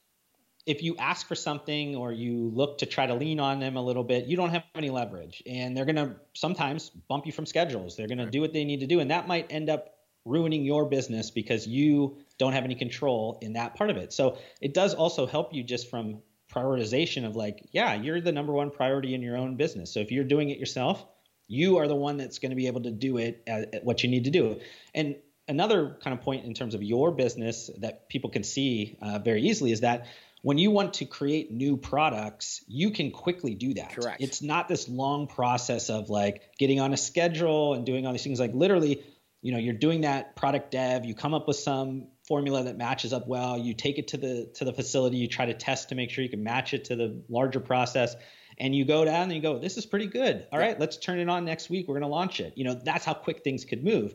if 0.69 0.84
you 0.84 0.95
ask 0.97 1.27
for 1.27 1.34
something 1.34 1.95
or 1.95 2.12
you 2.12 2.51
look 2.53 2.77
to 2.77 2.86
try 2.86 3.08
to 3.08 3.15
lean 3.15 3.39
on 3.39 3.60
them 3.60 3.75
a 3.75 3.82
little 3.82 4.03
bit, 4.03 4.27
you 4.27 4.38
don't 4.38 4.51
have 4.51 4.63
any 4.75 4.91
leverage. 4.91 5.41
And 5.47 5.75
they're 5.75 5.86
going 5.86 5.95
to 5.95 6.15
sometimes 6.34 6.91
bump 6.91 7.25
you 7.25 7.32
from 7.32 7.47
schedules. 7.47 7.97
They're 7.97 8.08
going 8.08 8.19
right. 8.19 8.25
to 8.25 8.32
do 8.32 8.39
what 8.39 8.53
they 8.53 8.65
need 8.65 8.82
to 8.82 8.86
do. 8.86 8.99
And 8.99 9.10
that 9.10 9.27
might 9.27 9.47
end 9.49 9.71
up 9.71 9.95
ruining 10.25 10.63
your 10.63 10.86
business 10.86 11.32
because 11.32 11.65
you 11.65 12.19
don't 12.38 12.53
have 12.53 12.65
any 12.65 12.75
control 12.75 13.39
in 13.41 13.53
that 13.53 13.73
part 13.73 13.89
of 13.89 13.97
it. 13.97 14.13
So 14.13 14.38
it 14.62 14.75
does 14.75 14.93
also 14.93 15.25
help 15.25 15.55
you 15.55 15.63
just 15.63 15.89
from 15.89 16.21
prioritization 16.53 17.25
of 17.25 17.36
like, 17.36 17.67
yeah, 17.71 17.95
you're 17.95 18.21
the 18.21 18.32
number 18.32 18.53
one 18.53 18.69
priority 18.69 19.15
in 19.15 19.23
your 19.23 19.38
own 19.38 19.55
business. 19.55 19.91
So 19.91 20.01
if 20.01 20.12
you're 20.12 20.23
doing 20.23 20.51
it 20.51 20.60
yourself, 20.60 21.03
you 21.47 21.77
are 21.77 21.88
the 21.88 21.95
one 21.95 22.17
that's 22.17 22.38
going 22.38 22.51
to 22.51 22.55
be 22.55 22.67
able 22.67 22.84
to 22.84 22.91
do 22.91 23.17
it 23.17 23.41
at, 23.47 23.73
at 23.73 23.84
what 23.84 24.03
you 24.03 24.10
need 24.12 24.25
to 24.25 24.29
do. 24.29 24.60
And 24.93 25.15
another 25.47 25.97
kind 26.03 26.15
of 26.15 26.23
point 26.23 26.45
in 26.45 26.53
terms 26.53 26.75
of 26.75 26.84
your 26.84 27.12
business 27.12 27.71
that 27.79 28.08
people 28.08 28.29
can 28.29 28.43
see 28.43 28.99
uh, 29.01 29.17
very 29.17 29.41
easily 29.41 29.71
is 29.71 29.82
that 29.82 30.05
when 30.41 30.58
you 30.58 30.71
want 30.71 30.95
to 30.95 31.06
create 31.06 31.52
new 31.52 31.75
products, 31.78 32.63
you 32.67 32.91
can 32.91 33.12
quickly 33.12 33.56
do 33.56 33.73
that. 33.73 33.95
Correct. 33.95 34.21
It's 34.21 34.41
not 34.41 34.67
this 34.67 34.88
long 34.88 35.28
process 35.28 35.89
of 35.89 36.10
like 36.10 36.58
getting 36.58 36.80
on 36.80 36.93
a 36.93 36.97
schedule 36.97 37.73
and 37.73 37.86
doing 37.86 38.06
all 38.06 38.13
these 38.13 38.23
things. 38.23 38.39
Like 38.39 38.54
literally, 38.54 39.04
you 39.41 39.52
know, 39.52 39.58
you're 39.58 39.73
doing 39.73 40.02
that 40.02 40.36
product 40.36 40.71
dev, 40.71 41.06
you 41.06 41.13
come 41.13 41.34
up 41.34 41.47
with 41.47 41.58
some 41.58 42.08
formula 42.28 42.63
that 42.63 42.78
matches 42.78 43.12
up 43.12 43.28
well, 43.28 43.58
you 43.58 43.73
take 43.73 43.97
it 43.97 44.10
to 44.10 44.17
the 44.17 44.49
to 44.56 44.65
the 44.65 44.73
facility, 44.73 45.17
you 45.17 45.28
try 45.28 45.45
to 45.45 45.54
test 45.54 45.89
to 45.89 45.95
make 45.95 46.10
sure 46.10 46.23
you 46.23 46.30
can 46.30 46.43
match 46.43 46.73
it 46.73 46.86
to 46.86 46.95
the 46.95 47.21
larger 47.30 47.60
process. 47.60 48.15
and 48.60 48.75
you 48.75 48.86
go 48.86 49.06
down 49.06 49.23
and 49.23 49.34
you 49.34 49.41
go, 49.41 49.58
this 49.58 49.78
is 49.78 49.86
pretty 49.86 50.08
good. 50.08 50.45
All 50.52 50.60
right, 50.60 50.80
let's 50.80 50.97
turn 50.97 51.19
it 51.19 51.30
on 51.30 51.45
next 51.45 51.69
week. 51.69 51.88
We're 51.88 51.95
going 51.95 52.10
to 52.10 52.15
launch 52.15 52.39
it. 52.39 52.54
You 52.58 52.65
know, 52.65 52.73
that's 52.73 53.06
how 53.06 53.13
quick 53.13 53.43
things 53.43 53.65
could 53.65 53.84
move. 53.84 54.13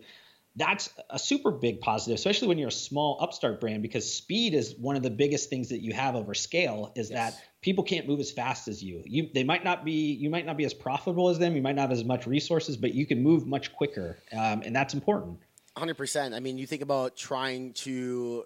That's 0.56 0.90
a 1.10 1.18
super 1.18 1.50
big 1.50 1.80
positive, 1.80 2.14
especially 2.14 2.48
when 2.48 2.58
you're 2.58 2.68
a 2.68 2.72
small 2.72 3.18
upstart 3.20 3.60
brand, 3.60 3.82
because 3.82 4.12
speed 4.12 4.54
is 4.54 4.74
one 4.78 4.94
of 4.94 5.02
the 5.02 5.10
biggest 5.10 5.50
things 5.50 5.68
that 5.70 5.80
you 5.80 5.92
have 5.92 6.14
over 6.14 6.32
scale. 6.32 6.92
Is 6.94 7.10
yes. 7.10 7.34
that 7.34 7.42
people 7.60 7.82
can't 7.82 8.06
move 8.06 8.20
as 8.20 8.30
fast 8.30 8.68
as 8.68 8.82
you. 8.82 9.02
You 9.04 9.30
they 9.34 9.42
might 9.42 9.64
not 9.64 9.84
be 9.84 10.12
you 10.12 10.30
might 10.30 10.46
not 10.46 10.56
be 10.56 10.64
as 10.64 10.72
profitable 10.72 11.28
as 11.28 11.38
them. 11.38 11.56
You 11.56 11.62
might 11.62 11.74
not 11.74 11.82
have 11.82 11.92
as 11.92 12.04
much 12.04 12.26
resources, 12.26 12.76
but 12.76 12.94
you 12.94 13.04
can 13.04 13.22
move 13.22 13.46
much 13.46 13.72
quicker, 13.74 14.18
um, 14.32 14.62
and 14.62 14.74
that's 14.74 14.94
important. 14.94 15.38
Hundred 15.76 15.96
percent. 15.96 16.34
I 16.34 16.40
mean, 16.40 16.56
you 16.56 16.66
think 16.66 16.82
about 16.82 17.16
trying 17.16 17.72
to 17.72 18.44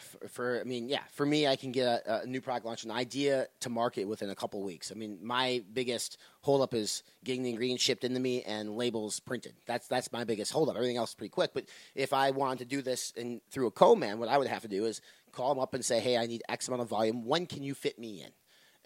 for, 0.00 0.28
for, 0.28 0.60
I 0.60 0.64
mean, 0.64 0.88
yeah, 0.88 1.02
for 1.12 1.26
me, 1.26 1.46
I 1.46 1.56
can 1.56 1.70
get 1.70 1.86
a, 1.86 2.22
a, 2.22 2.26
new 2.26 2.40
product 2.40 2.64
launch, 2.64 2.84
an 2.84 2.90
idea 2.90 3.46
to 3.60 3.68
market 3.68 4.06
within 4.06 4.30
a 4.30 4.34
couple 4.34 4.62
weeks. 4.62 4.90
I 4.90 4.94
mean, 4.94 5.18
my 5.22 5.62
biggest 5.72 6.16
holdup 6.40 6.72
is 6.74 7.02
getting 7.22 7.42
the 7.42 7.50
ingredients 7.50 7.82
shipped 7.82 8.04
into 8.04 8.20
me 8.20 8.42
and 8.42 8.76
labels 8.76 9.20
printed. 9.20 9.54
That's 9.66 9.86
that's 9.86 10.10
my 10.12 10.24
biggest 10.24 10.52
holdup. 10.52 10.76
Everything 10.76 10.96
else 10.96 11.10
is 11.10 11.14
pretty 11.14 11.30
quick. 11.30 11.50
But 11.52 11.66
if 11.94 12.12
I 12.12 12.30
wanted 12.30 12.60
to 12.60 12.64
do 12.64 12.82
this 12.82 13.12
in, 13.16 13.40
through 13.50 13.66
a 13.66 13.70
co-man, 13.70 14.18
what 14.18 14.28
I 14.28 14.38
would 14.38 14.48
have 14.48 14.62
to 14.62 14.68
do 14.68 14.86
is 14.86 15.00
call 15.32 15.54
them 15.54 15.60
up 15.60 15.74
and 15.74 15.84
say, 15.84 16.00
"Hey, 16.00 16.16
I 16.16 16.26
need 16.26 16.42
X 16.48 16.68
amount 16.68 16.82
of 16.82 16.88
volume. 16.88 17.24
When 17.24 17.46
can 17.46 17.62
you 17.62 17.74
fit 17.74 17.98
me 17.98 18.22
in?" 18.22 18.30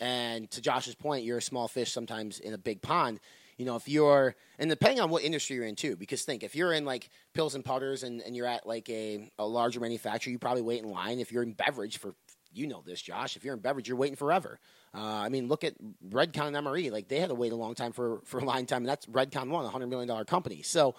And 0.00 0.50
to 0.52 0.60
Josh's 0.60 0.94
point, 0.94 1.24
you're 1.24 1.38
a 1.38 1.42
small 1.42 1.68
fish 1.68 1.92
sometimes 1.92 2.38
in 2.38 2.54
a 2.54 2.58
big 2.58 2.82
pond 2.82 3.20
you 3.58 3.64
know, 3.64 3.74
if 3.74 3.88
you're, 3.88 4.36
and 4.58 4.70
depending 4.70 5.00
on 5.00 5.10
what 5.10 5.24
industry 5.24 5.56
you're 5.56 5.66
in 5.66 5.74
too, 5.74 5.96
because 5.96 6.22
think, 6.22 6.44
if 6.44 6.54
you're 6.54 6.72
in 6.72 6.84
like 6.84 7.10
pills 7.34 7.56
and 7.56 7.64
powders 7.64 8.04
and, 8.04 8.22
and 8.22 8.36
you're 8.36 8.46
at 8.46 8.66
like 8.66 8.88
a, 8.88 9.28
a 9.38 9.46
larger 9.46 9.80
manufacturer, 9.80 10.30
you 10.30 10.38
probably 10.38 10.62
wait 10.62 10.82
in 10.82 10.88
line. 10.88 11.18
If 11.18 11.32
you're 11.32 11.42
in 11.42 11.52
beverage 11.52 11.98
for, 11.98 12.14
you 12.52 12.68
know 12.68 12.82
this, 12.86 13.02
Josh, 13.02 13.36
if 13.36 13.44
you're 13.44 13.54
in 13.54 13.60
beverage, 13.60 13.88
you're 13.88 13.96
waiting 13.96 14.16
forever. 14.16 14.60
Uh, 14.94 15.00
I 15.00 15.28
mean, 15.28 15.48
look 15.48 15.64
at 15.64 15.74
Redcon 16.08 16.56
and 16.56 16.66
MRE. 16.66 16.92
Like 16.92 17.08
they 17.08 17.18
had 17.18 17.30
to 17.30 17.34
wait 17.34 17.52
a 17.52 17.56
long 17.56 17.74
time 17.74 17.92
for, 17.92 18.20
for 18.24 18.40
line 18.40 18.64
time, 18.64 18.82
and 18.82 18.88
that's 18.88 19.06
Redcon 19.06 19.50
one, 19.50 19.66
a 19.66 19.68
$100 19.68 19.88
million 19.88 20.24
company. 20.24 20.62
So, 20.62 20.94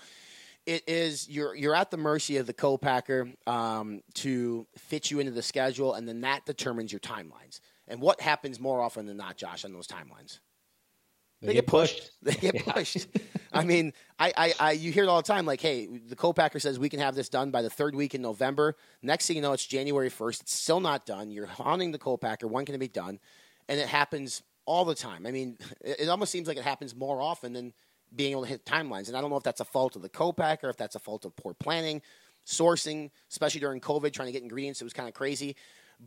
it 0.66 0.84
is 0.88 1.28
you're 1.28 1.56
you're 1.56 1.74
at 1.74 1.90
the 1.90 1.98
mercy 1.98 2.36
of 2.38 2.46
the 2.46 2.54
co-packer 2.54 3.30
um, 3.48 4.02
to 4.16 4.68
fit 4.78 5.10
you 5.10 5.20
into 5.20 5.32
the 5.32 5.42
schedule, 5.42 5.94
and 5.94 6.08
then 6.08 6.22
that 6.22 6.46
determines 6.46 6.92
your 6.92 7.00
timelines. 7.00 7.62
And 7.88 8.02
what 8.02 8.22
happens 8.22 8.60
more 8.60 8.82
often 8.82 9.08
than 9.08 9.18
not, 9.18 9.38
Josh, 9.38 9.66
on 9.66 9.74
those 9.74 9.88
timelines? 9.88 10.40
They, 11.42 11.48
they 11.48 11.54
get, 11.54 11.66
get 11.66 11.68
pushed. 11.68 11.98
pushed. 11.98 12.12
They 12.22 12.34
get 12.34 12.56
yeah. 12.56 12.74
pushed. 12.74 13.08
I 13.54 13.64
mean, 13.64 13.94
I, 14.20 14.34
I, 14.36 14.54
I, 14.60 14.72
you 14.74 14.92
hear 14.92 15.04
it 15.04 15.08
all 15.08 15.22
the 15.22 15.28
time. 15.28 15.46
Like, 15.46 15.62
hey, 15.62 15.88
the 15.88 16.16
co-packer 16.16 16.60
says 16.60 16.78
we 16.78 16.90
can 16.90 17.00
have 17.00 17.16
this 17.16 17.30
done 17.30 17.50
by 17.52 17.62
the 17.62 17.70
third 17.70 17.96
week 17.96 18.14
in 18.14 18.22
November. 18.22 18.76
Next 19.02 19.28
thing 19.28 19.38
you 19.38 19.42
know, 19.42 19.54
it's 19.54 19.66
January 19.66 20.10
first. 20.10 20.42
It's 20.42 20.54
still 20.54 20.80
not 20.80 21.06
done. 21.06 21.32
You're 21.32 21.48
haunting 21.48 21.92
the 21.92 21.98
co-packer. 21.98 22.48
When 22.48 22.66
can 22.66 22.76
it 22.76 22.80
be 22.80 22.88
done? 22.88 23.20
And 23.68 23.80
it 23.80 23.88
happens 23.88 24.44
all 24.66 24.86
the 24.86 24.96
time. 24.96 25.26
I 25.26 25.32
mean, 25.32 25.58
it, 25.82 26.02
it 26.02 26.10
almost 26.10 26.32
seems 26.32 26.48
like 26.48 26.58
it 26.58 26.64
happens 26.64 26.96
more 26.96 27.22
often 27.22 27.54
than 27.54 27.74
being 28.16 28.32
able 28.32 28.44
to 28.44 28.50
hit 28.50 28.66
timelines. 28.66 29.08
And 29.08 29.16
I 29.16 29.22
don't 29.22 29.30
know 29.30 29.38
if 29.38 29.44
that's 29.44 29.62
a 29.62 29.66
fault 29.66 29.96
of 29.96 30.02
the 30.02 30.10
co-packer, 30.10 30.70
if 30.70 30.78
that's 30.78 30.96
a 30.96 31.00
fault 31.00 31.26
of 31.26 31.36
poor 31.36 31.54
planning, 31.54 32.02
sourcing, 32.46 33.12
especially 33.32 33.62
during 33.62 33.80
COVID, 33.80 34.12
trying 34.12 34.28
to 34.28 34.32
get 34.32 34.42
ingredients. 34.42 34.82
It 34.82 34.84
was 34.84 34.94
kind 34.94 35.08
of 35.08 35.14
crazy. 35.16 35.56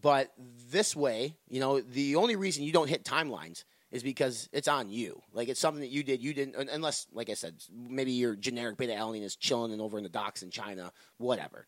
But 0.00 0.32
this 0.70 0.96
way, 0.96 1.36
you 1.48 1.60
know, 1.60 1.80
the 1.80 2.16
only 2.16 2.36
reason 2.36 2.64
you 2.64 2.72
don't 2.72 2.88
hit 2.88 3.04
timelines 3.04 3.64
is 3.92 4.02
because 4.02 4.48
it's 4.52 4.66
on 4.66 4.88
you. 4.88 5.20
Like 5.32 5.48
it's 5.48 5.60
something 5.60 5.82
that 5.82 5.90
you 5.90 6.02
did. 6.02 6.22
You 6.22 6.32
didn't, 6.32 6.56
unless, 6.70 7.06
like 7.12 7.30
I 7.30 7.34
said, 7.34 7.62
maybe 7.70 8.10
your 8.10 8.34
generic 8.34 8.78
beta 8.78 8.94
alanine 8.94 9.22
is 9.22 9.36
chilling 9.36 9.70
and 9.70 9.80
over 9.80 9.98
in 9.98 10.02
the 10.02 10.10
docks 10.10 10.42
in 10.42 10.50
China, 10.50 10.90
whatever. 11.18 11.66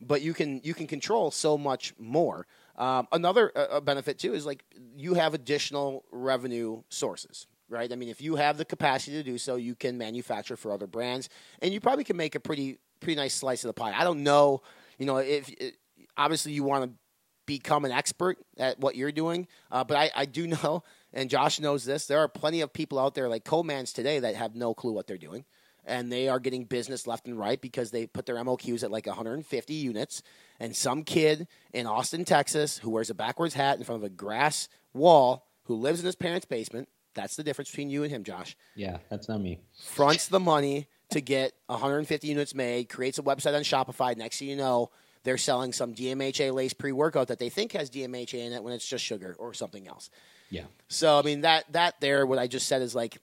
But 0.00 0.20
you 0.20 0.34
can 0.34 0.60
you 0.62 0.74
can 0.74 0.86
control 0.86 1.30
so 1.30 1.56
much 1.56 1.94
more. 1.98 2.46
Um, 2.76 3.08
another 3.12 3.52
uh, 3.56 3.80
benefit 3.80 4.18
too 4.18 4.34
is 4.34 4.44
like 4.44 4.64
you 4.96 5.14
have 5.14 5.32
additional 5.32 6.04
revenue 6.10 6.82
sources, 6.88 7.46
right? 7.68 7.90
I 7.90 7.96
mean, 7.96 8.08
if 8.08 8.20
you 8.20 8.36
have 8.36 8.58
the 8.58 8.64
capacity 8.64 9.16
to 9.16 9.22
do 9.22 9.38
so, 9.38 9.56
you 9.56 9.74
can 9.74 9.96
manufacture 9.96 10.56
for 10.56 10.72
other 10.72 10.88
brands, 10.88 11.28
and 11.60 11.72
you 11.72 11.80
probably 11.80 12.04
can 12.04 12.16
make 12.16 12.34
a 12.34 12.40
pretty 12.40 12.78
pretty 13.00 13.16
nice 13.16 13.34
slice 13.34 13.64
of 13.64 13.68
the 13.68 13.74
pie. 13.74 13.94
I 13.96 14.02
don't 14.02 14.24
know, 14.24 14.62
you 14.98 15.06
know, 15.06 15.18
if 15.18 15.48
it, 15.50 15.76
obviously 16.16 16.52
you 16.52 16.64
want 16.64 16.84
to 16.84 16.90
become 17.46 17.84
an 17.84 17.92
expert 17.92 18.38
at 18.58 18.78
what 18.80 18.96
you're 18.96 19.12
doing, 19.12 19.46
uh, 19.70 19.84
but 19.84 19.96
I, 19.96 20.10
I 20.14 20.24
do 20.26 20.46
know 20.62 20.82
and 21.12 21.30
Josh 21.30 21.60
knows 21.60 21.84
this. 21.84 22.06
There 22.06 22.18
are 22.18 22.28
plenty 22.28 22.60
of 22.60 22.72
people 22.72 22.98
out 22.98 23.14
there 23.14 23.28
like 23.28 23.44
co-mans 23.44 23.92
today 23.92 24.18
that 24.20 24.34
have 24.34 24.54
no 24.54 24.74
clue 24.74 24.92
what 24.92 25.06
they're 25.06 25.18
doing. 25.18 25.44
And 25.84 26.12
they 26.12 26.28
are 26.28 26.38
getting 26.38 26.64
business 26.64 27.08
left 27.08 27.26
and 27.26 27.36
right 27.36 27.60
because 27.60 27.90
they 27.90 28.06
put 28.06 28.24
their 28.24 28.36
MOQs 28.36 28.84
at 28.84 28.92
like 28.92 29.06
150 29.06 29.74
units. 29.74 30.22
And 30.60 30.76
some 30.76 31.02
kid 31.02 31.48
in 31.72 31.86
Austin, 31.86 32.24
Texas, 32.24 32.78
who 32.78 32.90
wears 32.90 33.10
a 33.10 33.14
backwards 33.14 33.54
hat 33.54 33.78
in 33.78 33.84
front 33.84 34.00
of 34.00 34.06
a 34.06 34.14
grass 34.14 34.68
wall, 34.94 35.44
who 35.64 35.74
lives 35.74 35.98
in 35.98 36.06
his 36.06 36.14
parents' 36.14 36.46
basement, 36.46 36.88
that's 37.14 37.36
the 37.36 37.42
difference 37.42 37.70
between 37.70 37.90
you 37.90 38.04
and 38.04 38.12
him, 38.12 38.24
Josh. 38.24 38.56
Yeah, 38.74 38.98
that's 39.10 39.28
not 39.28 39.40
me. 39.40 39.60
Fronts 39.82 40.28
the 40.28 40.40
money 40.40 40.86
to 41.10 41.20
get 41.20 41.52
150 41.66 42.26
units 42.26 42.54
made, 42.54 42.88
creates 42.88 43.18
a 43.18 43.22
website 43.22 43.54
on 43.54 43.62
Shopify. 43.62 44.16
Next 44.16 44.38
thing 44.38 44.48
you 44.48 44.56
know, 44.56 44.90
they're 45.24 45.38
selling 45.38 45.72
some 45.72 45.94
DMHA 45.94 46.52
lace 46.52 46.72
pre 46.72 46.92
workout 46.92 47.28
that 47.28 47.38
they 47.38 47.48
think 47.48 47.72
has 47.72 47.90
DMHA 47.90 48.46
in 48.46 48.52
it 48.52 48.62
when 48.62 48.72
it's 48.72 48.86
just 48.86 49.04
sugar 49.04 49.36
or 49.38 49.52
something 49.52 49.86
else. 49.86 50.10
Yeah. 50.52 50.64
So 50.88 51.18
I 51.18 51.22
mean 51.22 51.40
that 51.40 51.64
that 51.72 51.98
there 52.00 52.26
what 52.26 52.38
I 52.38 52.46
just 52.46 52.68
said 52.68 52.82
is 52.82 52.94
like 52.94 53.18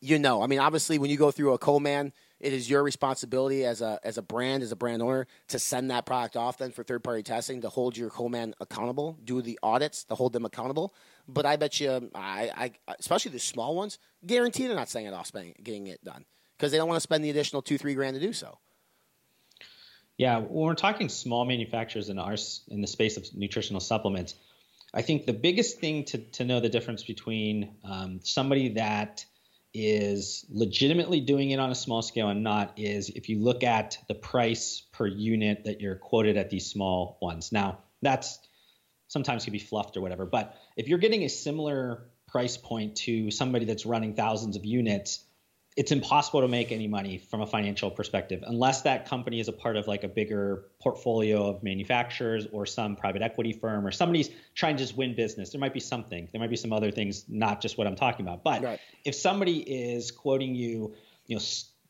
you 0.00 0.18
know, 0.18 0.42
I 0.42 0.46
mean 0.46 0.58
obviously 0.58 0.98
when 0.98 1.10
you 1.10 1.18
go 1.18 1.30
through 1.30 1.52
a 1.52 1.58
co-man, 1.58 2.14
it 2.40 2.54
is 2.54 2.70
your 2.70 2.82
responsibility 2.82 3.66
as 3.66 3.82
a 3.82 4.00
as 4.02 4.16
a 4.16 4.22
brand, 4.22 4.62
as 4.62 4.72
a 4.72 4.76
brand 4.76 5.02
owner, 5.02 5.26
to 5.48 5.58
send 5.58 5.90
that 5.90 6.06
product 6.06 6.38
off 6.38 6.56
then 6.56 6.72
for 6.72 6.82
third 6.82 7.04
party 7.04 7.22
testing 7.22 7.60
to 7.60 7.68
hold 7.68 7.94
your 7.94 8.08
co-man 8.08 8.54
accountable, 8.58 9.18
do 9.22 9.42
the 9.42 9.58
audits 9.62 10.04
to 10.04 10.14
hold 10.14 10.32
them 10.32 10.46
accountable. 10.46 10.94
But 11.28 11.44
I 11.44 11.56
bet 11.56 11.78
you, 11.78 11.90
um, 11.90 12.10
I, 12.14 12.50
I 12.86 12.94
especially 12.98 13.32
the 13.32 13.38
small 13.38 13.76
ones, 13.76 13.98
guarantee 14.26 14.66
they're 14.66 14.74
not 14.74 14.88
sending 14.88 15.12
it 15.12 15.14
off, 15.14 15.26
spending, 15.26 15.54
getting 15.62 15.88
it 15.88 16.02
done 16.02 16.24
because 16.56 16.72
they 16.72 16.78
don't 16.78 16.88
want 16.88 16.96
to 16.96 17.02
spend 17.02 17.22
the 17.22 17.28
additional 17.28 17.60
two 17.60 17.76
three 17.76 17.92
grand 17.92 18.14
to 18.14 18.20
do 18.20 18.32
so. 18.32 18.58
Yeah, 20.16 20.38
when 20.38 20.66
we're 20.66 20.74
talking 20.74 21.10
small 21.10 21.44
manufacturers 21.44 22.08
in 22.08 22.18
our 22.18 22.36
in 22.68 22.80
the 22.80 22.86
space 22.86 23.18
of 23.18 23.26
nutritional 23.34 23.80
supplements, 23.80 24.36
I 24.92 25.02
think 25.02 25.26
the 25.26 25.32
biggest 25.32 25.78
thing 25.78 26.04
to, 26.06 26.18
to 26.18 26.44
know 26.44 26.60
the 26.60 26.68
difference 26.68 27.04
between 27.04 27.76
um, 27.84 28.20
somebody 28.22 28.70
that 28.70 29.24
is 29.72 30.44
legitimately 30.50 31.20
doing 31.20 31.50
it 31.50 31.60
on 31.60 31.70
a 31.70 31.74
small 31.74 32.02
scale 32.02 32.28
and 32.28 32.42
not 32.42 32.72
is 32.76 33.08
if 33.10 33.28
you 33.28 33.38
look 33.38 33.62
at 33.62 33.98
the 34.08 34.14
price 34.14 34.82
per 34.92 35.06
unit 35.06 35.64
that 35.64 35.80
you're 35.80 35.94
quoted 35.94 36.36
at 36.36 36.50
these 36.50 36.66
small 36.66 37.18
ones. 37.22 37.52
Now, 37.52 37.78
that's 38.02 38.40
sometimes 39.06 39.44
can 39.44 39.52
be 39.52 39.60
fluffed 39.60 39.96
or 39.96 40.00
whatever, 40.00 40.26
but 40.26 40.56
if 40.76 40.88
you're 40.88 40.98
getting 40.98 41.22
a 41.22 41.28
similar 41.28 42.10
price 42.26 42.56
point 42.56 42.96
to 42.96 43.30
somebody 43.30 43.64
that's 43.64 43.86
running 43.86 44.14
thousands 44.14 44.56
of 44.56 44.64
units, 44.64 45.24
it's 45.76 45.92
impossible 45.92 46.40
to 46.40 46.48
make 46.48 46.72
any 46.72 46.88
money 46.88 47.16
from 47.16 47.42
a 47.42 47.46
financial 47.46 47.90
perspective 47.90 48.42
unless 48.46 48.82
that 48.82 49.08
company 49.08 49.38
is 49.38 49.46
a 49.48 49.52
part 49.52 49.76
of 49.76 49.86
like 49.86 50.02
a 50.02 50.08
bigger 50.08 50.64
portfolio 50.80 51.48
of 51.48 51.62
manufacturers 51.62 52.46
or 52.52 52.66
some 52.66 52.96
private 52.96 53.22
equity 53.22 53.52
firm 53.52 53.86
or 53.86 53.92
somebody's 53.92 54.30
trying 54.54 54.76
to 54.76 54.82
just 54.82 54.96
win 54.96 55.14
business. 55.14 55.50
There 55.50 55.60
might 55.60 55.72
be 55.72 55.80
something. 55.80 56.28
There 56.32 56.40
might 56.40 56.50
be 56.50 56.56
some 56.56 56.72
other 56.72 56.90
things, 56.90 57.24
not 57.28 57.60
just 57.60 57.78
what 57.78 57.86
I'm 57.86 57.94
talking 57.94 58.26
about. 58.26 58.42
But 58.42 58.62
right. 58.62 58.80
if 59.04 59.14
somebody 59.14 59.58
is 59.58 60.10
quoting 60.10 60.56
you, 60.56 60.94
you 61.26 61.36
know, 61.36 61.42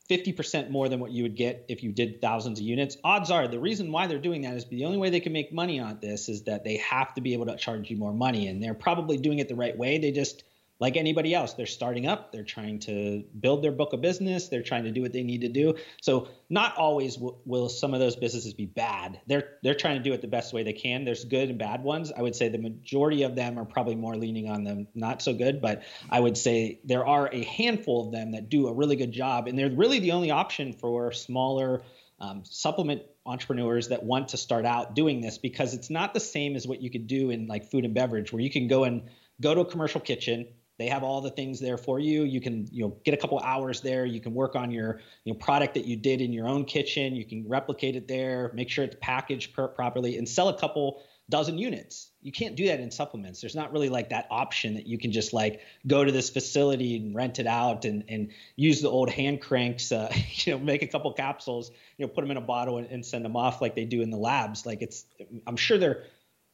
50% 0.09 0.69
more 0.69 0.89
than 0.89 0.99
what 0.99 1.11
you 1.11 1.23
would 1.23 1.35
get 1.35 1.65
if 1.69 1.83
you 1.83 1.91
did 1.91 2.21
thousands 2.21 2.59
of 2.59 2.65
units. 2.65 2.97
Odds 3.03 3.31
are 3.31 3.47
the 3.47 3.59
reason 3.59 3.91
why 3.91 4.07
they're 4.07 4.19
doing 4.19 4.41
that 4.41 4.55
is 4.55 4.65
the 4.65 4.83
only 4.83 4.97
way 4.97 5.09
they 5.09 5.21
can 5.21 5.31
make 5.31 5.53
money 5.53 5.79
on 5.79 5.99
this 6.01 6.27
is 6.27 6.43
that 6.43 6.65
they 6.65 6.77
have 6.77 7.13
to 7.13 7.21
be 7.21 7.33
able 7.33 7.45
to 7.45 7.55
charge 7.55 7.89
you 7.89 7.95
more 7.95 8.13
money 8.13 8.47
and 8.47 8.61
they're 8.61 8.73
probably 8.73 9.17
doing 9.17 9.39
it 9.39 9.47
the 9.47 9.55
right 9.55 9.77
way. 9.77 9.99
They 9.99 10.11
just 10.11 10.43
like 10.81 10.97
anybody 10.97 11.35
else, 11.35 11.53
they're 11.53 11.67
starting 11.67 12.07
up, 12.07 12.31
they're 12.31 12.43
trying 12.43 12.79
to 12.79 13.23
build 13.39 13.63
their 13.63 13.71
book 13.71 13.93
of 13.93 14.01
business, 14.01 14.47
they're 14.47 14.63
trying 14.63 14.85
to 14.85 14.91
do 14.91 15.03
what 15.03 15.13
they 15.13 15.21
need 15.21 15.41
to 15.41 15.47
do. 15.47 15.75
So 16.01 16.27
not 16.49 16.75
always 16.75 17.17
w- 17.17 17.37
will 17.45 17.69
some 17.69 17.93
of 17.93 17.99
those 17.99 18.15
businesses 18.15 18.55
be 18.55 18.65
bad. 18.65 19.21
They're 19.27 19.57
they're 19.61 19.75
trying 19.75 19.97
to 19.97 20.03
do 20.03 20.11
it 20.11 20.21
the 20.21 20.27
best 20.27 20.53
way 20.53 20.63
they 20.63 20.73
can. 20.73 21.05
There's 21.05 21.23
good 21.23 21.49
and 21.49 21.59
bad 21.59 21.83
ones. 21.83 22.11
I 22.11 22.23
would 22.23 22.35
say 22.35 22.49
the 22.49 22.57
majority 22.57 23.21
of 23.21 23.35
them 23.35 23.59
are 23.59 23.63
probably 23.65 23.93
more 23.93 24.17
leaning 24.17 24.49
on 24.49 24.63
them 24.63 24.87
not 24.95 25.21
so 25.21 25.35
good, 25.35 25.61
but 25.61 25.83
I 26.09 26.19
would 26.19 26.35
say 26.35 26.79
there 26.83 27.05
are 27.05 27.29
a 27.31 27.43
handful 27.43 28.07
of 28.07 28.11
them 28.11 28.31
that 28.31 28.49
do 28.49 28.67
a 28.67 28.73
really 28.73 28.95
good 28.95 29.11
job, 29.11 29.47
and 29.47 29.57
they're 29.57 29.69
really 29.69 29.99
the 29.99 30.13
only 30.13 30.31
option 30.31 30.73
for 30.73 31.11
smaller 31.11 31.83
um, 32.19 32.41
supplement 32.43 33.03
entrepreneurs 33.23 33.89
that 33.89 34.01
want 34.01 34.29
to 34.29 34.37
start 34.37 34.65
out 34.65 34.95
doing 34.95 35.21
this 35.21 35.37
because 35.37 35.75
it's 35.75 35.91
not 35.91 36.15
the 36.15 36.19
same 36.19 36.55
as 36.55 36.67
what 36.67 36.81
you 36.81 36.89
could 36.89 37.05
do 37.05 37.29
in 37.29 37.45
like 37.45 37.69
food 37.69 37.85
and 37.85 37.93
beverage 37.93 38.33
where 38.33 38.41
you 38.41 38.49
can 38.49 38.67
go 38.67 38.83
and 38.83 39.03
go 39.39 39.53
to 39.53 39.61
a 39.61 39.65
commercial 39.65 40.01
kitchen 40.01 40.47
they 40.81 40.87
have 40.87 41.03
all 41.03 41.21
the 41.21 41.29
things 41.29 41.59
there 41.59 41.77
for 41.77 41.99
you. 41.99 42.23
You 42.23 42.41
can, 42.41 42.67
you 42.71 42.83
know, 42.83 42.97
get 43.03 43.13
a 43.13 43.17
couple 43.17 43.39
hours 43.39 43.81
there. 43.81 44.03
You 44.03 44.19
can 44.19 44.33
work 44.33 44.55
on 44.55 44.71
your, 44.71 44.99
you 45.23 45.33
know, 45.33 45.37
product 45.37 45.75
that 45.75 45.85
you 45.85 45.95
did 45.95 46.21
in 46.21 46.33
your 46.33 46.47
own 46.47 46.65
kitchen. 46.65 47.15
You 47.15 47.23
can 47.23 47.47
replicate 47.47 47.95
it 47.95 48.07
there, 48.07 48.51
make 48.55 48.69
sure 48.69 48.83
it's 48.83 48.95
packaged 48.99 49.53
per- 49.53 49.67
properly, 49.67 50.17
and 50.17 50.27
sell 50.27 50.49
a 50.49 50.57
couple 50.59 51.03
dozen 51.29 51.59
units. 51.59 52.09
You 52.21 52.31
can't 52.31 52.55
do 52.55 52.65
that 52.67 52.79
in 52.79 52.89
supplements. 52.89 53.41
There's 53.41 53.55
not 53.55 53.71
really 53.71 53.89
like 53.89 54.09
that 54.09 54.25
option 54.31 54.73
that 54.73 54.87
you 54.87 54.97
can 54.97 55.11
just 55.11 55.33
like 55.33 55.61
go 55.85 56.03
to 56.03 56.11
this 56.11 56.31
facility 56.31 56.97
and 56.97 57.15
rent 57.15 57.37
it 57.37 57.47
out 57.47 57.85
and 57.85 58.03
and 58.09 58.31
use 58.55 58.81
the 58.81 58.89
old 58.89 59.09
hand 59.09 59.39
cranks, 59.39 59.91
uh, 59.91 60.11
you 60.33 60.53
know, 60.53 60.59
make 60.59 60.81
a 60.81 60.87
couple 60.87 61.13
capsules, 61.13 61.69
you 61.97 62.05
know, 62.05 62.11
put 62.11 62.21
them 62.21 62.31
in 62.31 62.37
a 62.37 62.41
bottle 62.41 62.79
and, 62.79 62.87
and 62.87 63.05
send 63.05 63.23
them 63.23 63.35
off 63.35 63.61
like 63.61 63.75
they 63.75 63.85
do 63.85 64.01
in 64.01 64.09
the 64.09 64.17
labs. 64.17 64.65
Like 64.65 64.81
it's, 64.81 65.05
I'm 65.45 65.57
sure 65.57 65.77
they're 65.77 66.03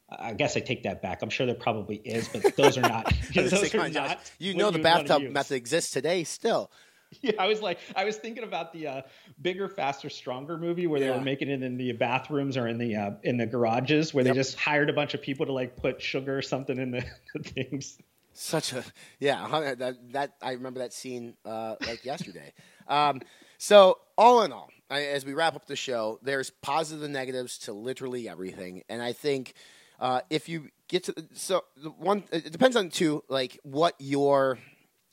I 0.10 0.34
guess 0.34 0.56
I 0.56 0.62
take 0.62 0.84
that 0.84 1.02
back. 1.02 1.22
I'm 1.22 1.30
sure 1.30 1.46
there 1.46 1.56
probably 1.56 1.98
is, 1.98 2.30
but 2.30 2.56
those 2.56 2.78
are 2.78 2.82
not. 2.82 3.12
You 3.36 3.41
know, 3.43 3.48
those 3.50 3.76
are 3.76 3.89
not 3.89 4.20
you 4.39 4.54
know 4.54 4.72
the 4.72 4.80
bathtub 4.80 5.24
method 5.24 5.56
exists 5.56 5.91
today 5.91 6.24
still. 6.24 6.72
Yeah, 7.22 7.32
I 7.39 7.48
was 7.48 7.62
like, 7.62 7.80
I 7.96 8.04
was 8.04 8.17
thinking 8.17 8.43
about 8.43 8.74
the 8.74 8.86
uh, 8.88 9.02
bigger, 9.41 9.70
faster, 9.70 10.10
stronger 10.10 10.58
movie 10.58 10.88
where 10.88 11.00
they 11.00 11.10
were 11.10 11.22
making 11.22 11.50
it 11.50 11.63
in 11.63 11.78
the 11.78 11.93
bathrooms 11.93 12.58
or 12.58 12.67
in 12.67 12.78
the 12.78 12.98
uh, 12.98 13.12
in 13.24 13.38
the 13.38 13.46
garages 13.46 14.13
where 14.13 14.26
Yep. 14.26 14.34
they 14.34 14.38
just 14.38 14.60
hired 14.60 14.89
a 14.89 14.93
bunch 14.93 15.13
of 15.13 15.22
people 15.22 15.46
to 15.46 15.54
like 15.54 15.78
put 15.78 16.02
sugar 16.02 16.38
or 16.38 16.41
something 16.41 16.78
in 16.78 16.91
the, 16.91 17.06
the 17.34 17.43
things. 17.43 17.98
Such 18.34 18.74
a 18.74 18.84
yeah. 19.22 19.76
That, 19.78 20.12
that 20.12 20.34
I 20.41 20.52
remember 20.52 20.80
that 20.80 20.91
scene 20.91 21.36
uh, 21.46 21.76
like 21.88 22.04
yesterday. 22.04 22.52
Um, 22.89 23.22
so 23.58 24.00
all 24.17 24.43
in 24.43 24.52
all, 24.52 24.70
I, 24.89 25.04
as 25.06 25.26
we 25.26 25.34
wrap 25.34 25.56
up 25.56 25.65
the 25.65 25.78
show, 25.78 26.20
there's 26.24 26.50
positives 26.50 27.04
and 27.06 27.13
negatives 27.13 27.58
to 27.60 27.72
literally 27.74 28.28
everything, 28.28 28.84
and 28.89 29.02
I 29.02 29.13
think 29.13 29.54
uh, 29.99 30.21
if 30.29 30.49
you 30.49 30.69
get 30.88 31.03
to 31.05 31.13
so 31.33 31.63
the 31.75 31.89
one, 31.89 32.23
it 32.31 32.51
depends 32.51 32.75
on 32.75 32.89
two 32.89 33.23
like 33.29 33.60
what 33.63 33.95
your. 33.99 34.60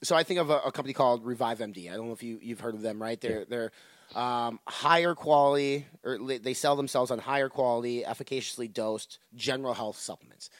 So 0.02 0.14
I 0.14 0.22
think 0.22 0.38
of 0.38 0.50
a, 0.50 0.58
a 0.58 0.72
company 0.72 0.92
called 0.92 1.24
Revive 1.24 1.60
MD. 1.60 1.90
I 1.90 1.96
don't 1.96 2.08
know 2.08 2.12
if 2.12 2.22
you 2.22 2.38
you've 2.42 2.60
heard 2.60 2.74
of 2.74 2.82
them, 2.82 3.00
right? 3.00 3.20
They're 3.20 3.44
they're 3.44 3.72
um, 4.14 4.60
higher 4.66 5.14
quality, 5.14 5.86
or 6.04 6.18
they 6.18 6.54
sell 6.54 6.76
themselves 6.76 7.10
on 7.10 7.18
higher 7.18 7.48
quality, 7.48 8.02
efficaciously 8.02 8.68
dosed 8.68 9.18
general 9.34 9.74
health 9.74 9.98
supplements 9.98 10.50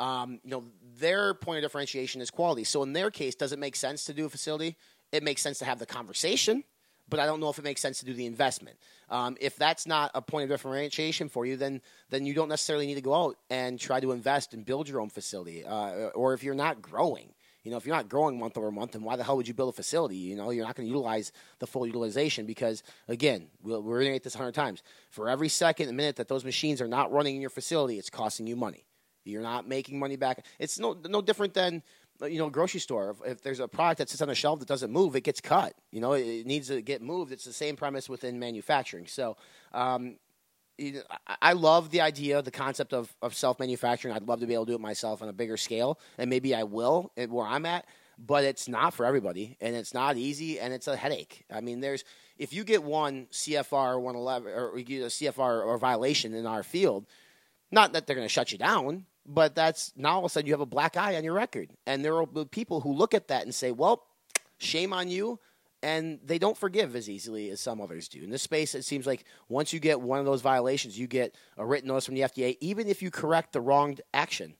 um, 0.00 0.40
you 0.42 0.50
know, 0.50 0.64
their 0.98 1.34
point 1.34 1.58
of 1.58 1.62
differentiation 1.62 2.20
is 2.20 2.30
quality. 2.30 2.64
So 2.64 2.82
in 2.82 2.94
their 2.94 3.10
case, 3.10 3.34
does 3.34 3.52
it 3.52 3.58
make 3.58 3.76
sense 3.76 4.04
to 4.04 4.14
do 4.14 4.24
a 4.24 4.28
facility? 4.28 4.76
It 5.12 5.22
makes 5.22 5.42
sense 5.42 5.58
to 5.58 5.66
have 5.66 5.78
the 5.78 5.86
conversation, 5.86 6.64
but 7.10 7.20
I 7.20 7.26
don't 7.26 7.40
know 7.40 7.50
if 7.50 7.58
it 7.58 7.64
makes 7.64 7.80
sense 7.80 7.98
to 7.98 8.06
do 8.06 8.14
the 8.14 8.26
investment. 8.26 8.78
Um, 9.10 9.36
if 9.40 9.56
that's 9.56 9.86
not 9.86 10.10
a 10.14 10.22
point 10.22 10.44
of 10.44 10.50
differentiation 10.50 11.28
for 11.28 11.44
you, 11.44 11.56
then 11.56 11.82
then 12.08 12.24
you 12.24 12.32
don't 12.32 12.48
necessarily 12.48 12.86
need 12.86 12.94
to 12.94 13.00
go 13.00 13.14
out 13.14 13.36
and 13.50 13.78
try 13.78 14.00
to 14.00 14.12
invest 14.12 14.54
and 14.54 14.64
build 14.64 14.88
your 14.88 15.00
own 15.00 15.10
facility. 15.10 15.64
Uh, 15.64 16.08
or 16.14 16.32
if 16.32 16.42
you're 16.44 16.54
not 16.54 16.80
growing, 16.80 17.34
you 17.64 17.70
know, 17.70 17.76
if 17.76 17.84
you're 17.84 17.94
not 17.94 18.08
growing 18.08 18.38
month 18.38 18.56
over 18.56 18.70
month, 18.70 18.92
then 18.92 19.02
why 19.02 19.16
the 19.16 19.24
hell 19.24 19.36
would 19.36 19.46
you 19.46 19.54
build 19.54 19.68
a 19.68 19.76
facility? 19.76 20.16
You 20.16 20.36
know, 20.36 20.50
you're 20.50 20.64
not 20.64 20.76
going 20.76 20.86
to 20.86 20.90
utilize 20.90 21.32
the 21.58 21.66
full 21.66 21.86
utilization 21.86 22.46
because, 22.46 22.82
again, 23.08 23.48
we'll, 23.62 23.82
we're 23.82 24.00
going 24.00 24.16
to 24.16 24.22
this 24.22 24.34
a 24.34 24.38
hundred 24.38 24.54
times. 24.54 24.82
For 25.10 25.28
every 25.28 25.48
second 25.48 25.88
and 25.88 25.96
minute 25.96 26.16
that 26.16 26.28
those 26.28 26.44
machines 26.44 26.80
are 26.80 26.88
not 26.88 27.12
running 27.12 27.34
in 27.34 27.40
your 27.40 27.50
facility, 27.50 27.98
it's 27.98 28.08
costing 28.08 28.46
you 28.46 28.56
money. 28.56 28.86
You're 29.24 29.42
not 29.42 29.68
making 29.68 29.98
money 29.98 30.16
back. 30.16 30.46
It's 30.58 30.78
no 30.78 30.96
no 31.08 31.20
different 31.20 31.52
than 31.52 31.82
you 32.22 32.38
know 32.38 32.50
grocery 32.50 32.80
store. 32.80 33.10
If, 33.10 33.32
if 33.32 33.42
there's 33.42 33.60
a 33.60 33.68
product 33.68 33.98
that 33.98 34.08
sits 34.08 34.22
on 34.22 34.30
a 34.30 34.34
shelf 34.34 34.58
that 34.60 34.68
doesn't 34.68 34.90
move, 34.90 35.16
it 35.16 35.22
gets 35.22 35.40
cut. 35.40 35.74
You 35.90 36.00
know, 36.00 36.12
it, 36.12 36.22
it 36.26 36.46
needs 36.46 36.68
to 36.68 36.82
get 36.82 37.02
moved. 37.02 37.32
It's 37.32 37.44
the 37.44 37.52
same 37.52 37.76
premise 37.76 38.08
within 38.08 38.38
manufacturing. 38.38 39.06
So. 39.06 39.36
Um, 39.72 40.16
you 40.78 40.92
know, 40.94 41.02
I- 41.26 41.36
I 41.42 41.52
love 41.52 41.90
the 41.90 42.00
idea, 42.00 42.40
the 42.40 42.50
concept 42.50 42.94
of, 42.94 43.14
of 43.20 43.34
self 43.34 43.58
manufacturing. 43.60 44.14
I'd 44.14 44.26
love 44.26 44.40
to 44.40 44.46
be 44.46 44.54
able 44.54 44.64
to 44.64 44.72
do 44.72 44.76
it 44.76 44.80
myself 44.80 45.20
on 45.20 45.28
a 45.28 45.32
bigger 45.32 45.58
scale, 45.58 46.00
and 46.16 46.30
maybe 46.30 46.54
I 46.54 46.62
will 46.62 47.12
where 47.28 47.46
I'm 47.46 47.66
at. 47.66 47.84
But 48.18 48.44
it's 48.44 48.66
not 48.66 48.94
for 48.94 49.04
everybody, 49.04 49.58
and 49.60 49.76
it's 49.76 49.92
not 49.92 50.16
easy, 50.16 50.58
and 50.58 50.72
it's 50.72 50.88
a 50.88 50.96
headache. 50.96 51.44
I 51.52 51.60
mean, 51.60 51.80
there's 51.80 52.04
if 52.38 52.54
you 52.54 52.64
get 52.64 52.82
one 52.82 53.26
CFR 53.30 54.00
111 54.00 54.50
or 54.50 54.78
you 54.78 54.84
get 54.84 55.02
a 55.02 55.06
CFR 55.06 55.66
or 55.66 55.76
violation 55.76 56.32
in 56.32 56.46
our 56.46 56.62
field, 56.62 57.06
not 57.70 57.92
that 57.92 58.06
they're 58.06 58.16
going 58.16 58.24
to 58.24 58.32
shut 58.32 58.50
you 58.50 58.56
down, 58.56 59.04
but 59.26 59.54
that's 59.54 59.92
now 59.96 60.14
all 60.14 60.18
of 60.20 60.24
a 60.24 60.28
sudden 60.28 60.46
you 60.46 60.52
have 60.52 60.60
a 60.60 60.66
black 60.66 60.96
eye 60.96 61.16
on 61.16 61.24
your 61.24 61.34
record, 61.34 61.70
and 61.86 62.04
there 62.04 62.16
are 62.16 62.26
people 62.26 62.80
who 62.80 62.92
look 62.92 63.14
at 63.14 63.28
that 63.28 63.42
and 63.44 63.54
say, 63.54 63.72
"Well, 63.72 64.06
shame 64.58 64.92
on 64.92 65.08
you." 65.08 65.40
And 65.82 66.20
they 66.22 66.38
don't 66.38 66.58
forgive 66.58 66.94
as 66.94 67.08
easily 67.08 67.48
as 67.48 67.58
some 67.58 67.80
others 67.80 68.06
do. 68.06 68.22
In 68.22 68.28
this 68.28 68.42
space, 68.42 68.74
it 68.74 68.84
seems 68.84 69.06
like 69.06 69.24
once 69.48 69.72
you 69.72 69.80
get 69.80 69.98
one 69.98 70.18
of 70.18 70.26
those 70.26 70.42
violations, 70.42 70.98
you 70.98 71.06
get 71.06 71.34
a 71.56 71.64
written 71.64 71.88
notice 71.88 72.04
from 72.04 72.16
the 72.16 72.20
FDA. 72.20 72.58
Even 72.60 72.86
if 72.86 73.00
you 73.00 73.10
correct 73.10 73.54
the 73.54 73.62
wronged 73.62 74.02
action, 74.12 74.56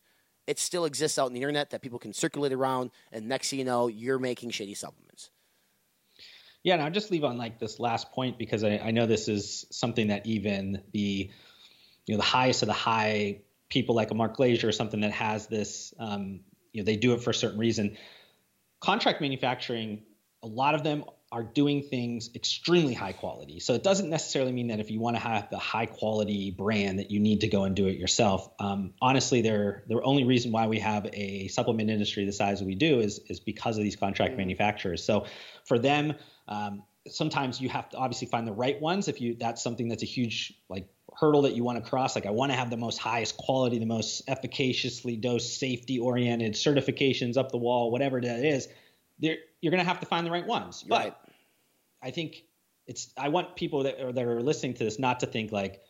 it 0.46 0.59
still 0.59 0.87
exists 0.87 1.18
out 1.18 1.27
in 1.27 1.35
the 1.35 1.40
internet 1.40 1.70
that 1.70 1.83
people 1.83 1.99
can 1.99 2.14
circulate 2.14 2.55
around. 2.55 2.90
And 3.12 3.29
next 3.29 3.51
thing 3.51 3.59
you 3.59 3.66
know, 3.66 3.88
you're 3.88 4.18
making 4.18 4.51
shady 4.51 4.73
supplements. 4.73 5.31
Yeah, 6.62 6.75
and 6.75 6.83
I'll 6.83 6.90
just 6.90 7.11
leave 7.11 7.25
on 7.25 7.38
like 7.38 7.59
this 7.59 7.81
last 7.81 8.12
point 8.12 8.38
because 8.38 8.64
I, 8.64 8.79
I 8.79 8.90
know 8.90 9.07
this 9.07 9.29
is 9.29 9.66
something 9.70 10.09
that 10.09 10.27
even 10.27 10.83
the 10.92 11.31
you 12.07 12.14
know 12.14 12.18
the 12.18 12.23
highest 12.23 12.62
of 12.62 12.66
the 12.66 12.75
high 12.75 13.40
people 13.70 13.94
like 13.94 14.11
a 14.11 14.14
Mark 14.14 14.37
Glaser 14.37 14.68
or 14.68 14.72
something 14.72 15.00
that 15.00 15.12
has 15.12 15.46
this 15.46 15.94
um, 15.98 16.40
you 16.72 16.83
know 16.83 16.85
they 16.85 16.96
do 16.96 17.14
it 17.14 17.22
for 17.22 17.30
a 17.30 17.35
certain 17.35 17.59
reason. 17.59 17.96
Contract 18.80 19.20
manufacturing, 19.20 20.02
a 20.42 20.46
lot 20.46 20.74
of 20.74 20.83
them 20.83 21.04
are 21.33 21.44
doing 21.44 21.83
things 21.83 22.30
extremely 22.35 22.92
high 22.92 23.12
quality. 23.12 23.61
So 23.61 23.74
it 23.74 23.85
doesn't 23.85 24.11
necessarily 24.11 24.50
mean 24.50 24.68
that 24.68 24.80
if 24.80 24.90
you 24.90 24.98
want 24.98 25.14
to 25.14 25.22
have 25.22 25.48
the 25.48 25.59
high 25.59 25.87
quality 25.87 26.50
brand 26.50 26.98
that 26.98 27.12
you 27.12 27.20
need 27.20 27.42
to 27.42 27.48
go 27.48 27.62
and 27.62 27.76
do 27.76 27.87
it 27.87 27.96
yourself. 27.96 28.48
Um, 28.59 28.94
honestly, 29.00 29.40
they're, 29.40 29.85
the 29.87 30.02
only 30.02 30.24
reason 30.24 30.50
why 30.50 30.66
we 30.66 30.80
have 30.80 31.06
a 31.12 31.46
supplement 31.46 31.88
industry 31.88 32.24
the 32.24 32.33
size 32.33 32.62
we 32.62 32.74
do 32.74 32.98
is 32.98 33.20
is 33.28 33.38
because 33.38 33.76
of 33.76 33.85
these 33.85 33.94
contract 33.94 34.37
manufacturers. 34.37 35.04
So 35.04 35.26
for 35.66 35.78
them, 35.78 36.14
um, 36.48 36.83
sometimes 37.08 37.60
you 37.60 37.68
have 37.68 37.88
to 37.90 37.96
obviously 37.96 38.26
find 38.28 38.46
the 38.46 38.52
right 38.52 38.80
ones. 38.80 39.08
If 39.08 39.20
you 39.20 39.34
that's 39.38 39.62
something 39.62 39.88
that's 39.88 40.02
a 40.02 40.06
huge 40.06 40.52
like 40.68 40.88
hurdle 41.18 41.42
that 41.42 41.54
you 41.54 41.64
want 41.64 41.82
to 41.82 41.88
cross. 41.88 42.14
Like 42.14 42.26
I 42.26 42.30
want 42.30 42.52
to 42.52 42.56
have 42.56 42.70
the 42.70 42.76
most 42.76 42.98
highest 42.98 43.36
quality, 43.36 43.78
the 43.78 43.86
most 43.86 44.22
efficaciously 44.28 45.16
dosed, 45.16 45.58
safety 45.58 45.98
oriented 45.98 46.54
certifications 46.54 47.36
up 47.36 47.50
the 47.50 47.58
wall, 47.58 47.90
whatever 47.90 48.20
that 48.20 48.44
is. 48.44 48.68
There, 49.18 49.36
you're 49.60 49.70
going 49.70 49.82
to 49.82 49.88
have 49.88 50.00
to 50.00 50.06
find 50.06 50.26
the 50.26 50.30
right 50.30 50.46
ones. 50.46 50.84
But 50.88 50.98
Right. 50.98 51.14
I 52.02 52.10
think 52.10 52.44
it's. 52.86 53.12
I 53.18 53.28
want 53.28 53.56
people 53.56 53.82
that 53.82 54.00
are, 54.00 54.12
that 54.12 54.24
are 54.24 54.40
listening 54.40 54.74
to 54.74 54.84
this 54.84 54.98
not 54.98 55.20
to 55.20 55.26
think 55.26 55.52
like, 55.52 55.82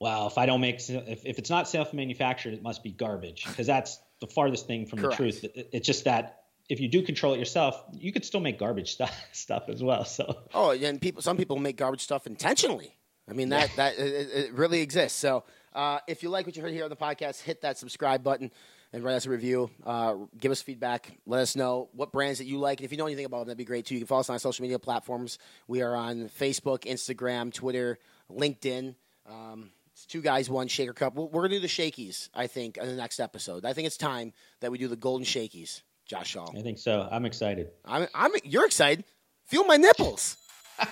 well, 0.00 0.26
if 0.26 0.36
I 0.38 0.46
don't 0.46 0.60
make, 0.60 0.76
if, 0.88 1.24
if 1.24 1.38
it's 1.38 1.50
not 1.50 1.68
self-manufactured, 1.68 2.54
it 2.54 2.62
must 2.62 2.82
be 2.82 2.90
garbage 2.90 3.44
because 3.46 3.66
that's 3.68 4.00
the 4.20 4.26
farthest 4.26 4.66
thing 4.66 4.86
from 4.86 4.98
Correct. 5.00 5.18
the 5.18 5.22
truth. 5.30 5.44
It- 5.44 5.68
it's 5.72 5.86
just 5.86 6.04
that 6.04 6.41
if 6.68 6.80
you 6.80 6.88
do 6.88 7.02
control 7.02 7.34
it 7.34 7.38
yourself, 7.38 7.82
you 7.92 8.12
could 8.12 8.24
still 8.24 8.40
make 8.40 8.58
garbage 8.58 8.92
stuff 8.92 9.14
stuff 9.32 9.68
as 9.68 9.82
well. 9.82 10.04
So 10.04 10.38
Oh, 10.54 10.70
and 10.70 11.00
people, 11.00 11.22
some 11.22 11.36
people 11.36 11.56
make 11.58 11.76
garbage 11.76 12.00
stuff 12.02 12.26
intentionally. 12.26 12.96
I 13.28 13.34
mean 13.34 13.50
that 13.50 13.70
that 13.76 13.98
it, 13.98 14.28
it- 14.34 14.52
really 14.54 14.80
exists. 14.80 15.18
So 15.18 15.44
uh, 15.74 16.00
if 16.06 16.22
you 16.22 16.28
like 16.28 16.44
what 16.46 16.56
you 16.56 16.62
heard 16.62 16.72
here 16.72 16.84
on 16.84 16.90
the 16.90 16.96
podcast, 16.96 17.40
hit 17.42 17.62
that 17.62 17.78
subscribe 17.78 18.22
button 18.22 18.50
and 18.92 19.02
write 19.02 19.14
us 19.14 19.24
a 19.24 19.30
review. 19.30 19.70
Uh, 19.86 20.16
give 20.38 20.52
us 20.52 20.60
feedback. 20.60 21.16
Let 21.24 21.40
us 21.40 21.56
know 21.56 21.88
what 21.92 22.12
brands 22.12 22.40
that 22.40 22.44
you 22.46 22.58
like, 22.58 22.80
and 22.80 22.84
if 22.84 22.92
you 22.92 22.98
know 22.98 23.06
anything 23.06 23.24
about 23.24 23.38
them, 23.38 23.46
that'd 23.46 23.58
be 23.58 23.64
great 23.64 23.86
too. 23.86 23.94
You 23.94 24.00
can 24.00 24.06
follow 24.06 24.20
us 24.20 24.28
on 24.28 24.34
our 24.34 24.38
social 24.38 24.62
media 24.64 24.78
platforms. 24.78 25.38
We 25.68 25.80
are 25.82 25.94
on 25.94 26.28
Facebook, 26.28 26.80
Instagram, 26.80 27.54
Twitter, 27.54 27.98
LinkedIn. 28.30 28.94
Um, 29.26 29.70
it's 29.92 30.04
two 30.04 30.20
guys, 30.20 30.50
one 30.50 30.68
shaker 30.68 30.92
cup. 30.92 31.14
We're 31.14 31.24
we're 31.26 31.42
gonna 31.42 31.54
do 31.54 31.60
the 31.60 31.68
shakies, 31.68 32.28
I 32.34 32.46
think, 32.48 32.76
in 32.76 32.86
the 32.86 32.94
next 32.96 33.20
episode. 33.20 33.64
I 33.64 33.72
think 33.72 33.86
it's 33.86 33.96
time 33.96 34.32
that 34.60 34.70
we 34.72 34.78
do 34.78 34.88
the 34.88 34.96
golden 34.96 35.24
shakies. 35.24 35.82
Josh 36.06 36.30
Shaw. 36.30 36.48
I 36.56 36.62
think 36.62 36.78
so. 36.78 37.08
I'm 37.10 37.24
excited. 37.24 37.70
I'm, 37.84 38.06
I'm, 38.14 38.32
you're 38.44 38.66
excited. 38.66 39.04
Feel 39.46 39.64
my 39.64 39.76
nipples. 39.76 40.36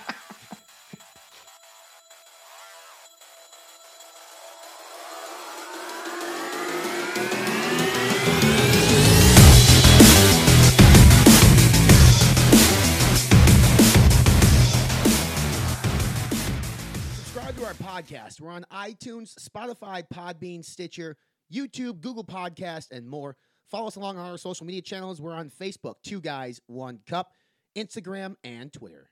Subscribe 17.13 17.55
to 17.57 17.65
our 17.65 17.73
podcast. 17.73 18.41
We're 18.41 18.51
on 18.51 18.65
iTunes, 18.71 19.33
Spotify, 19.35 20.03
Podbean, 20.13 20.63
Stitcher, 20.63 21.15
YouTube, 21.53 22.01
Google 22.01 22.23
Podcast, 22.23 22.91
and 22.91 23.07
more. 23.07 23.35
Follow 23.71 23.87
us 23.87 23.95
along 23.95 24.17
on 24.17 24.29
our 24.29 24.37
social 24.37 24.65
media 24.65 24.81
channels. 24.81 25.21
We're 25.21 25.33
on 25.33 25.49
Facebook, 25.49 25.95
Two 26.03 26.19
Guys, 26.19 26.59
One 26.67 26.99
Cup, 27.07 27.31
Instagram, 27.77 28.35
and 28.43 28.71
Twitter. 28.71 29.10